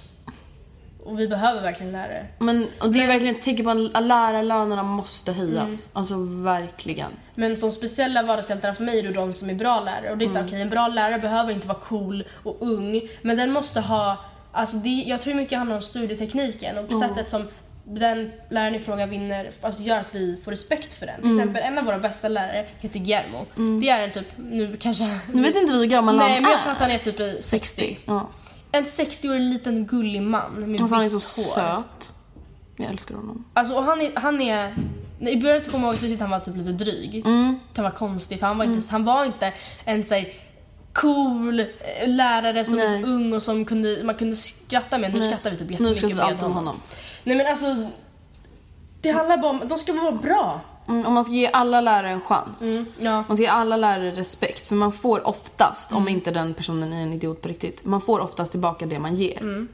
Och 1.10 1.20
vi 1.20 1.28
behöver 1.28 1.62
verkligen 1.62 1.92
lärare. 1.92 2.26
Men 2.40 2.68
och 2.80 2.92
det 2.92 3.04
är 3.04 3.08
verkligen 3.08 3.36
ett 3.36 3.42
tecken 3.42 3.66
på 3.66 3.72
att 3.98 4.04
lärarlönerna 4.04 4.84
måste 4.84 5.32
höjas. 5.32 5.90
Alltså 5.94 6.16
verkligen. 6.44 7.12
Men 7.36 7.58
som 7.58 7.72
speciella 7.72 8.24
vardagshjältar 8.24 8.74
för 8.74 8.84
mig 8.84 9.00
är 9.00 9.04
det 9.04 9.14
de 9.14 9.34
som 9.34 9.50
är 9.50 9.54
bra 9.54 9.80
lärare. 9.80 10.12
Och 10.12 10.18
det 10.18 10.26
är 10.26 10.30
så, 10.30 10.40
okej, 10.40 10.62
en 10.62 10.70
bra 10.70 10.88
lärare 10.88 11.20
behöver 11.20 11.54
inte 11.54 11.68
vara 11.68 11.80
cool 11.80 12.24
och 12.44 12.58
ung, 12.60 13.02
men 13.22 13.38
den 13.38 13.52
måste 13.52 13.80
ha, 13.82 14.18
alltså 14.52 14.78
det, 14.78 14.90
jag 14.90 15.22
tror 15.22 15.34
mycket 15.34 15.58
handlar 15.58 15.76
om 15.76 15.82
studietekniken 15.82 16.78
och 16.78 16.90
på 16.90 17.00
sättet 17.00 17.30
som 17.30 17.48
den 17.84 18.32
läraren 18.50 18.76
i 18.76 18.80
fråga 18.80 19.06
vinner, 19.06 19.52
alltså 19.62 19.82
gör 19.82 20.00
att 20.00 20.16
vi 20.16 20.38
får 20.44 20.52
respekt 20.52 20.94
för 20.94 21.06
den. 21.06 21.22
Till 21.22 21.38
exempel 21.38 21.64
en 21.64 21.78
av 21.78 21.86
våra 21.86 22.00
bästa 22.00 22.28
lärare 22.28 22.66
heter 22.80 23.00
Guillermo. 23.00 23.46
Det 23.82 23.90
är 23.90 24.04
en 24.04 24.12
typ, 24.12 24.28
nu 24.38 24.78
kanske... 24.80 25.20
Nu 25.34 25.42
vet 25.42 25.56
inte 25.56 25.74
vi 25.74 25.80
hur 25.80 25.86
gammal 25.86 26.18
Nej 26.18 26.34
han 26.34 26.44
men 26.44 26.52
jag 26.52 26.60
är. 26.60 26.64
tror 26.64 26.72
att 26.72 26.80
han 26.80 26.92
är 26.92 26.98
typ 26.98 27.20
i 27.20 27.38
60. 27.42 27.98
Ja. 28.06 28.30
En 28.72 28.84
60-årig 28.84 29.42
liten 29.42 29.86
gullig 29.86 30.22
man 30.22 30.54
med 30.54 30.82
Alltså 30.82 30.96
han 30.96 31.06
är 31.06 31.10
så 31.10 31.16
hår. 31.16 31.54
söt. 31.56 32.14
Jag 32.76 32.90
älskar 32.90 33.16
honom. 33.16 33.46
Alltså 33.54 33.76
och 33.76 33.84
han 33.84 34.02
är, 34.02 34.12
han 34.16 34.42
är 34.42 34.76
i 35.20 35.38
början 35.38 35.62
kommer 35.62 35.88
jag 35.88 36.04
ihåg 36.04 36.14
att 36.14 36.22
han 36.22 36.30
var 36.30 36.40
typ 36.40 36.56
lite 36.56 36.72
dryg. 36.72 37.16
Mm. 37.26 37.60
Han 37.76 37.84
var 37.84 37.92
konstig 37.92 38.40
för 38.40 38.48
han 38.48 38.58
var 38.58 38.66
inte, 38.66 38.92
han 38.92 39.06
var 39.06 39.26
inte 39.26 39.54
en 39.86 40.04
såhär 40.04 40.34
cool 40.94 41.60
eh, 41.60 41.66
lärare 42.08 42.66
som 42.66 42.78
Nej. 42.78 43.04
så 43.04 43.10
ung 43.10 43.34
och 43.34 43.42
som 43.42 43.66
kunde, 43.66 44.04
man 44.04 44.16
kunde 44.16 44.36
skratta 44.36 44.98
med. 44.98 45.14
Nu 45.14 45.20
Nej. 45.20 45.28
skrattar 45.28 45.52
vi 45.52 45.58
typ 45.58 45.68
Nu 45.68 45.74
jättemycket 45.74 45.98
ska 45.98 46.08
vi 46.08 46.14
med 46.14 46.26
alltid 46.26 46.44
om 46.44 46.52
honom. 46.52 46.76
Nej 47.24 47.36
men 47.38 47.48
alltså, 47.48 47.88
det 49.02 49.12
handlar 49.12 49.38
bara 49.38 49.52
om, 49.52 49.62
de 49.68 49.78
ska 49.78 49.94
vara 49.94 50.12
bra. 50.12 50.62
Mm, 50.90 51.06
och 51.06 51.12
man 51.12 51.24
ska 51.24 51.34
ge 51.34 51.50
alla 51.54 51.82
lärare 51.82 52.10
en 52.10 52.22
chans. 52.22 52.64
Ja. 53.00 53.24
Man 53.28 53.38
ska 53.38 53.44
ge 53.44 53.50
alla 53.50 53.78
lärare 53.78 54.12
respekt 54.12 54.68
för 54.68 54.76
man 54.76 54.92
får 54.92 55.28
oftast, 55.28 55.92
om 55.94 56.08
inte 56.08 56.32
den 56.32 56.54
personen 56.54 56.94
är 56.94 57.02
en 57.04 57.14
idiot 57.14 57.42
på 57.42 57.48
riktigt, 57.48 57.86
man 57.86 58.02
får 58.02 58.20
oftast 58.20 58.52
tillbaka 58.52 58.86
det 58.86 59.00
man 59.00 59.16
ger. 59.16 59.68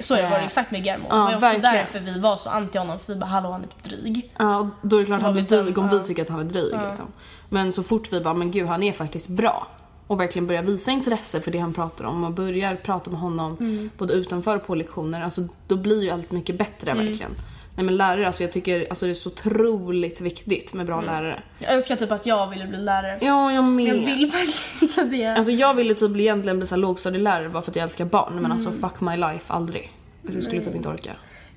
Så 0.00 0.14
var 0.14 0.22
det 0.22 0.26
Eh, 0.28 0.44
exakt 0.46 0.70
med 0.70 0.82
Guillermo. 0.84 1.04
ja, 1.10 1.14
det 1.16 1.20
var 1.22 1.28
också 1.28 1.40
verkligen. 1.40 1.74
därför 1.74 2.00
vi 2.00 2.18
var 2.20 2.36
så 2.36 2.48
anti 2.50 2.78
honom 2.78 2.98
för 2.98 3.12
vi 3.14 3.18
bara 3.20 3.26
hallå 3.26 3.50
han 3.50 3.62
är 3.62 3.66
typ 3.66 3.82
dryg. 3.82 4.32
Ja, 4.38 4.58
och 4.58 4.66
då 4.82 4.96
är 4.96 5.00
det 5.00 5.06
klart 5.06 5.18
Så 5.20 5.24
han 5.24 5.32
blir 5.32 5.42
vi 5.42 5.48
dryg 5.56 5.78
om 5.78 5.88
vi 5.88 5.96
ja. 5.96 6.02
tycker 6.02 6.22
att 6.22 6.28
han 6.28 6.40
är 6.40 6.44
dryg. 6.44 6.74
Liksom. 6.86 7.04
Men 7.48 7.72
så 7.72 7.82
fort 7.82 8.12
vi 8.12 8.20
bara, 8.20 8.34
men 8.34 8.50
gud 8.50 8.66
han 8.66 8.82
är 8.82 8.92
faktiskt 8.92 9.28
bra. 9.28 9.66
Och 10.06 10.20
verkligen 10.20 10.46
börjar 10.46 10.62
visa 10.62 10.90
intresse 10.90 11.40
för 11.40 11.50
det 11.50 11.58
han 11.58 11.72
pratar 11.72 12.04
om 12.04 12.24
och 12.24 12.32
börjar 12.32 12.74
prata 12.76 13.10
med 13.10 13.20
honom 13.20 13.56
Mm. 13.60 13.90
både 13.98 14.14
utanför 14.14 14.56
och 14.56 14.66
på 14.66 14.74
lektioner. 14.74 15.22
Alltså 15.24 15.40
då 15.68 15.76
blir 15.76 16.02
ju 16.02 16.10
allt 16.10 16.30
mycket 16.30 16.58
bättre 16.58 16.90
Mm. 16.90 17.06
verkligen. 17.06 17.30
Nej 17.76 17.84
men 17.84 17.96
lärare, 17.96 18.26
alltså 18.26 18.42
jag 18.42 18.52
tycker 18.52 18.86
alltså, 18.90 19.06
det 19.06 19.12
är 19.12 19.14
så 19.14 19.28
otroligt 19.28 20.20
viktigt 20.20 20.74
med 20.74 20.86
bra 20.86 20.98
Mm. 21.02 21.06
lärare. 21.14 21.42
Jag 21.58 21.72
önskar 21.74 21.96
typ 21.96 22.12
att 22.12 22.26
jag 22.26 22.46
ville 22.50 22.66
bli 22.66 22.78
lärare. 22.78 23.18
Ja, 23.20 23.52
jag 23.52 23.64
med. 23.64 23.86
Jag 23.86 23.94
vill 23.94 24.26
verkligen 24.30 24.82
inte 24.82 25.04
det. 25.16 25.26
Alltså 25.26 25.52
jag 25.52 25.74
ville 25.74 25.94
typ 25.94 26.10
bli- 26.10 26.22
egentligen 26.22 26.58
bli 26.58 26.66
så 26.66 26.74
här 26.74 26.80
lågstadielärare 26.80 27.48
bara 27.48 27.62
för 27.62 27.70
att 27.70 27.76
jag 27.76 27.82
älskar 27.82 28.04
barn. 28.04 28.34
Men 28.42 28.52
alltså 28.52 28.68
Mm. 28.68 28.80
fuck 28.80 29.00
my 29.00 29.16
life, 29.16 29.44
aldrig. 29.46 29.92
Alltså 30.24 30.38
jag 30.38 30.44
skulle 30.44 30.62
typ 30.64 30.74
inte 30.74 30.88
orka. 30.88 31.10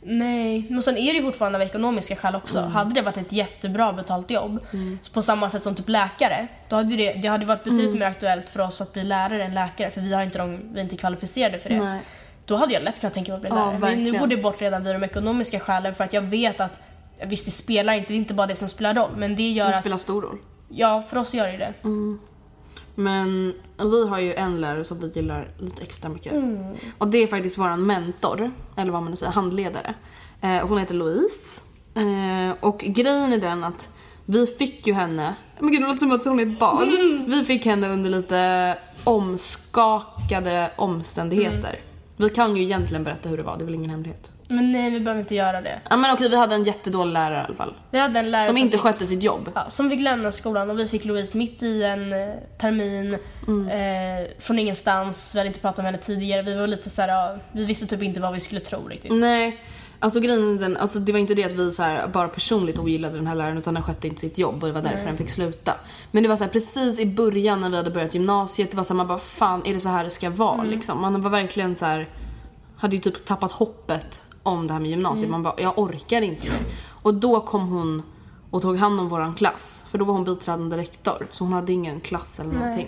Nej, 0.07 0.65
men 0.69 0.83
sen 0.83 0.97
är 0.97 1.13
det 1.13 1.17
ju 1.19 1.23
fortfarande 1.23 1.57
av 1.57 1.61
ekonomiska 1.61 2.15
skäl 2.15 2.35
också. 2.35 2.59
Mm. 2.59 2.71
Hade 2.71 2.93
det 2.93 3.01
varit 3.01 3.17
ett 3.17 3.31
jättebra 3.31 3.93
betalt 3.93 4.31
jobb, 4.31 4.59
så 5.01 5.11
på 5.11 5.21
samma 5.21 5.49
sätt 5.49 5.63
som 5.63 5.75
typ 5.75 5.89
läkare, 5.89 6.47
då 6.69 6.75
hade 6.75 6.95
det, 6.95 7.13
det 7.13 7.27
hade 7.27 7.45
varit 7.45 7.63
betydligt 7.63 7.87
Mm. 7.87 7.99
mer 7.99 8.05
aktuellt 8.05 8.49
för 8.49 8.59
oss 8.61 8.81
att 8.81 8.93
bli 8.93 9.03
lärare 9.03 9.45
än 9.45 9.53
läkare, 9.53 9.91
för 9.91 10.01
vi, 10.01 10.13
har 10.13 10.23
inte 10.23 10.37
de, 10.37 10.73
vi 10.73 10.79
är 10.79 10.83
inte 10.83 10.97
kvalificerade 10.97 11.59
för 11.59 11.69
det. 11.69 11.77
Nej. 11.77 11.99
Då 12.45 12.55
hade 12.55 12.73
jag 12.73 12.83
lätt 12.83 12.99
kunnat 12.99 13.13
tänka 13.13 13.31
mig 13.31 13.35
att 13.35 13.41
bli 13.41 13.49
Ja, 13.49 13.55
lärare. 13.55 13.79
Men 13.79 14.03
nu 14.03 14.19
går 14.19 14.27
det 14.27 14.37
bort 14.37 14.61
redan 14.61 14.83
vid 14.83 14.95
de 14.95 15.03
ekonomiska 15.03 15.59
skälen 15.59 15.95
för 15.95 16.03
att 16.03 16.13
jag 16.13 16.21
vet 16.21 16.59
att 16.59 16.79
Visst 17.25 17.45
det 17.45 17.51
spelar 17.51 17.93
inte, 17.93 18.07
det 18.07 18.13
är 18.13 18.17
inte 18.17 18.33
bara 18.33 18.47
det 18.47 18.55
som 18.55 18.67
spelar 18.67 18.93
roll 18.93 19.11
men 19.17 19.35
det 19.35 19.49
gör 19.51 19.65
Det 19.67 19.75
att, 19.75 19.79
spelar 19.79 19.97
stor 19.97 20.21
roll. 20.21 20.37
ja 20.69 21.03
för 21.07 21.17
oss 21.17 21.33
gör 21.33 21.47
det 21.47 21.57
det. 21.57 21.73
Men 22.95 23.53
vi 23.77 24.07
har 24.07 24.19
ju 24.19 24.33
en 24.33 24.61
lärare 24.61 24.83
som 24.83 24.99
vi 24.99 25.07
gillar 25.07 25.47
lite 25.59 25.83
extra 25.83 26.09
mycket. 26.09 26.33
Mm. 26.33 26.73
Och 26.97 27.07
det 27.07 27.17
är 27.17 27.27
faktiskt 27.27 27.57
våran 27.57 27.85
mentor, 27.85 28.51
eller 28.77 28.91
vad 28.91 29.01
man 29.01 29.09
nu 29.11 29.15
säger, 29.15 29.31
handledare. 29.33 29.93
Eh, 30.41 30.67
hon 30.67 30.77
heter 30.77 30.93
Louise. 30.95 31.61
Eh, 31.95 32.55
och 32.59 32.79
grejen 32.79 33.33
är 33.33 33.37
den 33.37 33.63
att 33.63 33.89
vi 34.25 34.47
fick 34.47 34.87
ju 34.87 34.93
henne, 34.93 35.35
men 35.59 35.71
gud 35.71 35.81
det 35.81 35.87
låter 35.87 35.99
som 35.99 36.11
att 36.11 36.25
hon 36.25 36.39
är 36.39 36.43
ett 36.43 36.59
barn. 36.59 36.89
Mm. 36.89 37.25
Vi 37.29 37.43
fick 37.43 37.65
henne 37.65 37.87
under 37.89 38.09
lite 38.09 38.77
omskakade 39.03 40.71
omständigheter. 40.75 41.79
Vi 42.17 42.29
kan 42.29 42.55
ju 42.57 42.63
egentligen 42.63 43.03
berätta 43.03 43.29
hur 43.29 43.37
det 43.37 43.43
var, 43.43 43.57
det 43.57 43.63
är 43.63 43.65
väl 43.65 43.75
ingen 43.75 43.89
hemlighet. 43.89 44.31
Men 44.47 44.71
nej 44.71 44.89
vi 44.91 44.99
behöver 44.99 45.21
inte 45.21 45.35
göra 45.35 45.61
det. 45.61 45.79
Ja 45.89 45.97
men 45.97 46.13
okej, 46.13 46.29
vi 46.29 46.35
hade 46.35 46.55
en 46.55 46.63
jättedålig 46.63 47.13
lärare 47.13 47.41
i 47.41 47.45
alla 47.45 47.55
fall. 47.55 47.73
Vi 47.91 47.99
hade 47.99 48.19
en 48.19 48.31
lärare 48.31 48.45
Som 48.47 48.57
inte 48.57 48.71
fick, 48.77 48.81
skötte 48.81 49.05
sitt 49.05 49.23
jobb. 49.23 49.51
ja, 49.55 49.69
som 49.69 49.89
fick 49.89 49.99
lämna 49.99 50.31
skolan 50.31 50.69
och 50.69 50.79
vi 50.79 50.87
fick 50.87 51.05
Louise 51.05 51.37
mitt 51.37 51.63
i 51.63 51.83
en 51.83 52.13
eh, 52.13 52.29
termin 52.57 53.17
Mm. 53.47 53.67
eh, 54.23 54.27
från 54.39 54.59
ingenstans. 54.59 55.35
Vi 55.35 55.39
hade 55.39 55.47
inte 55.47 55.59
pratat 55.59 55.77
med 55.77 55.85
henne 55.85 55.97
tidigare. 55.97 56.41
Vi 56.41 56.55
var 56.55 56.67
lite 56.67 56.89
såhär, 56.89 57.09
ja, 57.09 57.35
vi 57.51 57.65
visste 57.65 57.87
typ 57.87 58.03
inte 58.03 58.19
vad 58.21 58.33
vi 58.33 58.39
skulle 58.39 58.61
tro 58.61 58.87
riktigt. 58.87 59.13
Nej, 59.13 59.57
alltså 59.99 60.19
grejen 60.19 60.57
den, 60.57 60.77
alltså 60.77 60.99
det 60.99 61.11
var 61.11 61.19
inte 61.19 61.33
det 61.35 61.43
att 61.43 61.51
vi 61.51 61.71
så 61.71 61.83
här, 61.83 62.07
bara 62.07 62.27
personligt 62.27 62.79
ogillade 62.79 63.17
den 63.17 63.27
här 63.27 63.35
läraren 63.35 63.57
utan 63.57 63.73
den 63.73 63.83
skötte 63.83 64.07
inte 64.07 64.21
sitt 64.21 64.37
jobb 64.37 64.63
och 64.63 64.67
det 64.67 64.73
var 64.73 64.81
därför 64.81 65.05
den 65.05 65.17
fick 65.17 65.29
sluta. 65.29 65.73
Men 66.11 66.23
det 66.23 66.29
var 66.29 66.35
så 66.35 66.43
här, 66.43 66.51
precis 66.51 66.99
i 66.99 67.05
början 67.05 67.61
när 67.61 67.69
vi 67.69 67.77
hade 67.77 67.91
börjat 67.91 68.13
gymnasiet, 68.13 68.71
det 68.71 68.77
var 68.77 68.83
så 68.83 68.93
här, 68.93 68.97
man 68.97 69.07
bara 69.07 69.19
fan 69.19 69.65
är 69.65 69.73
det 69.73 69.79
så 69.79 69.89
här 69.89 70.03
det 70.03 70.09
ska 70.09 70.29
vara 70.29 70.63
liksom? 70.63 71.01
Man 71.01 71.21
var 71.21 71.29
verkligen 71.29 71.75
så 71.75 71.85
här, 71.85 72.09
hade 72.77 72.95
ju 72.95 73.01
typ 73.01 73.25
tappat 73.25 73.51
hoppet 73.51 74.21
om 74.43 74.67
det 74.67 74.73
här 74.73 74.79
med 74.79 74.89
gymnasiet. 74.89 75.29
Man 75.29 75.43
bara, 75.43 75.53
jag 75.57 75.79
orkar 75.79 76.21
inte 76.21 76.43
mer. 76.43 76.59
Och 76.87 77.13
då 77.13 77.41
kom 77.41 77.67
hon 77.67 78.03
och 78.49 78.61
tog 78.61 78.77
hand 78.77 78.99
om 78.99 79.07
våran 79.07 79.35
klass. 79.35 79.85
För 79.89 79.97
då 79.97 80.05
var 80.05 80.13
hon 80.13 80.23
biträdande 80.23 80.77
rektor. 80.77 81.27
Så 81.31 81.43
hon 81.43 81.53
hade 81.53 81.73
ingen 81.73 81.99
klass 82.01 82.39
eller 82.39 82.53
någonting. 82.53 82.87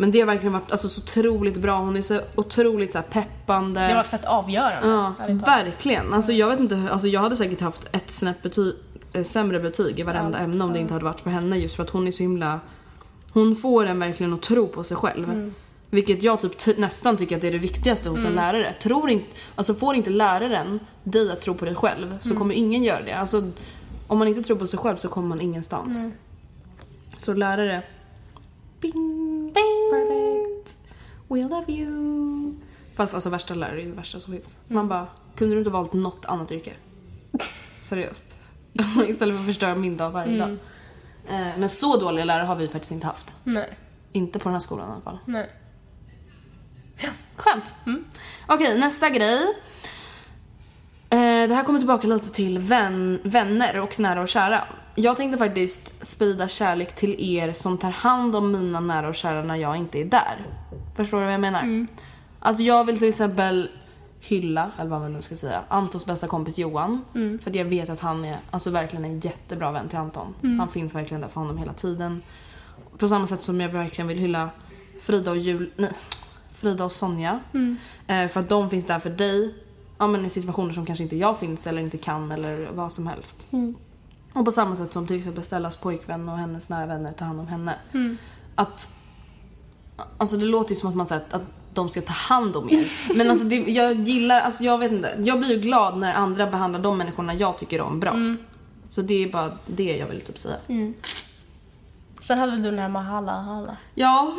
Men 0.00 0.10
det 0.10 0.20
har 0.20 0.26
verkligen 0.26 0.52
varit 0.52 0.72
alltså, 0.72 0.88
så 0.88 1.00
otroligt 1.00 1.56
bra. 1.56 1.78
Hon 1.78 1.96
är 1.96 2.02
så 2.02 2.20
otroligt 2.34 2.92
så 2.92 2.98
här, 2.98 3.04
peppande. 3.04 3.80
Det 3.80 3.86
har 3.86 3.94
varit 3.94 4.06
fett 4.06 4.24
avgörande. 4.24 4.88
Ja, 4.88 5.14
verkligen. 5.46 6.14
Alltså 6.14 6.32
jag 6.32 6.48
vet 6.48 6.60
inte, 6.60 6.88
alltså 6.92 7.08
jag 7.08 7.20
hade 7.20 7.36
säkert 7.36 7.60
haft 7.60 7.88
ett 7.92 8.10
snäpp 8.10 8.42
betyg, 8.42 8.74
eh, 9.12 9.22
sämre 9.22 9.60
betyg 9.60 10.00
i 10.00 10.02
varenda 10.02 10.38
ämne 10.38 10.64
om 10.64 10.72
det 10.72 10.78
inte 10.78 10.92
hade 10.92 11.04
varit 11.04 11.20
för 11.20 11.30
henne 11.30 11.56
just 11.56 11.76
för 11.76 11.82
att 11.82 11.90
hon 11.90 12.06
är 12.06 12.12
så 12.12 12.22
himla... 12.22 12.60
Hon 13.32 13.56
får 13.56 13.86
en 13.86 13.98
verkligen 13.98 14.34
att 14.34 14.42
tro 14.42 14.68
på 14.68 14.84
sig 14.84 14.96
själv. 14.96 15.30
Mm. 15.30 15.54
Vilket 15.90 16.22
jag 16.22 16.40
typ 16.40 16.78
nästan 16.78 17.16
tycker 17.16 17.36
att 17.36 17.42
det 17.42 17.48
är 17.48 17.52
det 17.52 17.58
viktigaste 17.58 18.08
hos 18.08 18.24
en 18.24 18.32
lärare. 18.32 18.72
Tror 18.72 19.10
inte, 19.10 19.26
alltså 19.56 19.74
får 19.74 19.94
inte 19.94 20.10
läraren 20.10 20.80
dig 21.04 21.32
att 21.32 21.40
tro 21.40 21.54
på 21.54 21.64
dig 21.64 21.74
själv 21.74 22.06
Mm. 22.06 22.20
så 22.20 22.36
kommer 22.36 22.54
ingen 22.54 22.82
göra 22.82 23.02
det. 23.02 23.12
Alltså, 23.12 23.50
om 24.06 24.18
man 24.18 24.28
inte 24.28 24.42
tror 24.42 24.56
på 24.56 24.66
sig 24.66 24.78
själv 24.78 24.96
så 24.96 25.08
kommer 25.08 25.28
man 25.28 25.40
ingenstans. 25.40 26.14
Så 27.18 27.34
lärare... 27.34 27.82
Bing, 28.80 29.52
Perfect. 29.90 30.76
We 31.28 31.42
love 31.42 31.72
you. 31.72 32.54
Fast 32.94 33.14
alltså 33.14 33.30
värsta 33.30 33.54
lärare 33.54 33.80
är 33.80 33.84
ju 33.84 33.92
värsta 33.92 34.20
som 34.20 34.32
finns. 34.34 34.58
Man 34.68 34.88
bara, 34.88 35.06
kunde 35.36 35.54
du 35.54 35.58
inte 35.58 35.70
valt 35.70 35.92
något 35.92 36.24
annat 36.24 36.52
yrke? 36.52 36.72
Seriöst. 37.82 38.38
Istället 39.08 39.34
för 39.34 39.40
att 39.40 39.46
förstöra 39.46 39.74
min 39.74 39.96
dag 39.96 40.10
varje 40.10 40.38
dag. 40.38 40.50
Eh, 41.28 41.58
men 41.58 41.68
så 41.68 41.96
dåliga 41.96 42.24
lärare 42.24 42.44
har 42.44 42.56
vi 42.56 42.68
faktiskt 42.68 42.92
inte 42.92 43.06
haft. 43.06 43.34
Nej. 43.44 43.78
Inte 44.12 44.38
på 44.38 44.44
den 44.44 44.52
här 44.52 44.60
skolan 44.60 44.88
i 44.88 44.92
alla 44.92 45.00
fall. 45.00 45.18
Nej. 45.24 45.50
Skönt. 47.36 47.72
Okej, 48.46 48.78
nästa 48.78 49.10
grej. 49.10 49.42
Eh, 51.10 51.48
det 51.48 51.54
här 51.54 51.64
kommer 51.64 51.78
tillbaka 51.78 52.06
lite 52.06 52.30
till 52.32 52.58
vän, 52.58 53.20
vänner 53.24 53.80
och 53.80 54.00
nära 54.00 54.20
och 54.20 54.28
kära. 54.28 54.64
Jag 54.94 55.16
tänkte 55.16 55.38
faktiskt 55.38 56.04
sprida 56.04 56.48
kärlek 56.48 56.94
till 56.94 57.36
er 57.36 57.52
som 57.52 57.78
tar 57.78 57.90
hand 57.90 58.36
om 58.36 58.52
mina 58.52 58.80
nära 58.80 59.08
och 59.08 59.14
kära 59.14 59.42
när 59.42 59.56
jag 59.56 59.76
inte 59.76 60.00
är 60.00 60.04
där. 60.04 60.36
Förstår 60.96 61.18
du 61.18 61.24
vad 61.24 61.34
jag 61.34 61.40
menar? 61.40 61.86
Alltså 62.38 62.62
jag 62.62 62.84
vill 62.84 62.98
till 62.98 63.08
exempel 63.08 63.68
hylla, 64.20 64.70
eller 64.78 64.90
vad 64.90 65.00
man 65.00 65.12
nu 65.12 65.22
ska 65.22 65.36
säga, 65.36 65.62
Antons 65.68 66.06
bästa 66.06 66.26
kompis 66.26 66.58
Johan. 66.58 67.04
För 67.42 67.50
att 67.50 67.56
jag 67.56 67.64
vet 67.64 67.90
att 67.90 68.00
han 68.00 68.24
är 68.24 68.36
alltså 68.50 68.70
verkligen 68.70 69.04
en 69.04 69.20
jättebra 69.20 69.72
vän 69.72 69.88
till 69.88 69.98
Anton. 69.98 70.34
Han 70.58 70.68
finns 70.68 70.94
verkligen 70.94 71.20
där 71.20 71.28
för 71.28 71.40
honom 71.40 71.58
hela 71.58 71.72
tiden. 71.72 72.22
På 72.98 73.08
samma 73.08 73.26
sätt 73.26 73.42
som 73.42 73.60
jag 73.60 73.68
verkligen 73.68 74.08
vill 74.08 74.18
hylla 74.18 74.50
Frida 75.00 75.30
och 75.30 75.36
Jul... 75.38 75.70
Nej, 75.76 75.92
Frida 76.54 76.84
och 76.84 76.92
Sonja. 76.92 77.40
Eh, 78.06 78.28
för 78.28 78.40
att 78.40 78.48
de 78.48 78.70
finns 78.70 78.86
där 78.86 78.98
för 78.98 79.10
dig. 79.10 79.54
Ja, 79.98 80.06
men 80.06 80.26
I 80.26 80.30
situationer 80.30 80.72
som 80.72 80.86
kanske 80.86 81.02
inte 81.02 81.16
jag 81.16 81.38
finns 81.38 81.66
eller 81.66 81.82
inte 81.82 81.98
kan 81.98 82.32
eller 82.32 82.68
vad 82.74 82.92
som 82.92 83.06
helst. 83.06 83.46
Och 84.34 84.44
på 84.44 84.52
samma 84.52 84.76
sätt 84.76 84.92
som 84.92 85.06
till 85.06 85.16
exempel 85.18 85.44
Stellas 85.44 85.76
pojkvän 85.76 86.28
och 86.28 86.38
hennes 86.38 86.68
nära 86.68 86.86
vänner 86.86 87.12
tar 87.12 87.26
hand 87.26 87.40
om 87.40 87.46
henne. 87.46 87.74
Att 88.54 88.90
Alltså 90.18 90.36
det 90.36 90.44
låter 90.44 90.74
ju 90.74 90.80
som 90.80 90.88
att 90.88 90.94
man 90.96 91.06
säger 91.06 91.22
att, 91.30 91.42
de 91.74 91.88
ska 91.88 92.00
ta 92.00 92.12
hand 92.12 92.56
om 92.56 92.70
er. 92.70 92.92
Men 93.14 93.30
alltså 93.30 93.44
det, 93.44 93.56
jag 93.56 93.94
gillar, 93.94 94.40
alltså 94.40 94.64
jag 94.64 94.78
vet 94.78 94.92
inte. 94.92 95.14
Jag 95.18 95.38
blir 95.38 95.48
ju 95.48 95.56
glad 95.60 95.98
när 95.98 96.14
andra 96.14 96.46
behandlar 96.46 96.80
de 96.80 96.98
människorna 96.98 97.34
jag 97.34 97.58
tycker 97.58 97.80
om 97.80 98.00
bra. 98.00 98.16
Så 98.88 99.02
det 99.02 99.24
är 99.24 99.32
bara 99.32 99.52
det 99.66 99.96
jag 99.96 100.06
vill 100.06 100.20
typ 100.20 100.38
säga. 100.38 100.56
Sen 102.20 102.38
hade 102.38 102.52
väl 102.52 102.62
du 102.62 102.70
den 102.70 102.78
här 102.78 102.88
Mahala 102.88 103.32
Hala. 103.32 103.76
Ja. 103.94 104.32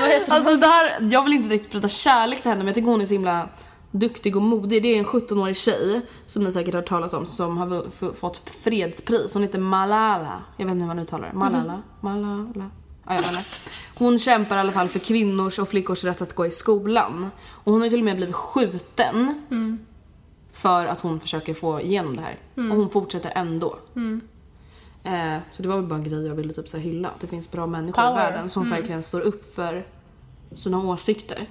Vad 0.00 0.10
heter 0.10 0.32
Alltså 0.32 0.56
det 0.56 0.66
här, 0.66 1.08
jag 1.10 1.24
vill 1.24 1.32
inte 1.32 1.48
direkt 1.48 1.72
prata 1.72 1.88
kärlek 1.88 2.42
till 2.42 2.48
henne 2.48 2.58
men 2.58 2.66
jag 2.66 2.74
tycker 2.74 2.90
hon 2.90 3.00
är 3.00 3.06
så 3.06 3.12
himla 3.12 3.48
duktig 3.90 4.36
och 4.36 4.42
modig. 4.42 4.82
Det 4.82 4.88
är 4.88 4.98
en 4.98 5.04
17-årig 5.04 5.56
tjej 5.56 6.00
som 6.26 6.44
ni 6.44 6.52
säkert 6.52 6.74
har 6.74 6.80
hört 6.80 6.88
talas 6.88 7.12
om 7.12 7.26
som 7.26 7.56
har 7.56 8.12
fått 8.12 8.50
fredspris. 8.50 9.34
Hon 9.34 9.42
heter 9.42 9.58
Malala. 9.58 10.42
Jag 10.56 10.64
vet 10.64 10.72
inte 10.72 10.80
hur 10.80 10.86
man 10.88 10.98
uttalar 10.98 11.28
det. 11.28 11.34
Malala? 11.38 11.82
Malala? 12.00 12.70
Ja, 13.06 13.14
jag 13.14 13.24
inte. 13.24 13.44
Hon 13.98 14.18
kämpar 14.18 14.56
i 14.56 14.60
alla 14.60 14.72
fall 14.72 14.88
för 14.88 14.98
kvinnors 14.98 15.58
och 15.58 15.68
flickors 15.68 16.04
rätt 16.04 16.22
att 16.22 16.34
gå 16.34 16.46
i 16.46 16.50
skolan. 16.50 17.30
Och 17.48 17.72
hon 17.72 17.82
har 17.82 17.88
till 17.88 17.98
och 17.98 18.04
med 18.04 18.16
blivit 18.16 18.34
skjuten. 18.34 19.42
För 20.52 20.86
att 20.86 21.00
hon 21.00 21.20
försöker 21.20 21.54
få 21.54 21.80
igenom 21.80 22.16
det 22.16 22.22
här. 22.22 22.38
Och 22.70 22.76
hon 22.76 22.88
fortsätter 22.90 23.32
ändå. 23.34 23.78
Eh, 25.02 25.38
så 25.52 25.62
det 25.62 25.68
var 25.68 25.76
väl 25.76 25.86
bara 25.86 25.94
en 25.94 26.04
grej 26.04 26.26
jag 26.26 26.34
ville 26.34 26.54
typ 26.54 26.68
så 26.68 26.78
hylla. 26.78 27.08
Att 27.08 27.20
det 27.20 27.26
finns 27.26 27.50
bra 27.50 27.66
människor 27.66 28.02
Power. 28.02 28.12
i 28.12 28.14
världen 28.14 28.48
som 28.48 28.70
verkligen 28.70 29.02
står 29.02 29.20
upp 29.20 29.54
för 29.54 29.86
sina 30.56 30.78
åsikter. 30.78 31.48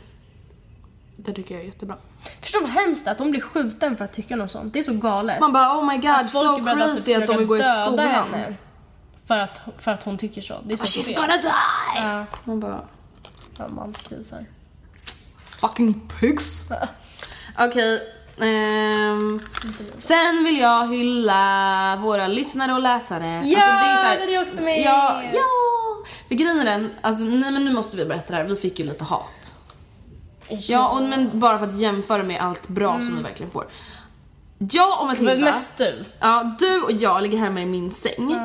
Det 1.26 1.34
tycker 1.34 1.56
jag 1.56 1.62
är 1.64 1.68
jättebra. 1.68 1.96
Förstå 2.42 2.60
vad 2.62 2.70
hemskt 2.70 3.08
att 3.08 3.20
hon 3.20 3.32
blir 3.32 3.42
skjuten 3.42 3.98
för 3.98 4.06
att 4.06 4.14
tycka 4.14 4.36
något 4.36 4.52
sånt. 4.52 4.74
Det 4.74 4.80
är 4.80 4.84
så 4.84 4.94
galet. 4.94 5.40
Man 5.40 5.54
bara 5.54 5.78
oh 5.80 5.86
my 5.86 5.98
god, 5.98 6.10
Att 6.12 6.32
so 6.32 6.58
beredda 6.62 6.86
att 6.86 6.92
crazy 6.92 7.14
att 7.14 7.28
de 7.28 7.38
vill 7.38 7.48
gå 7.48 7.58
i 7.58 7.64
skolan. 7.64 8.00
henne 8.08 8.56
För 9.28 9.38
att, 9.38 9.62
för 9.78 9.92
att 9.92 10.04
hon 10.04 10.18
tycker 10.18 10.42
så. 10.42 10.56
Det 10.64 10.74
är 10.74 10.78
så 10.78 10.86
She's 10.86 11.04
fel. 11.04 11.16
gonna 11.16 11.38
die! 11.38 11.50
Ja, 11.96 12.26
Man 12.44 12.60
bara 12.60 12.82
ja, 13.58 13.68
manskrisar. 13.68 14.46
fucking 15.46 16.02
pigs. 16.20 16.64
Okej. 17.60 18.02
ehm, 18.42 19.42
sen 19.98 20.44
vill 20.44 20.58
jag 20.60 20.88
hylla 20.96 21.96
våra 22.02 22.28
lyssnare 22.28 22.74
och 22.74 22.82
läsare. 22.82 23.26
Ja, 23.46 23.62
Alltså, 23.64 23.86
det 23.86 23.92
är 23.92 23.96
så 23.96 24.04
här- 24.04 24.28
är 24.38 24.42
också 24.44 24.62
med. 24.64 24.82
Ja, 24.82 25.22
ja! 25.34 25.40
För 26.28 26.36
grejen 26.36 26.60
är 26.60 26.66
den, 26.66 26.92
alltså 27.02 27.24
nej 27.24 27.52
men 27.52 27.66
nu 27.66 27.74
måste 27.74 27.98
vi 27.98 28.06
berätta 28.06 28.30
det 28.32 28.36
här, 28.36 28.44
vi 28.50 28.56
fick 28.56 28.80
ju 28.80 28.86
lite 28.86 29.04
hat. 29.04 29.49
Ja, 30.50 30.90
och, 30.90 31.02
men 31.02 31.40
bara 31.40 31.60
för 31.60 31.68
att 31.68 31.78
jämföra 31.78 32.24
med 32.24 32.42
allt 32.42 32.68
bra 32.68 33.00
som 33.02 33.16
vi 33.18 33.24
verkligen 33.24 33.52
får. 33.52 33.66
Jag 34.58 35.02
och 35.02 35.06
Mm. 35.06 35.24
Matilda, 35.26 35.46
mest 35.52 35.78
du. 35.78 36.06
ja, 36.20 36.56
du 36.60 36.82
och 36.82 36.92
jag 36.92 37.24
ligger 37.24 37.38
hemma 37.38 37.62
i 37.62 37.66
min 37.66 37.92
säng. 37.92 38.36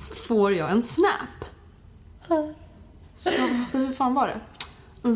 Så 0.00 0.14
får 0.14 0.52
jag 0.54 0.70
en 0.70 0.82
snap. 0.82 1.44
Så, 3.16 3.30
så 3.68 3.78
hur 3.78 3.92
fan 3.92 4.14
var 4.14 4.26
det? 4.28 4.40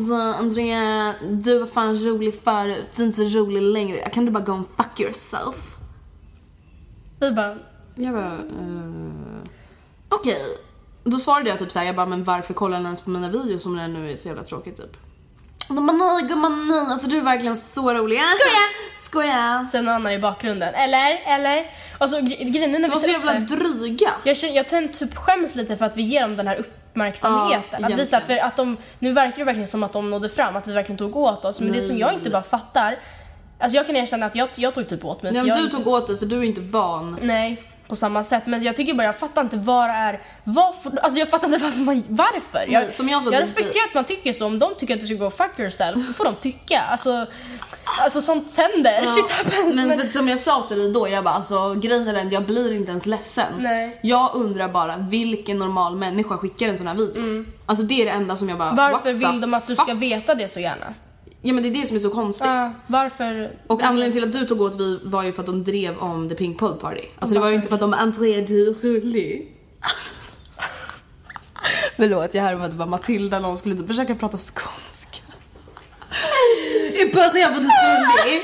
Så 0.07 0.15
Andrea, 0.33 1.15
du 1.31 1.59
var 1.59 1.67
fan 1.67 1.95
rolig 1.97 2.43
förut, 2.43 2.85
du 2.95 3.03
är 3.03 3.07
inte 3.07 3.21
rolig 3.23 3.61
längre. 3.61 3.97
Kan 4.09 4.25
du 4.25 4.31
bara 4.31 4.43
go 4.43 4.51
and 4.51 4.65
fuck 4.77 4.99
yourself? 4.99 5.75
Vi 7.19 7.31
bara, 7.31 7.57
Jag 7.95 8.13
bara, 8.13 8.33
eh, 8.33 9.49
okej. 10.09 10.41
Då 11.09 11.19
svarade 11.19 11.49
jag 11.49 11.59
typ 11.59 11.71
såhär, 11.71 11.85
jag 11.85 11.95
bara, 11.95 12.05
men 12.05 12.23
varför 12.23 12.53
kollar 12.53 12.79
ni 12.79 12.85
ens 12.85 13.01
på 13.01 13.09
mina 13.09 13.29
videos 13.29 13.65
om 13.65 13.77
det 13.77 13.87
nu 13.87 14.11
är 14.11 14.17
så 14.17 14.27
jävla 14.27 14.43
tråkigt 14.43 14.77
typ? 14.77 14.97
Och 15.69 15.75
de 15.75 15.87
bara, 15.87 15.97
nej 15.97 16.23
gumman 16.27 16.67
nej, 16.67 16.79
alltså 16.79 17.07
du 17.07 17.17
är 17.17 17.21
verkligen 17.21 17.55
så 17.57 17.93
rolig. 17.93 18.17
Skoja! 18.19 18.95
Skoja! 18.95 19.65
sen 19.71 19.87
och 19.87 19.93
Anna 19.93 20.13
i 20.13 20.19
bakgrunden. 20.19 20.73
Eller? 20.73 21.21
Eller? 21.25 21.65
Och 21.99 22.09
så 22.09 22.17
gre- 22.19 22.51
grejen 22.51 22.75
är 22.75 22.79
när 22.79 22.89
vi 22.89 22.93
var 22.93 23.01
så 23.01 23.09
jävla 23.09 23.33
det- 23.33 23.39
dryga. 23.55 24.09
Jag, 24.23 24.37
känner, 24.37 24.55
jag 24.55 24.67
tror 24.67 24.87
typ 24.87 25.15
skäms 25.15 25.55
lite 25.55 25.77
för 25.77 25.85
att 25.85 25.97
vi 25.97 26.01
ger 26.01 26.21
dem 26.21 26.35
den 26.35 26.47
här 26.47 26.55
uppmärksamheten. 26.55 27.79
Ja, 27.81 27.87
att 27.87 27.99
visa, 27.99 28.21
för 28.21 28.37
att 28.37 28.55
de, 28.55 28.77
nu 28.99 29.11
verkar 29.11 29.37
det 29.37 29.43
verkligen 29.43 29.67
som 29.67 29.83
att 29.83 29.93
de 29.93 30.09
nådde 30.09 30.29
fram, 30.29 30.55
att 30.55 30.67
vi 30.67 30.73
verkligen 30.73 30.97
tog 30.97 31.15
åt 31.15 31.45
oss. 31.45 31.61
Men 31.61 31.71
det 31.71 31.81
som 31.81 31.97
jag 31.97 32.13
inte 32.13 32.29
bara 32.29 32.43
fattar, 32.43 32.95
alltså 33.59 33.75
jag 33.77 33.85
kan 33.87 33.95
erkänna 33.95 34.25
att 34.25 34.35
jag, 34.35 34.49
jag 34.55 34.73
tog 34.75 34.87
typ 34.89 35.05
åt 35.05 35.23
mig. 35.23 35.31
Nej, 35.31 35.41
men 35.41 35.47
jag 35.49 35.57
du 35.57 35.63
inte- 35.63 35.75
tog 35.75 35.87
åt 35.87 36.07
dig 36.07 36.17
för 36.17 36.25
du 36.25 36.39
är 36.39 36.43
inte 36.43 36.61
van. 36.61 37.19
Nej, 37.21 37.63
på 37.89 37.95
samma 37.95 38.23
sätt. 38.23 38.43
Men 38.45 38.63
jag 38.63 38.75
tycker 38.75 38.93
bara, 38.93 39.03
jag 39.03 39.19
fattar 39.19 39.41
inte 39.41 39.57
vad 39.57 39.89
är, 39.89 40.21
varför, 40.43 40.97
alltså 40.97 41.19
jag 41.19 41.29
fattar 41.29 41.47
inte 41.47 41.63
varför 41.63 41.79
man, 41.79 42.03
varför? 42.09 42.65
Jag, 42.67 42.83
Nej, 42.83 42.93
som 42.93 43.09
jag 43.09 43.23
sa, 43.23 43.31
jag 43.31 43.41
respekterar 43.41 43.87
att 43.87 43.93
man 43.93 44.03
tycker 44.05 44.33
så, 44.33 44.45
om 44.45 44.59
de 44.59 44.75
tycker 44.75 44.93
att 44.93 44.99
du 44.99 45.07
ska 45.07 45.15
gå 45.15 45.29
fuck 45.29 45.59
yourself, 45.59 46.07
då 46.07 46.13
får 46.13 46.25
de 46.25 46.35
tycka. 46.35 46.79
Alltså, 46.79 47.25
alltså 47.99 48.21
sånt 48.21 48.57
händer, 48.57 49.05
shit 49.15 49.31
happens. 49.31 49.75
Men 49.75 49.87
Men, 49.87 50.09
som 50.09 50.27
jag 50.27 50.39
sa 50.39 50.65
till 50.67 50.77
dig 50.77 50.91
då, 50.91 51.07
jag 51.07 51.23
bara 51.23 51.33
alltså 51.33 51.73
grejen 51.73 52.07
är 52.07 52.13
den, 52.13 52.29
jag 52.29 52.43
blir 52.43 52.73
inte 52.73 52.91
ens 52.91 53.05
ledsen. 53.05 53.53
Nej. 53.59 53.99
Jag 54.03 54.35
undrar 54.35 54.67
bara 54.69 54.97
vilken 54.97 55.59
normal 55.59 55.95
människa 55.95 56.37
skickar 56.37 56.67
en 56.67 56.77
sån 56.77 56.87
här 56.87 56.95
video? 56.95 57.45
Alltså 57.65 57.85
det 57.85 58.01
är 58.01 58.05
det 58.05 58.11
enda 58.11 58.37
som 58.37 58.49
jag 58.49 58.57
bara, 58.57 58.71
varför 58.71 59.13
vill 59.13 59.41
de 59.41 59.53
att 59.53 59.67
du 59.67 59.75
ska 59.75 59.85
fuck? 59.85 60.01
veta 60.01 60.35
det 60.35 60.47
så 60.47 60.59
gärna? 60.59 60.93
Ja 61.41 61.53
men 61.53 61.63
det 61.63 61.69
är 61.69 61.73
det 61.73 61.87
som 61.87 61.95
är 61.95 61.99
så 61.99 62.09
konstigt. 62.09 62.47
Ja, 62.47 62.73
varför? 62.87 63.51
Och 63.67 63.81
anledningen 63.81 64.13
till 64.13 64.23
att 64.23 64.41
du 64.41 64.47
tog 64.47 64.61
åt 64.61 64.79
vi 64.79 64.99
var 65.03 65.23
ju 65.23 65.31
för 65.31 65.41
att 65.41 65.45
de 65.45 65.63
drev 65.63 65.97
om 65.97 66.29
The 66.29 66.35
Pink 66.35 66.59
Pod 66.59 66.79
Party. 66.79 67.01
Alltså 67.19 67.33
det 67.33 67.39
var 67.39 67.49
ju 67.49 67.55
inte 67.55 67.67
för 67.67 67.75
att 67.75 67.81
de 67.81 67.93
Andrea 67.93 68.41
du 68.41 68.73
rolig. 68.73 69.55
Förlåt, 71.95 72.33
jag 72.33 72.43
härmade 72.43 72.75
bara 72.75 72.87
Matilda 72.87 73.39
när 73.39 73.47
hon 73.47 73.57
skulle 73.57 73.75
typ 73.75 73.87
försöka 73.87 74.15
prata 74.15 74.37
skånska. 74.37 75.17
I 76.93 77.13
början 77.13 77.53
var 77.53 77.59
du 77.59 77.65
rolig. 77.65 78.41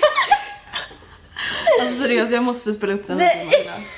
Alltså 1.82 2.04
seriöst, 2.04 2.32
jag 2.32 2.44
måste 2.44 2.74
spela 2.74 2.94
upp 2.94 3.08
den. 3.08 3.20
här. 3.20 3.48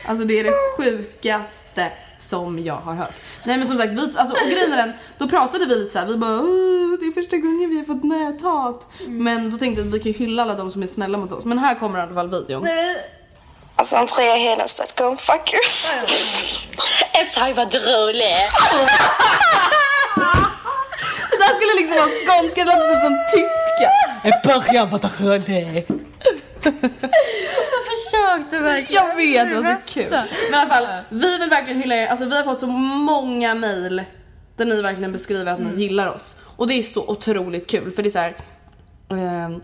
Alltså 0.07 0.25
det 0.25 0.39
är 0.39 0.43
det 0.43 0.53
sjukaste 0.77 1.91
som 2.27 2.59
jag 2.59 2.73
har 2.75 2.93
hört. 2.93 3.13
Nej 3.43 3.57
men 3.57 3.67
som 3.67 3.77
sagt, 3.77 3.91
vi, 3.91 4.13
alltså, 4.17 4.35
och 4.35 4.49
grejen 4.51 4.71
är 4.73 4.77
den, 4.77 4.93
då 5.17 5.27
pratade 5.27 5.65
vi 5.65 5.75
lite 5.75 5.91
så 5.93 5.99
här, 5.99 6.05
vi 6.05 6.15
bara 6.15 6.31
"Åh, 6.39 6.99
det 6.99 7.05
är 7.05 7.11
första 7.11 7.37
gången 7.37 7.69
vi 7.69 7.77
har 7.77 7.83
fått 7.85 8.03
näthat. 8.03 8.87
Men 9.07 9.51
då 9.51 9.57
tänkte 9.57 9.81
jag 9.81 9.87
att 9.87 9.93
vi 9.93 9.99
kan 9.99 10.13
hylla 10.13 10.41
alla 10.43 10.53
de 10.53 10.71
som 10.71 10.83
är 10.83 10.87
snälla 10.87 11.17
mot 11.17 11.31
oss. 11.31 11.45
Men 11.45 11.59
här 11.59 11.75
kommer 11.75 11.99
i 11.99 12.01
alla 12.01 12.13
fall 12.13 12.29
videon. 12.29 12.67
Alltså 13.75 13.95
Andrea 13.97 14.35
Hedenstedt, 14.35 14.99
go 14.99 15.03
and 15.05 15.19
fuck 15.19 15.53
yourself. 15.53 16.11
Ett 17.13 17.29
tag 17.35 17.53
var 17.53 17.65
du 17.65 17.79
rolig. 17.79 18.25
Det 21.31 21.37
där 21.37 21.55
skulle 21.55 21.73
liksom 21.81 21.97
vara 21.97 22.07
skånska, 22.07 22.63
det 22.65 22.71
låter 22.71 22.93
typ 22.93 23.01
som 23.03 23.15
tyska. 23.31 23.89
I 24.29 24.31
början 24.47 24.89
rolig. 25.21 25.85
Jag 28.11 28.37
försökte 28.39 28.59
verkligen. 28.59 29.03
Jag 29.07 29.15
vet, 29.15 29.49
det 29.49 29.55
var 29.55 29.81
så 29.85 29.93
kul. 29.93 30.07
Men 30.09 30.25
i 30.53 30.55
alla 30.61 30.69
fall, 30.69 30.87
vi 31.09 31.37
vill 31.37 31.49
verkligen 31.49 31.81
hylla 31.81 31.95
er. 31.95 32.07
Alltså 32.07 32.25
vi 32.25 32.37
har 32.37 32.43
fått 32.43 32.59
så 32.59 32.67
många 32.67 33.55
mail 33.55 34.03
där 34.55 34.65
ni 34.65 34.81
verkligen 34.81 35.11
beskriver 35.11 35.53
att 35.53 35.59
ni 35.59 35.81
gillar 35.83 36.07
oss. 36.07 36.35
Och 36.43 36.67
det 36.67 36.73
är 36.73 36.83
så 36.83 37.03
otroligt 37.07 37.69
kul 37.69 37.91
för 37.91 38.03
det 38.03 38.09
är 38.09 38.11
så 38.11 38.19
här. 38.19 38.35
ehm, 39.09 39.61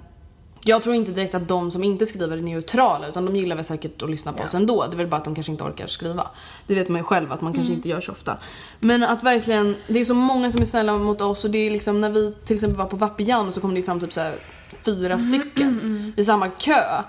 jag 0.66 0.84
tror 0.84 0.96
inte 0.96 1.12
direkt 1.12 1.36
att 1.36 1.48
de 1.48 1.72
som 1.72 1.84
inte 1.84 2.06
skriver 2.06 2.38
är 2.38 2.42
neutrala 2.42 3.08
utan 3.08 3.26
de 3.26 3.36
gillar 3.36 3.56
väl 3.56 3.66
säkert 3.66 4.02
att 4.02 4.10
lyssna 4.10 4.34
på 4.34 4.44
oss 4.44 4.54
ändå. 4.54 4.86
Det 4.88 4.96
är 4.96 4.98
väl 4.98 5.08
bara 5.08 5.18
att 5.18 5.26
de 5.26 5.36
kanske 5.36 5.52
inte 5.52 5.64
orkar 5.64 5.88
skriva. 5.88 6.28
Det 6.68 6.76
vet 6.76 6.90
man 6.90 6.98
ju 6.98 7.04
själv 7.04 7.32
att 7.32 7.42
man 7.42 7.54
kanske 7.54 7.74
inte 7.74 7.90
gör 7.90 8.02
så 8.02 8.12
ofta. 8.12 8.38
Men 8.80 9.04
att 9.04 9.24
verkligen, 9.24 9.76
det 9.88 10.00
är 10.00 10.06
så 10.06 10.14
många 10.14 10.52
som 10.52 10.62
är 10.62 10.66
snälla 10.66 10.94
mot 10.98 11.22
oss 11.22 11.46
och 11.46 11.52
det 11.52 11.58
är 11.58 11.72
liksom 11.72 12.02
när 12.02 12.10
vi 12.10 12.34
till 12.46 12.56
exempel 12.56 12.78
var 12.78 12.86
på 12.86 12.96
Vapiano 12.96 13.52
så 13.52 13.62
kom 13.62 13.74
det 13.74 13.80
ju 13.80 13.86
fram 13.86 14.00
typ 14.00 14.14
så 14.14 14.22
här 14.22 14.36
fyra 14.82 15.20
stycken 15.20 16.14
i 16.18 16.24
samma 16.24 16.50
kö. 16.50 17.02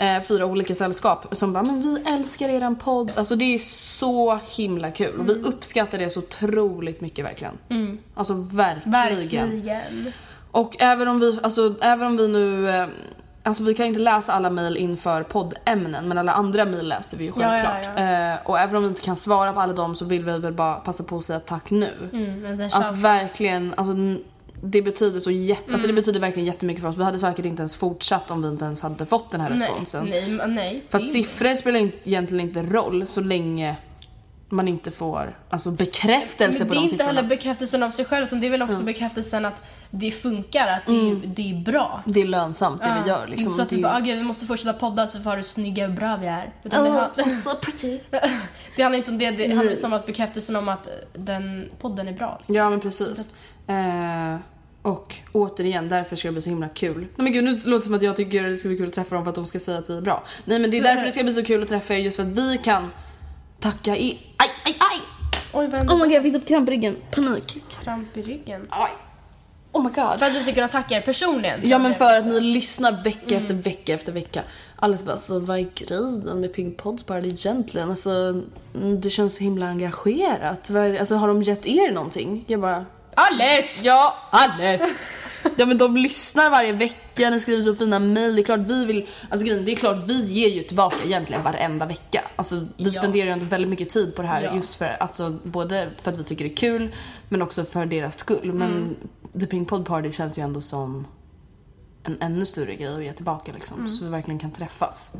Eh, 0.00 0.20
fyra 0.22 0.46
olika 0.46 0.74
sällskap 0.74 1.26
som 1.32 1.52
bara 1.52 1.62
men 1.62 1.82
vi 1.82 2.02
älskar 2.12 2.48
eran 2.48 2.76
podd. 2.76 3.12
Alltså 3.16 3.36
det 3.36 3.44
är 3.54 3.58
så 3.98 4.38
himla 4.56 4.90
kul 4.90 5.20
och 5.20 5.28
vi 5.28 5.32
uppskattar 5.32 5.98
det 5.98 6.10
så 6.10 6.18
otroligt 6.20 7.00
mycket 7.00 7.24
verkligen. 7.24 7.58
Alltså 8.14 8.34
verkligen. 8.34 8.92
Verkligen. 8.92 10.12
Och 10.50 10.76
även 10.82 11.08
om 11.08 11.20
vi, 11.20 11.38
alltså, 11.42 11.74
även 11.80 12.06
om 12.06 12.16
vi 12.16 12.28
nu 12.28 12.70
eh, 12.70 12.86
Alltså 13.44 13.64
vi 13.64 13.74
kan 13.74 13.86
inte 13.86 14.00
läsa 14.00 14.32
alla 14.32 14.50
mejl 14.50 14.76
inför 14.76 15.22
poddämnen 15.22 16.08
men 16.08 16.18
alla 16.18 16.32
andra 16.32 16.64
mejl 16.64 16.88
läser 16.88 17.16
vi 17.18 17.24
ju 17.24 17.32
Ja, 17.36 17.56
ja, 17.58 17.64
självklart. 17.64 17.98
ja. 17.98 18.32
Eh, 18.32 18.38
och 18.44 18.58
även 18.58 18.76
om 18.76 18.82
vi 18.82 18.88
inte 18.88 19.00
kan 19.00 19.16
svara 19.16 19.52
på 19.52 19.60
alla 19.60 19.72
dem 19.72 19.94
så 19.94 20.04
vill 20.04 20.24
vi 20.24 20.38
väl 20.38 20.52
bara 20.52 20.74
passa 20.74 21.04
på 21.04 21.18
att 21.18 21.24
säga 21.24 21.40
tack 21.40 21.70
nu. 21.70 21.90
Mm, 22.12 22.68
Att 22.72 22.98
verkligen, 22.98 23.74
alltså 23.76 23.94
det 24.64 24.82
betyder 24.82 25.20
så 25.20 25.30
jätte, 25.30 25.62
alltså 25.72 25.84
Mm. 25.86 25.86
det 25.96 26.02
betyder 26.02 26.20
verkligen 26.20 26.46
jättemycket 26.46 26.82
för 26.82 26.88
oss. 26.88 26.96
Vi 26.96 27.04
hade 27.04 27.18
säkert 27.18 27.44
inte 27.44 27.60
ens 27.60 27.76
fortsatt 27.76 28.30
om 28.30 28.42
vi 28.42 28.48
inte 28.48 28.64
ens 28.64 28.80
hade 28.80 29.06
fått 29.06 29.30
den 29.30 29.40
här 29.40 29.50
responsen. 29.50 30.04
Nej, 30.10 30.40
nej. 30.48 30.84
För 30.88 30.98
Det 30.98 31.04
att 31.04 31.08
är- 31.10 31.12
siffror 31.12 31.54
spelar 31.54 31.80
in- 31.80 31.92
egentligen 32.04 32.48
inte 32.48 32.62
roll 32.62 33.06
så 33.06 33.20
länge 33.20 33.76
man 34.48 34.68
inte 34.68 34.90
får 34.90 35.38
alltså 35.50 35.70
bekräftelse 35.70 36.58
Men 36.58 36.68
på 36.68 36.74
det 36.74 36.78
är 36.78 36.80
de 36.80 36.82
inte 36.84 36.90
siffrorna. 36.90 37.12
heller 37.12 37.28
bekräftelsen 37.28 37.82
av 37.82 37.90
sig 37.90 38.04
själv 38.04 38.26
utan 38.26 38.40
det 38.40 38.46
är 38.46 38.50
väl 38.50 38.62
också 38.62 38.82
bekräftelsen 38.82 39.44
att 39.44 39.62
det 39.90 40.10
funkar, 40.10 40.66
att 40.68 40.86
det, 40.86 40.92
är, 41.10 41.20
det 41.26 41.50
är 41.50 41.64
bra. 41.64 42.02
Det 42.06 42.20
är 42.20 42.26
lönsamt 42.26 42.80
det 42.82 43.00
vi 43.04 43.10
Ja, 43.10 43.18
gör 43.18 43.26
liksom. 43.26 43.44
Inte 43.44 43.56
så 43.56 43.62
att 43.62 43.68
Det 43.68 43.76
vi 43.76 43.82
är- 43.82 43.86
bara, 43.88 43.96
ah, 43.96 44.00
gud, 44.00 44.18
vi 44.18 44.24
måste 44.24 44.46
fortsätta 44.46 44.72
podda 44.72 45.06
så 45.06 45.18
vi 45.18 45.24
får 45.24 45.36
hur 45.36 45.42
snygga 45.42 45.84
och 45.84 45.90
bra 45.92 46.16
vi 46.16 46.26
är. 46.26 46.52
Utan 46.64 46.84
det, 46.84 46.90
han- 47.24 47.42
so 47.42 47.50
pretty. 47.62 47.98
det 48.76 48.82
handlar 48.82 48.98
inte 48.98 49.10
om 49.10 49.18
det, 49.18 49.30
det 49.30 49.46
handlar 49.48 49.70
just 49.70 49.84
om 49.84 49.92
att 49.92 50.06
bekräftelsen 50.06 50.56
om 50.56 50.68
att 50.68 50.88
den 51.12 51.68
podden 51.80 52.08
är 52.08 52.12
bra. 52.12 52.36
Liksom. 52.38 52.54
Ja 52.54 52.70
men 52.70 52.80
precis. 52.80 53.30
Eh, 53.66 54.36
och 54.82 55.16
återigen, 55.32 55.88
därför 55.88 56.16
ska 56.16 56.28
det 56.28 56.32
bli 56.32 56.42
så 56.42 56.50
himla 56.50 56.68
kul. 56.68 56.98
Nej 56.98 57.08
men 57.16 57.32
gud 57.32 57.44
nu 57.44 57.52
låter 57.54 57.70
det 57.70 57.84
som 57.84 57.94
att 57.94 58.02
jag 58.02 58.16
tycker 58.16 58.44
det 58.44 58.56
ska 58.56 58.68
bli 58.68 58.78
kul 58.78 58.88
att 58.88 58.92
träffa 58.94 59.14
dem 59.14 59.24
för 59.24 59.28
att 59.28 59.34
de 59.34 59.46
ska 59.46 59.58
säga 59.58 59.78
att 59.78 59.90
vi 59.90 59.96
är 59.96 60.00
bra. 60.00 60.24
Nej 60.44 60.58
men 60.58 60.70
det 60.70 60.78
är 60.78 60.82
därför 60.82 61.04
det 61.04 61.12
ska 61.12 61.22
bli 61.22 61.32
så 61.32 61.44
kul 61.44 61.62
att 61.62 61.68
träffa 61.68 61.94
er 61.94 61.98
just 61.98 62.16
för 62.16 62.22
att 62.22 62.38
vi 62.38 62.58
kan 62.64 62.90
tacka 63.60 63.96
er. 63.96 64.18
Aj, 64.36 64.50
aj, 64.64 64.76
aj! 64.78 65.00
Oj, 65.52 65.66
vad 65.66 65.74
hände? 65.74 65.92
Oh 65.92 65.98
my 65.98 66.04
god 66.04 66.12
jag 66.12 66.22
fick 66.22 66.34
upp 66.34 66.48
kramp 66.48 66.68
i 66.68 66.72
ryggen. 66.72 66.96
Panik. 67.10 67.64
Kramp 67.82 68.16
i 68.16 68.22
ryggen. 68.22 68.66
Aj. 68.70 68.90
Oh 69.72 69.82
my 69.82 69.88
god. 69.88 70.18
För 70.18 70.26
att 70.26 70.34
vi 70.34 70.42
ska 70.42 70.52
kunna 70.52 70.68
tacka 70.68 70.94
er 70.96 71.00
personligen. 71.00 71.60
Ja 71.62 71.78
men 71.78 71.94
för 71.94 72.18
att 72.18 72.26
ni 72.26 72.40
lyssnar 72.40 73.04
vecka 73.04 73.36
efter 73.36 73.54
vecka 73.54 73.94
efter 73.94 74.12
vecka. 74.12 74.42
Alla 74.76 74.96
bara 75.04 75.12
alltså 75.12 75.38
vad 75.38 75.58
är 75.58 75.68
grejen 75.74 76.40
med 76.40 76.52
Pink 76.52 76.76
Pods 76.76 77.02
Party 77.02 77.28
egentligen? 77.28 77.90
Alltså 77.90 78.10
mm, 78.74 79.00
det 79.00 79.10
känns 79.10 79.34
så 79.34 79.44
himla 79.44 79.66
engagerat. 79.66 80.70
Alltså 80.70 81.14
har 81.14 81.28
de 81.28 81.42
gett 81.42 81.66
er 81.66 81.92
någonting? 81.92 82.44
Jag 82.46 82.60
bara 82.60 82.86
Alice! 83.16 83.84
Ja, 83.84 84.14
Alice! 84.30 84.86
Ja 85.56 85.66
men 85.66 85.78
de 85.78 85.96
lyssnar 85.96 86.50
varje 86.50 86.72
vecka, 86.72 87.30
ni 87.30 87.40
skriver 87.40 87.62
så 87.62 87.74
fina 87.74 87.98
mejl. 87.98 88.34
Det 88.36 88.40
är 88.42 88.44
klart 88.44 88.60
vi 88.60 88.84
vill, 88.84 89.08
alltså 89.30 89.46
grejen, 89.46 89.64
det 89.64 89.72
är 89.72 89.76
klart 89.76 89.96
vi 90.06 90.24
ger 90.24 90.48
ju 90.48 90.62
tillbaka 90.62 90.96
egentligen 91.04 91.42
varenda 91.42 91.86
vecka. 91.86 92.24
Alltså 92.36 92.66
vi 92.76 92.92
spenderar 92.92 93.26
ju 93.26 93.32
ändå 93.32 93.44
väldigt 93.44 93.70
mycket 93.70 93.88
tid 93.88 94.16
på 94.16 94.22
det 94.22 94.28
här 94.28 94.42
Ja. 94.42 94.54
just 94.56 94.74
för, 94.74 94.96
alltså 95.00 95.36
både 95.44 95.88
för 96.02 96.12
att 96.12 96.18
vi 96.18 96.24
tycker 96.24 96.44
det 96.44 96.50
är 96.52 96.56
kul 96.56 96.94
men 97.28 97.42
också 97.42 97.64
för 97.64 97.86
deras 97.86 98.18
skull. 98.18 98.52
Men 98.52 98.70
Mm. 98.72 98.96
The 99.40 99.46
Pink 99.46 99.68
Pod 99.68 99.86
Party 99.86 100.12
känns 100.12 100.38
ju 100.38 100.42
ändå 100.42 100.60
som 100.60 101.06
en 102.04 102.16
ännu 102.20 102.46
större 102.46 102.74
grej 102.74 102.94
att 102.96 103.02
ge 103.04 103.12
tillbaka 103.12 103.52
liksom. 103.52 103.78
Mm. 103.80 103.96
Så 103.96 104.04
vi 104.04 104.10
verkligen 104.10 104.38
kan 104.38 104.50
träffas. 104.50 105.12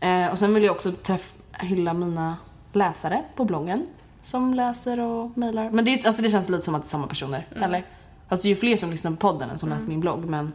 Eh, 0.00 0.26
och 0.26 0.38
sen 0.38 0.54
vill 0.54 0.64
jag 0.64 0.74
också 0.76 0.92
träff, 0.92 1.32
hylla 1.52 1.94
mina 1.94 2.36
läsare 2.72 3.22
på 3.36 3.44
bloggen. 3.44 3.86
Som 4.22 4.54
läser 4.54 5.00
och 5.00 5.38
mejlar. 5.38 5.70
Men 5.70 5.84
det, 5.84 5.90
är- 5.94 6.06
alltså 6.06 6.22
det 6.22 6.30
känns 6.30 6.48
lite 6.48 6.64
som 6.64 6.74
att 6.74 6.82
det 6.82 6.86
är 6.86 6.88
samma 6.88 7.06
personer, 7.06 7.46
Mm. 7.50 7.62
eller? 7.62 7.86
Alltså 8.28 8.42
det 8.42 8.48
är 8.48 8.50
ju 8.50 8.56
fler 8.56 8.76
som 8.76 8.90
lyssnar 8.90 9.10
på 9.10 9.16
podden 9.16 9.50
än 9.50 9.58
som 9.58 9.68
läser 9.68 9.88
min 9.88 10.00
blogg 10.00 10.24
men... 10.24 10.52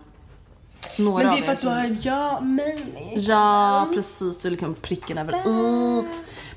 Några 0.98 1.24
Men 1.24 1.36
det 1.36 1.42
är 1.42 1.44
för 1.46 1.52
att 1.52 1.62
du 1.62 1.68
har 1.68 1.98
ja, 2.02 2.40
mig. 2.42 3.14
Ja, 3.16 3.88
precis. 3.94 4.38
Du 4.42 4.50
liksom 4.50 4.76
pricken 4.76 5.18
över 5.18 5.34
i. 5.48 6.04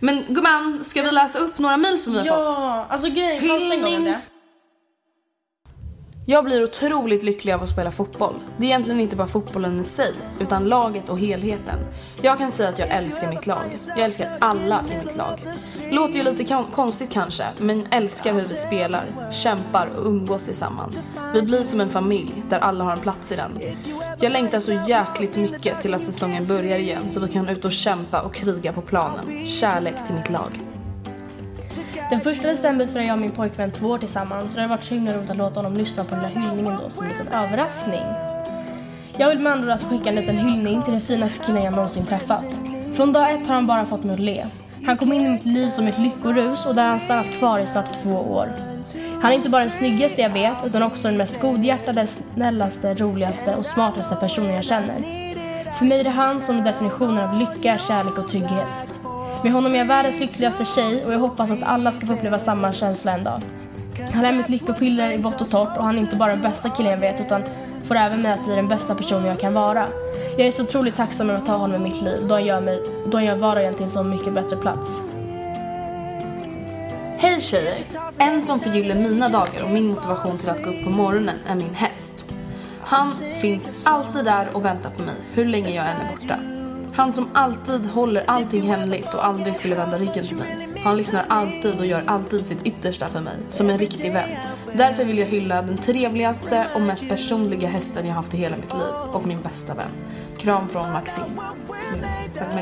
Men 0.01 0.23
gumman, 0.29 0.85
ska 0.85 1.03
vi 1.03 1.11
läsa 1.13 1.39
upp 1.39 1.59
några 1.59 1.77
mejl 1.77 1.99
som 1.99 2.13
vi 2.13 2.19
har 2.19 2.27
fått? 2.27 2.35
Ja, 2.57 2.87
alltså 2.91 3.11
grejen. 3.11 3.43
Hyllnings- 3.45 4.31
jag 6.29 6.45
blir 6.45 6.65
otroligt 6.65 7.23
lycklig 7.23 7.53
av 7.53 7.63
att 7.63 7.69
spela 7.69 7.91
fotboll. 7.91 8.35
Det 8.57 8.65
är 8.65 8.69
egentligen 8.69 9.01
inte 9.01 9.17
bara 9.17 9.27
fotbollen 9.27 9.81
i 9.81 9.85
sig, 9.85 10.13
utan 10.41 10.69
laget 10.69 11.09
och 11.09 11.19
helheten. 11.19 11.79
Jag 12.23 12.39
kan 12.39 12.51
säga 12.51 12.69
att 12.69 12.79
jag 12.79 12.89
älskar 12.89 13.31
mitt 13.31 13.47
lag. 13.47 13.77
Jag 13.89 13.99
älskar 13.99 14.31
alla 14.39 14.85
i 14.91 15.05
mitt 15.05 15.17
lag. 15.17 15.47
Låter 15.91 16.15
ju 16.15 16.23
lite 16.23 16.65
konstigt 16.73 17.11
kanske, 17.11 17.45
men 17.59 17.87
älskar 17.91 18.33
hur 18.33 18.41
vi 18.41 18.57
spelar, 18.57 19.31
kämpar 19.33 19.87
och 19.97 20.07
umgås 20.07 20.45
tillsammans. 20.45 21.05
Vi 21.35 21.43
blir 21.43 21.63
som 21.63 21.81
en 21.81 21.89
familj, 21.89 22.43
där 22.49 22.59
alla 22.59 22.85
har 22.85 22.93
en 22.93 23.01
plats 23.01 23.33
i 23.33 23.37
den. 23.37 23.61
Jag 24.21 24.33
längtar 24.33 24.61
så 24.61 24.73
jäkligt 24.73 25.37
mycket 25.37 25.81
till 25.81 25.95
att 25.95 26.03
säsongen 26.03 26.47
börjar 26.47 26.79
igen, 26.79 27.11
så 27.11 27.21
vi 27.21 27.29
kan 27.29 27.49
ut 27.49 27.65
och 27.65 27.73
kämpa 27.73 28.21
och 28.21 28.35
kriga 28.35 28.73
på 28.73 28.83
planen. 28.83 29.47
Kärlek 29.47 30.07
till 30.07 30.15
mitt 30.15 30.31
lag. 30.31 30.76
Den 32.11 32.21
första 32.21 32.49
december 32.49 32.87
firade 32.87 33.07
jag 33.07 33.15
och 33.15 33.21
min 33.21 33.31
pojkvän 33.31 33.71
två 33.71 33.89
år 33.89 33.99
tillsammans 33.99 34.45
och 34.45 34.57
det 34.57 34.61
har 34.61 34.69
varit 34.69 34.85
så 34.85 34.95
himla 34.95 35.15
roligt 35.15 35.31
att 35.31 35.37
låta 35.37 35.61
honom 35.61 35.75
lyssna 35.75 36.05
på 36.05 36.15
den 36.15 36.25
där 36.25 36.41
hyllningen 36.41 36.79
då 36.83 36.91
som 36.91 37.05
en 37.05 37.11
liten 37.11 37.29
överraskning. 37.29 38.05
Jag 39.17 39.29
vill 39.29 39.39
med 39.39 39.53
andra 39.53 39.67
ord 39.67 39.73
alltså 39.73 39.89
skicka 39.89 40.11
en 40.11 40.17
liten 40.17 40.37
hyllning 40.37 40.83
till 40.83 40.93
den 40.93 41.01
finaste 41.01 41.47
killen 41.47 41.63
jag 41.63 41.75
någonsin 41.75 42.07
träffat. 42.07 42.45
Från 42.95 43.13
dag 43.13 43.35
ett 43.35 43.47
har 43.47 43.55
han 43.55 43.67
bara 43.67 43.87
fått 43.87 44.05
mig 44.05 44.15
att 44.15 44.21
le. 44.21 44.47
Han 44.87 44.97
kom 44.97 45.13
in 45.13 45.27
i 45.27 45.29
mitt 45.29 45.45
liv 45.45 45.69
som 45.69 45.87
ett 45.87 45.99
lyckorus 45.99 46.67
och 46.67 46.75
där 46.75 46.83
har 46.83 46.91
han 46.91 47.01
stannat 47.01 47.31
kvar 47.39 47.59
i 47.59 47.67
snart 47.67 47.93
två 47.93 48.11
år. 48.11 48.57
Han 49.23 49.33
är 49.33 49.37
inte 49.37 49.49
bara 49.49 49.61
den 49.61 49.71
snyggaste 49.71 50.21
jag 50.21 50.31
vet 50.31 50.65
utan 50.65 50.83
också 50.83 51.09
den 51.09 51.17
mest 51.17 51.41
godhjärtade, 51.41 52.07
snällaste, 52.07 52.95
roligaste 52.95 53.57
och 53.57 53.67
smartaste 53.67 54.17
personen 54.17 54.55
jag 54.55 54.65
känner. 54.65 55.27
För 55.73 55.85
mig 55.85 56.01
är 56.01 56.05
det 56.05 56.11
han 56.11 56.41
som 56.41 56.59
är 56.59 56.65
definitionen 56.65 57.19
av 57.19 57.39
lycka, 57.39 57.79
kärlek 57.79 58.19
och 58.19 58.29
trygghet. 58.29 58.96
Med 59.47 59.53
honom 59.53 59.75
är 59.75 59.79
jag 59.79 59.85
världens 59.85 60.21
lyckligaste 60.21 60.65
tjej 60.65 61.05
och 61.05 61.13
jag 61.13 61.19
hoppas 61.19 61.51
att 61.51 61.63
alla 61.63 61.93
ska 61.93 62.07
få 62.07 62.13
uppleva 62.13 62.39
samma 62.39 62.73
känsla 62.73 63.13
en 63.13 63.25
dag. 63.25 63.43
Han 64.15 64.25
är 64.25 64.33
mitt 64.33 64.49
lyckopiller 64.49 65.13
i 65.13 65.17
vått 65.17 65.41
och 65.41 65.51
torrt 65.51 65.77
och 65.77 65.85
han 65.85 65.97
är 65.97 66.01
inte 66.01 66.17
bara 66.17 66.31
den 66.31 66.43
bästa 66.43 66.71
killen 66.71 66.93
jag 66.93 66.99
vet 66.99 67.21
utan 67.21 67.43
får 67.85 67.95
även 67.95 68.23
mig 68.23 68.33
att 68.33 68.45
bli 68.45 68.55
den 68.55 68.69
bästa 68.69 68.95
personen 68.95 69.27
jag 69.27 69.41
kan 69.41 69.55
vara. 69.55 69.87
Jag 70.39 70.47
är 70.47 70.51
så 70.51 70.63
otroligt 70.63 70.97
tacksam 70.97 71.31
över 71.31 71.39
att 71.39 71.49
ha 71.49 71.57
honom 71.57 71.81
i 71.81 71.89
mitt 71.89 72.03
liv 72.03 72.27
då 72.29 72.35
han 72.35 72.45
gör, 72.45 72.61
mig, 72.61 72.83
då 73.07 73.17
han 73.17 73.25
gör 73.25 73.37
vardagen 73.37 73.75
till 73.75 73.85
en 73.85 73.91
så 73.91 74.03
mycket 74.03 74.33
bättre 74.33 74.57
plats. 74.57 75.01
Hej 77.19 77.41
tjejer! 77.41 77.79
En 78.19 78.43
som 78.43 78.61
förgyller 78.61 78.95
mina 78.95 79.29
dagar 79.29 79.65
och 79.65 79.71
min 79.71 79.87
motivation 79.87 80.39
till 80.39 80.49
att 80.49 80.65
gå 80.65 80.71
upp 80.71 80.85
på 80.85 80.91
morgonen 80.91 81.37
är 81.49 81.55
min 81.55 81.75
häst. 81.75 82.35
Han 82.81 83.13
finns 83.41 83.83
alltid 83.85 84.25
där 84.25 84.49
och 84.53 84.65
väntar 84.65 84.91
på 84.91 85.03
mig, 85.03 85.15
hur 85.35 85.47
länge 85.47 85.71
jag 85.71 85.85
än 85.85 85.97
är 85.97 86.17
borta. 86.17 86.56
Han 86.97 87.13
som 87.13 87.29
alltid 87.33 87.87
håller 87.87 88.25
allting 88.27 88.63
hemligt 88.63 89.15
och 89.15 89.27
aldrig 89.27 89.57
skulle 89.57 89.75
vända 89.75 89.99
ryggen 89.99 90.27
till 90.27 90.37
mig. 90.37 90.69
Han 90.85 90.97
lyssnar 90.97 91.25
alltid 91.29 91.79
och 91.79 91.87
gör 91.87 92.05
alltid 92.07 92.47
sitt 92.47 92.67
yttersta 92.67 93.09
för 93.09 93.21
mig, 93.21 93.37
som 93.49 93.71
en 93.71 93.79
riktig 93.79 94.13
vän. 94.13 94.29
Därför 94.73 95.05
vill 95.05 95.19
jag 95.19 95.27
hylla 95.27 95.63
den 95.63 95.79
trevligaste 95.79 96.67
och 96.75 96.81
mest 96.81 97.09
personliga 97.09 97.69
hästen 97.69 98.07
jag 98.07 98.15
haft 98.15 98.35
i 98.35 98.37
hela 98.37 98.57
mitt 98.57 98.73
liv 98.75 99.13
och 99.13 99.27
min 99.27 99.43
bästa 99.43 99.75
vän. 99.75 99.91
Kram 100.39 100.69
från 100.69 100.93
Maxim. 100.93 101.25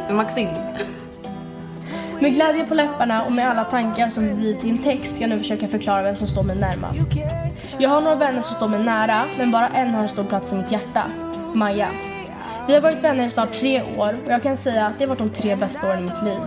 Mm, 0.08 0.16
Maxim. 0.16 0.48
Med 2.20 2.34
glädje 2.34 2.66
på 2.66 2.74
läpparna 2.74 3.22
och 3.22 3.32
med 3.32 3.50
alla 3.50 3.64
tankar 3.64 4.08
som 4.08 4.36
blir 4.36 4.54
till 4.54 4.70
en 4.70 4.78
text 4.78 5.14
ska 5.14 5.20
jag 5.20 5.30
nu 5.30 5.38
försöka 5.38 5.68
förklara 5.68 6.02
vem 6.02 6.14
som 6.14 6.26
står 6.26 6.42
mig 6.42 6.56
närmast. 6.56 7.00
Jag 7.78 7.90
har 7.90 8.00
några 8.00 8.16
vänner 8.16 8.40
som 8.40 8.56
står 8.56 8.68
mig 8.68 8.84
nära, 8.84 9.24
men 9.38 9.50
bara 9.50 9.68
en 9.68 9.94
har 9.94 10.02
en 10.02 10.08
stor 10.08 10.24
plats 10.24 10.52
i 10.52 10.56
mitt 10.56 10.72
hjärta. 10.72 11.02
Maja. 11.52 11.88
Vi 12.66 12.74
har 12.74 12.80
varit 12.80 13.04
vänner 13.04 13.26
i 13.26 13.30
snart 13.30 13.52
tre 13.52 13.82
år 13.96 14.16
och 14.24 14.32
jag 14.32 14.42
kan 14.42 14.56
säga 14.56 14.86
att 14.86 14.98
det 14.98 15.04
har 15.04 15.08
varit 15.08 15.18
de 15.18 15.30
tre 15.30 15.56
bästa 15.56 15.88
åren 15.88 15.98
i 15.98 16.02
mitt 16.02 16.22
liv. 16.22 16.40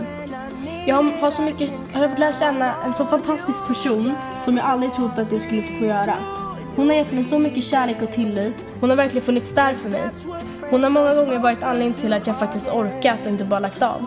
Jag 0.86 0.96
har, 0.96 1.30
så 1.30 1.42
mycket, 1.42 1.70
jag 1.92 1.98
har 1.98 2.08
fått 2.08 2.18
lära 2.18 2.32
känna 2.32 2.74
en 2.84 2.94
så 2.94 3.04
fantastisk 3.04 3.66
person 3.66 4.12
som 4.40 4.56
jag 4.56 4.66
aldrig 4.66 4.92
trott 4.92 5.18
att 5.18 5.32
jag 5.32 5.42
skulle 5.42 5.62
få 5.62 5.84
göra. 5.84 6.14
Hon 6.76 6.88
har 6.88 6.96
gett 6.96 7.12
mig 7.12 7.24
så 7.24 7.38
mycket 7.38 7.64
kärlek 7.64 8.02
och 8.02 8.12
tillit. 8.12 8.54
Hon 8.80 8.90
har 8.90 8.96
verkligen 8.96 9.24
funnits 9.24 9.54
där 9.54 9.72
för 9.72 9.88
mig. 9.88 10.02
Hon 10.70 10.82
har 10.82 10.90
många 10.90 11.14
gånger 11.14 11.38
varit 11.38 11.62
anledningen 11.62 11.94
till 11.94 12.12
att 12.12 12.26
jag 12.26 12.38
faktiskt 12.38 12.68
orkat 12.68 13.18
och 13.22 13.30
inte 13.30 13.44
bara 13.44 13.60
lagt 13.60 13.82
av. 13.82 14.06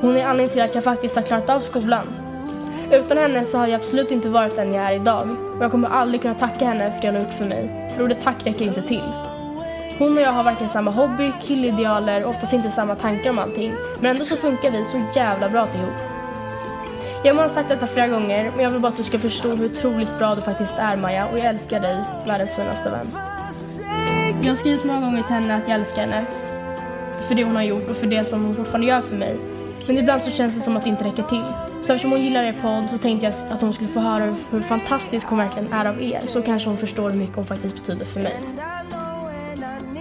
Hon 0.00 0.16
är 0.16 0.24
anledningen 0.24 0.52
till 0.52 0.62
att 0.62 0.74
jag 0.74 0.84
faktiskt 0.84 1.16
har 1.16 1.22
klarat 1.22 1.50
av 1.50 1.60
skolan. 1.60 2.06
Utan 2.92 3.18
henne 3.18 3.44
så 3.44 3.58
hade 3.58 3.72
jag 3.72 3.80
absolut 3.80 4.10
inte 4.10 4.28
varit 4.28 4.56
den 4.56 4.74
jag 4.74 4.84
är 4.84 4.92
idag. 4.92 5.28
Och 5.56 5.64
jag 5.64 5.70
kommer 5.70 5.88
aldrig 5.88 6.22
kunna 6.22 6.34
tacka 6.34 6.64
henne 6.64 6.90
för 6.90 7.02
det 7.02 7.08
hon 7.08 7.14
har 7.14 7.22
gjort 7.22 7.34
för 7.34 7.44
mig. 7.44 7.90
För 7.96 8.04
ordet 8.04 8.20
tack 8.22 8.46
räcker 8.46 8.64
inte 8.64 8.82
till. 8.82 9.33
Hon 9.98 10.16
och 10.16 10.22
jag 10.22 10.32
har 10.32 10.44
varken 10.44 10.68
samma 10.68 10.90
hobby, 10.90 11.32
killidealer 11.42 12.24
och 12.24 12.30
oftast 12.30 12.52
inte 12.52 12.70
samma 12.70 12.94
tankar 12.94 13.30
om 13.30 13.38
allting. 13.38 13.72
Men 14.00 14.10
ändå 14.10 14.24
så 14.24 14.36
funkar 14.36 14.70
vi 14.70 14.84
så 14.84 15.02
jävla 15.14 15.48
bra 15.48 15.68
ihop. 15.74 15.94
Jag 17.24 17.34
har 17.34 17.48
sagt 17.48 17.68
detta 17.68 17.86
flera 17.86 18.08
gånger, 18.08 18.50
men 18.50 18.64
jag 18.64 18.70
vill 18.70 18.80
bara 18.80 18.88
att 18.88 18.96
du 18.96 19.04
ska 19.04 19.18
förstå 19.18 19.54
hur 19.54 19.66
otroligt 19.66 20.18
bra 20.18 20.34
du 20.34 20.42
faktiskt 20.42 20.78
är 20.78 20.96
Maja 20.96 21.26
och 21.26 21.38
jag 21.38 21.46
älskar 21.46 21.80
dig, 21.80 22.04
världens 22.26 22.56
finaste 22.56 22.90
vän. 22.90 23.06
Jag 24.42 24.48
har 24.50 24.56
skrivit 24.56 24.84
många 24.84 25.00
gånger 25.00 25.22
till 25.22 25.34
henne 25.34 25.56
att 25.56 25.68
jag 25.68 25.74
älskar 25.74 26.02
henne 26.02 26.24
för 27.28 27.34
det 27.34 27.44
hon 27.44 27.56
har 27.56 27.62
gjort 27.62 27.88
och 27.90 27.96
för 27.96 28.06
det 28.06 28.24
som 28.24 28.44
hon 28.44 28.54
fortfarande 28.54 28.86
gör 28.86 29.00
för 29.00 29.16
mig. 29.16 29.36
Men 29.86 29.98
ibland 29.98 30.22
så 30.22 30.30
känns 30.30 30.54
det 30.54 30.60
som 30.60 30.76
att 30.76 30.82
det 30.84 30.90
inte 30.90 31.04
räcker 31.04 31.22
till. 31.22 31.44
Så 31.82 31.92
eftersom 31.92 32.10
hon 32.10 32.22
gillar 32.22 32.42
er 32.42 32.56
podd 32.62 32.90
så 32.90 32.98
tänkte 32.98 33.26
jag 33.26 33.34
att 33.50 33.60
hon 33.60 33.72
skulle 33.72 33.90
få 33.90 34.00
höra 34.00 34.24
hur, 34.24 34.34
hur 34.50 34.60
fantastisk 34.60 35.26
hon 35.26 35.38
verkligen 35.38 35.72
är 35.72 35.84
av 35.84 36.02
er. 36.02 36.20
Så 36.26 36.42
kanske 36.42 36.68
hon 36.68 36.78
förstår 36.78 37.10
hur 37.10 37.18
mycket 37.18 37.36
hon 37.36 37.46
faktiskt 37.46 37.74
betyder 37.74 38.06
för 38.06 38.20
mig. 38.20 38.36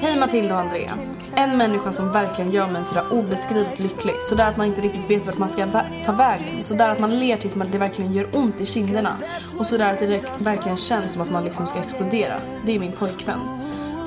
Hej 0.04 0.20
Matilda 0.20 0.56
och 0.56 0.62
Andrea. 0.62 0.98
En 1.36 1.58
människa 1.58 1.92
som 1.92 2.12
verkligen 2.12 2.52
gör 2.52 2.68
mig 2.68 2.86
sådär 2.86 3.04
obeskrivligt 3.12 3.80
lycklig. 3.80 4.16
Sådär 4.22 4.50
att 4.50 4.58
man 4.58 4.68
inte 4.68 4.82
riktigt 4.82 5.10
vet 5.10 5.26
vart 5.26 5.38
man 5.38 5.50
ska 5.50 5.66
ta 6.06 6.12
vägen. 6.12 6.64
Sådär 6.64 6.90
att 6.90 7.00
man 7.00 7.20
ler 7.20 7.38
tills 7.38 7.56
man, 7.56 7.68
det 7.72 7.78
verkligen 7.78 8.14
gör 8.14 8.28
ont 8.34 8.62
i 8.62 8.66
kinderna. 8.66 9.18
Och 9.60 9.68
sådär 9.68 9.94
att 9.94 10.00
det 10.00 10.24
verkligen 10.40 10.78
känns 10.78 11.14
som 11.14 11.22
att 11.22 11.32
man 11.32 11.44
liksom 11.44 11.68
ska 11.68 11.80
explodera. 11.80 12.34
Det 12.66 12.76
är 12.76 12.80
min 12.80 12.92
pojkvän. 12.92 13.40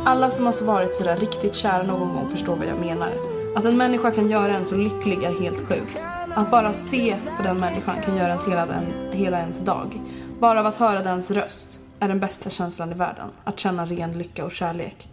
Alla 0.05 0.31
som 0.31 0.47
har 0.47 0.65
varit 0.65 0.95
sådär 0.95 1.17
riktigt 1.17 1.55
kära 1.55 1.83
någon 1.83 2.15
gång 2.15 2.29
förstår 2.29 2.57
vad 2.57 2.67
jag 2.67 2.79
menar. 2.81 3.13
Att 3.57 3.65
en 3.65 3.77
människa 3.77 4.11
kan 4.11 4.31
göra 4.31 4.57
en 4.57 4.65
så 4.65 4.75
lycklig 4.75 5.25
är 5.25 5.41
helt 5.41 5.69
sjukt. 5.69 6.03
Att 6.35 6.51
bara 6.51 6.73
se 6.73 7.17
på 7.37 7.43
den 7.43 7.59
människan 7.59 7.97
kan 8.05 8.17
göra 8.17 8.29
ens 8.29 8.49
hela, 8.49 8.67
den, 8.67 8.85
hela 9.13 9.39
ens 9.39 9.61
dag. 9.61 10.01
Bara 10.41 10.61
av 10.61 10.67
att 10.67 10.77
höra 10.77 11.03
dens 11.03 11.31
röst 11.31 11.79
är 12.01 12.09
den 12.09 12.21
bästa 12.21 12.51
känslan 12.51 12.93
i 12.93 12.95
världen. 12.95 13.29
Att 13.45 13.59
känna 13.59 13.87
ren 13.87 14.13
lycka 14.13 14.45
och 14.45 14.53
kärlek. 14.53 15.09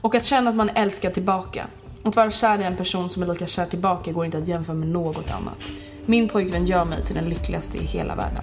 Och 0.00 0.14
att 0.14 0.24
känna 0.24 0.50
att 0.50 0.56
man 0.56 0.70
är 0.70 0.82
älskad 0.82 1.14
tillbaka. 1.14 1.66
Att 2.04 2.16
vara 2.16 2.30
kär 2.30 2.60
i 2.60 2.64
en 2.64 2.76
person 2.76 3.08
som 3.08 3.22
är 3.22 3.26
lika 3.26 3.46
kär 3.46 3.66
tillbaka 3.66 4.12
går 4.12 4.24
inte 4.24 4.38
att 4.38 4.48
jämföra 4.48 4.76
med 4.76 4.88
något 4.88 5.30
annat. 5.30 5.58
Min 6.06 6.28
pojkvän 6.28 6.66
gör 6.66 6.84
mig 6.84 7.02
till 7.04 7.14
den 7.14 7.24
lyckligaste 7.24 7.78
i 7.78 7.84
hela 7.84 8.14
världen. 8.14 8.42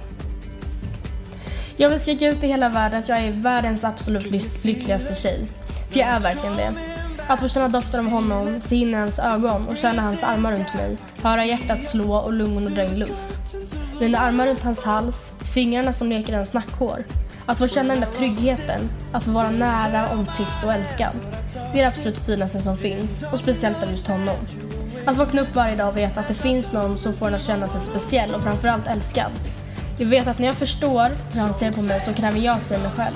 Jag 1.77 1.89
vill 1.89 1.99
skrika 1.99 2.27
ut 2.27 2.43
i 2.43 2.47
hela 2.47 2.69
världen 2.69 2.99
att 2.99 3.09
jag 3.09 3.17
är 3.17 3.31
världens 3.31 3.83
absolut 3.83 4.31
ly- 4.31 4.49
lyckligaste 4.61 5.15
tjej. 5.15 5.47
För 5.91 5.99
jag 5.99 6.09
är 6.09 6.19
verkligen 6.19 6.55
det. 6.55 6.73
Att 7.27 7.39
få 7.39 7.47
känna 7.47 7.67
doften 7.67 8.05
av 8.05 8.11
honom, 8.11 8.61
se 8.61 8.75
in 8.75 8.89
i 8.89 8.93
hans 8.93 9.19
ögon 9.19 9.67
och 9.67 9.77
känna 9.77 10.01
hans 10.01 10.23
armar 10.23 10.51
runt 10.51 10.73
mig, 10.73 10.97
höra 11.21 11.45
hjärtat 11.45 11.85
slå 11.85 12.15
och 12.15 12.33
lungorna 12.33 12.69
dra 12.69 12.83
in 12.83 12.99
luft. 12.99 13.39
Mina 13.99 14.19
armar 14.19 14.47
runt 14.47 14.63
hans 14.63 14.83
hals, 14.83 15.33
fingrarna 15.53 15.93
som 15.93 16.09
leker 16.09 16.33
i 16.33 16.35
hans 16.35 16.53
nackhår. 16.53 17.03
Att 17.45 17.57
få 17.57 17.67
känna 17.67 17.93
den 17.93 18.01
där 18.01 18.11
tryggheten, 18.11 18.89
att 19.11 19.23
få 19.23 19.31
vara 19.31 19.49
nära, 19.49 20.09
omtyckt 20.09 20.63
och 20.63 20.73
älskad. 20.73 21.11
Det 21.53 21.79
är 21.79 21.83
det 21.83 21.87
absolut 21.87 22.17
finaste 22.17 22.61
som 22.61 22.77
finns 22.77 23.23
och 23.31 23.39
speciellt 23.39 23.83
av 23.83 23.91
just 23.91 24.07
honom. 24.07 24.35
Att 25.05 25.17
vakna 25.17 25.41
upp 25.41 25.55
varje 25.55 25.75
dag 25.75 25.89
och 25.89 25.97
veta 25.97 26.19
att 26.19 26.27
det 26.27 26.33
finns 26.33 26.71
någon 26.71 26.97
som 26.97 27.13
får 27.13 27.27
en 27.27 27.33
att 27.35 27.41
känna 27.41 27.67
sig 27.67 27.81
speciell 27.81 28.35
och 28.35 28.43
framförallt 28.43 28.87
älskad. 28.87 29.31
Jag 29.97 30.07
vet 30.07 30.27
att 30.27 30.39
när 30.39 30.47
jag 30.47 30.55
förstår 30.55 31.07
hur 31.33 31.41
han 31.41 31.53
ser 31.53 31.71
på 31.71 31.81
mig 31.81 32.01
så 32.01 32.13
kan 32.13 32.25
även 32.25 32.41
jag 32.41 32.61
se 32.61 32.77
mig 32.77 32.91
själv. 32.91 33.15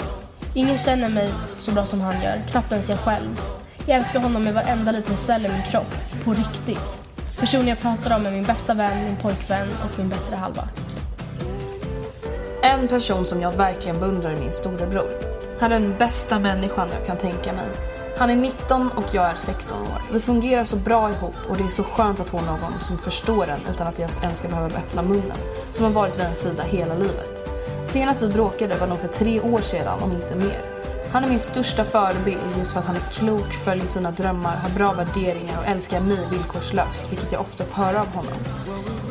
Ingen 0.54 0.78
känner 0.78 1.10
mig 1.10 1.30
så 1.58 1.72
bra 1.72 1.86
som 1.86 2.02
han 2.02 2.22
gör, 2.24 2.42
knappt 2.52 2.72
ens 2.72 2.90
jag 2.90 3.00
själv. 3.00 3.42
Jag 3.86 3.98
älskar 3.98 4.20
honom 4.20 4.44
med 4.44 4.54
varenda 4.54 4.92
liten 4.92 5.18
cell 5.18 5.46
i 5.46 5.50
min 5.50 5.62
kropp, 5.62 5.96
på 6.24 6.34
riktigt. 6.34 7.00
Personen 7.40 7.68
jag 7.68 7.80
pratar 7.80 8.16
om 8.16 8.26
är 8.26 8.32
min 8.32 8.44
bästa 8.44 8.74
vän, 8.74 9.06
min 9.06 9.16
pojkvän 9.16 9.68
och 9.68 10.00
min 10.00 10.10
bättre 10.10 10.36
halva. 10.36 10.68
En 12.62 12.88
person 12.88 13.26
som 13.26 13.42
jag 13.42 13.52
verkligen 13.52 14.00
beundrar 14.00 14.32
är 14.32 14.40
min 14.40 14.52
storebror. 14.52 15.10
Han 15.60 15.72
är 15.72 15.80
den 15.80 15.98
bästa 15.98 16.40
människan 16.40 16.90
jag 16.94 17.06
kan 17.06 17.18
tänka 17.18 17.54
mig. 17.54 17.68
Han 18.18 18.30
är 18.30 18.36
19 18.36 18.92
och 18.92 19.06
jag 19.12 19.26
är 19.26 19.36
16 19.36 19.82
år. 19.82 20.02
Vi 20.14 20.22
fungerar 20.22 20.64
så 20.64 20.76
bra 20.76 21.10
ihop 21.10 21.36
och 21.50 21.58
det 21.58 21.64
är 21.64 21.68
så 21.68 21.84
skönt 21.84 22.20
att 22.20 22.30
ha 22.30 22.42
någon 22.42 22.82
som 22.82 22.98
förstår 22.98 23.48
en 23.48 23.62
utan 23.74 23.88
att 23.88 24.00
jag 24.00 24.10
ens 24.22 24.40
ska 24.40 24.48
behöva 24.48 24.78
öppna 24.78 25.02
munnen. 25.02 25.38
Som 25.72 25.86
har 25.86 25.92
varit 25.92 26.16
vid 26.16 26.24
ens 26.24 26.42
sida 26.42 26.64
hela 26.64 26.94
livet. 26.94 27.50
Senast 27.86 28.22
vi 28.22 28.30
bråkade 28.30 28.76
var 28.76 28.88
nog 28.88 29.00
för 29.00 29.08
tre 29.08 29.42
år 29.42 29.60
sedan, 29.60 30.04
om 30.04 30.12
inte 30.12 30.36
mer. 30.36 30.79
Han 31.12 31.24
är 31.24 31.28
min 31.28 31.40
största 31.40 31.86
förebild 31.86 32.58
just 32.58 32.72
för 32.72 32.80
att 32.80 32.86
han 32.86 32.96
är 32.96 33.14
klok, 33.14 33.54
följer 33.54 33.88
sina 33.88 34.12
drömmar, 34.12 34.56
har 34.56 34.70
bra 34.70 34.94
värderingar 34.94 35.58
och 35.60 35.66
älskar 35.66 36.00
mig 36.00 36.28
villkorslöst, 36.32 37.04
vilket 37.10 37.32
jag 37.32 37.42
ofta 37.42 37.66
får 37.66 37.84
höra 37.84 38.02
av 38.02 38.08
honom. 38.08 38.34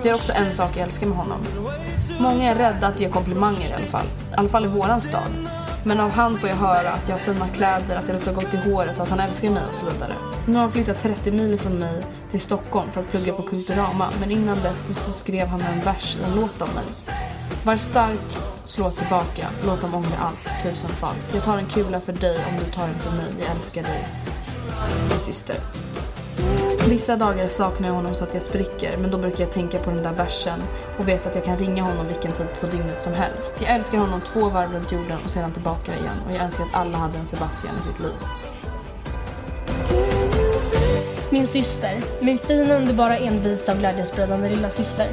Det 0.03 0.09
är 0.09 0.15
också 0.15 0.33
en 0.33 0.53
sak 0.53 0.71
jag 0.77 0.83
älskar 0.83 1.07
med 1.07 1.17
honom. 1.17 1.39
Många 2.21 2.51
är 2.51 2.55
rädda 2.55 2.87
att 2.87 3.01
ge 3.01 3.09
komplimanger 3.09 3.71
i 3.71 3.73
alla 3.73 3.87
fall. 3.87 4.07
I 4.07 4.35
alla 4.35 4.49
fall 4.49 4.65
i 4.65 4.69
våran 4.69 5.01
stad. 5.01 5.49
Men 5.85 6.01
av 6.01 6.11
han 6.11 6.39
får 6.39 6.49
jag 6.49 6.57
höra 6.57 6.91
att 6.91 7.09
jag 7.09 7.17
har 7.17 7.21
fina 7.21 7.49
kläder, 7.49 7.97
att 7.97 8.09
jag 8.09 8.15
luktar 8.15 8.33
gott 8.33 8.55
i 8.55 8.57
håret, 8.57 9.01
att 9.01 9.11
han 9.11 9.21
älskar 9.21 9.51
mig 9.51 9.63
och 9.71 9.77
så 9.77 9.87
vidare. 9.87 10.15
Nu 10.47 10.55
har 10.55 10.61
han 10.61 10.73
flyttat 10.73 11.03
30 11.03 11.31
mil 11.31 11.59
från 11.59 11.79
mig 11.79 12.03
till 12.31 12.41
Stockholm 12.41 12.93
för 12.93 13.01
att 13.01 13.11
plugga 13.11 13.33
på 13.33 13.43
Kulturama 13.43 14.09
men 14.21 14.31
innan 14.31 14.63
dess 14.63 15.05
så 15.05 15.13
skrev 15.13 15.47
han 15.47 15.61
en 15.61 15.81
vers 15.81 16.17
i 16.17 16.25
en 16.25 16.35
låt 16.35 16.63
om 16.63 16.69
mig. 16.75 16.85
Var 17.65 17.77
stark, 17.77 18.37
slå 18.69 18.91
tillbaka, 18.91 19.49
låt 19.67 19.81
dem 19.81 19.95
ångra 19.95 20.17
allt 20.21 20.63
Tusen 20.63 20.91
fall. 20.91 21.17
Jag 21.35 21.45
tar 21.45 21.59
en 21.59 21.67
kula 21.67 22.01
för 22.01 22.13
dig 22.13 22.39
om 22.51 22.57
du 22.65 22.73
tar 22.73 22.89
en 22.89 22.99
för 22.99 23.11
mig, 23.11 23.27
jag 23.41 23.57
älskar 23.57 23.83
dig. 23.83 24.09
Min 25.11 25.19
syster. 25.19 25.57
Vissa 26.89 27.17
dagar 27.17 27.49
saknar 27.49 27.89
jag 27.89 27.95
honom 27.95 28.15
så 28.15 28.25
att 28.25 28.35
jag 28.35 28.43
spricker 28.43 28.97
men 28.99 29.11
då 29.11 29.19
brukar 29.19 29.45
jag 29.45 29.53
tänka 29.53 29.79
på 29.79 29.91
den 29.91 30.03
där 30.03 30.13
versen 30.13 30.63
och 30.99 31.09
vet 31.09 31.27
att 31.27 31.35
jag 31.35 31.45
kan 31.45 31.57
ringa 31.57 31.83
honom 31.83 32.07
vilken 32.07 32.33
tid 32.33 32.47
på 32.61 32.67
dygnet 32.67 33.03
som 33.03 33.13
helst. 33.13 33.63
Jag 33.63 33.75
älskar 33.75 33.99
honom 33.99 34.21
två 34.21 34.49
varv 34.49 34.73
runt 34.73 34.93
jorden 34.93 35.19
och 35.25 35.31
sedan 35.31 35.53
tillbaka 35.53 35.93
igen 35.93 36.17
och 36.27 36.33
jag 36.33 36.43
önskar 36.43 36.65
att 36.65 36.75
alla 36.75 36.99
hade 36.99 37.19
en 37.19 37.27
Sebastian 37.27 37.75
i 37.79 37.83
sitt 37.83 38.01
liv. 38.01 38.15
Min 41.31 41.47
syster, 41.47 42.01
min 42.21 42.39
fina, 42.39 42.77
underbara, 42.77 43.19
envisa 43.19 43.73
och 43.73 43.79
glädjespridande 43.79 44.49
lilla 44.49 44.71
syster. 44.71 45.09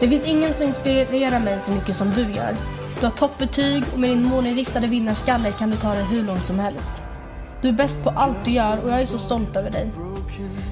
Det 0.00 0.08
finns 0.08 0.26
ingen 0.26 0.52
som 0.52 0.64
inspirerar 0.64 1.40
mig 1.40 1.60
så 1.60 1.70
mycket 1.70 1.96
som 1.96 2.10
du 2.10 2.22
gör. 2.32 2.56
Du 3.00 3.06
har 3.06 3.10
toppbetyg 3.10 3.84
och 3.92 3.98
med 3.98 4.10
din 4.10 4.24
målinriktade 4.24 4.86
vinnarskalle 4.86 5.52
kan 5.52 5.70
du 5.70 5.76
ta 5.76 5.94
dig 5.94 6.04
hur 6.04 6.22
långt 6.22 6.46
som 6.46 6.58
helst. 6.58 6.92
Du 7.62 7.68
är 7.68 7.72
bäst 7.72 8.04
på 8.04 8.10
allt 8.10 8.44
du 8.44 8.50
gör 8.50 8.78
och 8.78 8.90
jag 8.90 9.02
är 9.02 9.06
så 9.06 9.18
stolt 9.18 9.56
över 9.56 9.70
dig. 9.70 9.90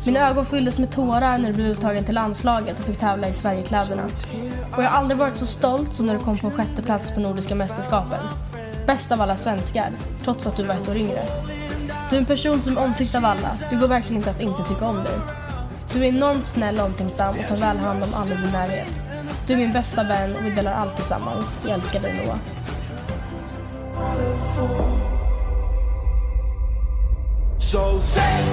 Mina 0.06 0.28
ögon 0.30 0.46
fylldes 0.46 0.78
med 0.78 0.90
tårar 0.90 1.38
när 1.38 1.48
du 1.48 1.52
blev 1.52 1.66
uttagen 1.66 2.04
till 2.04 2.14
landslaget 2.14 2.78
och 2.78 2.84
fick 2.84 2.98
tävla 2.98 3.28
i 3.28 3.32
Sverigekläderna. 3.32 4.02
Och 4.76 4.82
jag 4.82 4.90
har 4.90 4.98
aldrig 4.98 5.18
varit 5.18 5.36
så 5.36 5.46
stolt 5.46 5.94
som 5.94 6.06
när 6.06 6.14
du 6.14 6.20
kom 6.20 6.38
på 6.38 6.46
en 6.46 6.52
sjätte 6.52 6.82
plats 6.82 7.14
på 7.14 7.20
Nordiska 7.20 7.54
mästerskapen. 7.54 8.26
Bäst 8.86 9.12
av 9.12 9.20
alla 9.20 9.36
svenskar, 9.36 9.90
trots 10.24 10.46
att 10.46 10.56
du 10.56 10.62
var 10.62 10.74
ett 10.74 10.88
år 10.88 10.96
yngre. 10.96 11.28
Du 12.10 12.16
är 12.16 12.20
en 12.20 12.26
person 12.26 12.60
som 12.60 12.78
är 12.78 12.84
omtyckt 12.84 13.14
av 13.14 13.24
alla. 13.24 13.52
Det 13.70 13.76
går 13.76 13.88
verkligen 13.88 14.16
inte 14.16 14.30
att 14.30 14.40
inte 14.40 14.62
tycka 14.62 14.88
om 14.88 14.96
dig. 15.04 15.18
Du 15.92 16.00
är 16.00 16.08
enormt 16.08 16.46
snäll 16.46 16.78
och 16.78 16.86
omtänksam 16.86 17.34
och 17.38 17.48
tar 17.48 17.56
väl 17.56 17.76
hand 17.76 18.02
om 18.02 18.14
alla 18.14 18.34
i 18.34 18.36
din 18.36 18.52
närhet. 18.52 19.05
Du 19.46 19.52
är 19.52 19.56
min 19.56 19.72
bästa 19.72 20.04
vän 20.04 20.36
och 20.36 20.44
vi 20.44 20.50
delar 20.50 20.72
allt 20.72 20.96
tillsammans. 20.96 21.60
Jag 21.64 21.74
älskar 21.74 22.00
dig 22.00 22.26
Noah. 22.26 22.38
So 27.58 28.00
say 28.00 28.46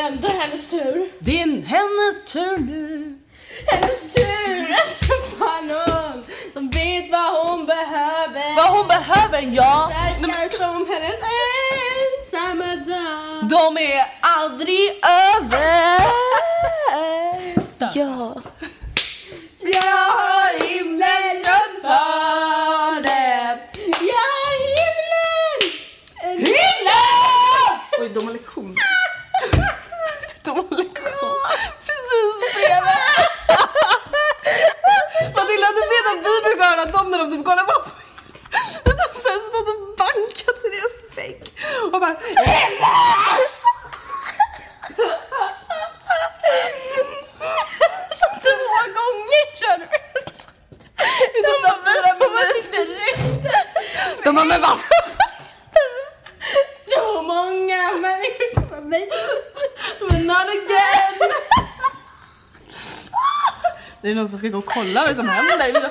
det 0.00 0.06
ändå 0.06 0.28
hennes 0.28 0.70
tur. 0.70 1.10
det 1.18 1.42
är 1.42 1.62
hennes 1.62 2.24
tur 2.32 2.56
nu. 2.58 3.18
Hennes 3.66 4.14
tur 4.14 4.72
att 4.72 5.00
träffa 5.00 5.60
någon 5.60 6.24
som 6.52 6.70
vet 6.70 7.10
vad 7.10 7.46
hon 7.46 7.66
behöver. 7.66 8.56
Vad 8.56 8.70
hon 8.70 8.88
behöver, 8.88 9.42
ja. 9.56 9.92
Verkar 9.92 10.56
som 10.56 10.86
hennes 10.88 11.20
ensamma 12.22 12.76
dag. 12.76 13.48
De 13.50 13.82
är 13.82 14.06
aldrig 14.20 14.90
över. 15.30 16.00
Ja. 17.94 18.42
Jag 19.60 19.82
har 19.82 20.68
himlen 20.68 21.34
runt 21.34 21.84
hörnet. 21.84 23.60
Jag 24.00 24.28
har 24.34 24.54
himlen! 24.76 25.60
Himlen! 26.22 27.80
Oj, 28.00 28.08
de 28.14 28.26
har 28.26 28.32
lektion. 28.32 28.76
De 30.44 30.50
har 30.56 30.76
lektion. 30.76 31.36
Precis 31.86 32.54
bredvid. 32.54 33.00
Matilda, 35.36 35.68
du 35.78 35.82
vet 35.92 36.06
att 36.12 36.20
vi 36.26 36.42
brukar 36.48 36.64
höra 36.70 36.84
dem 36.84 37.10
när 37.10 37.18
de 37.18 37.30
typ 37.32 37.44
kollar 37.44 37.64
på 37.64 37.72
De 38.84 39.20
så 39.20 39.28
här 39.28 39.40
stått 39.48 39.68
och 39.68 39.96
bankat 39.98 40.58
i 40.64 40.68
deras 40.74 40.96
vägg 41.16 41.42
och 41.92 42.00
bara 42.00 42.14
Två 48.44 48.82
gånger 48.96 49.44
körde 49.60 49.86
vi. 49.92 49.98
Det 51.42 51.52
tar 51.62 51.76
fyra 51.86 52.12
minuter. 52.18 52.70
direkt. 52.72 53.42
De 54.24 54.34
bara, 54.34 54.44
men 54.44 54.60
vad? 54.60 54.78
Så 56.94 57.22
många 57.22 57.92
människor 57.92 58.60
på 58.68 58.80
mig. 58.80 59.08
Men 60.10 60.26
not 60.26 60.36
again! 60.36 61.30
Det 64.02 64.08
det 64.08 64.10
är 64.10 64.14
någon 64.14 64.28
som 64.28 64.38
ska 64.38 64.48
gå 64.48 64.58
och 64.58 64.66
kolla 64.66 65.06
vad 65.06 65.16
som 65.16 65.28
händer. 65.28 65.90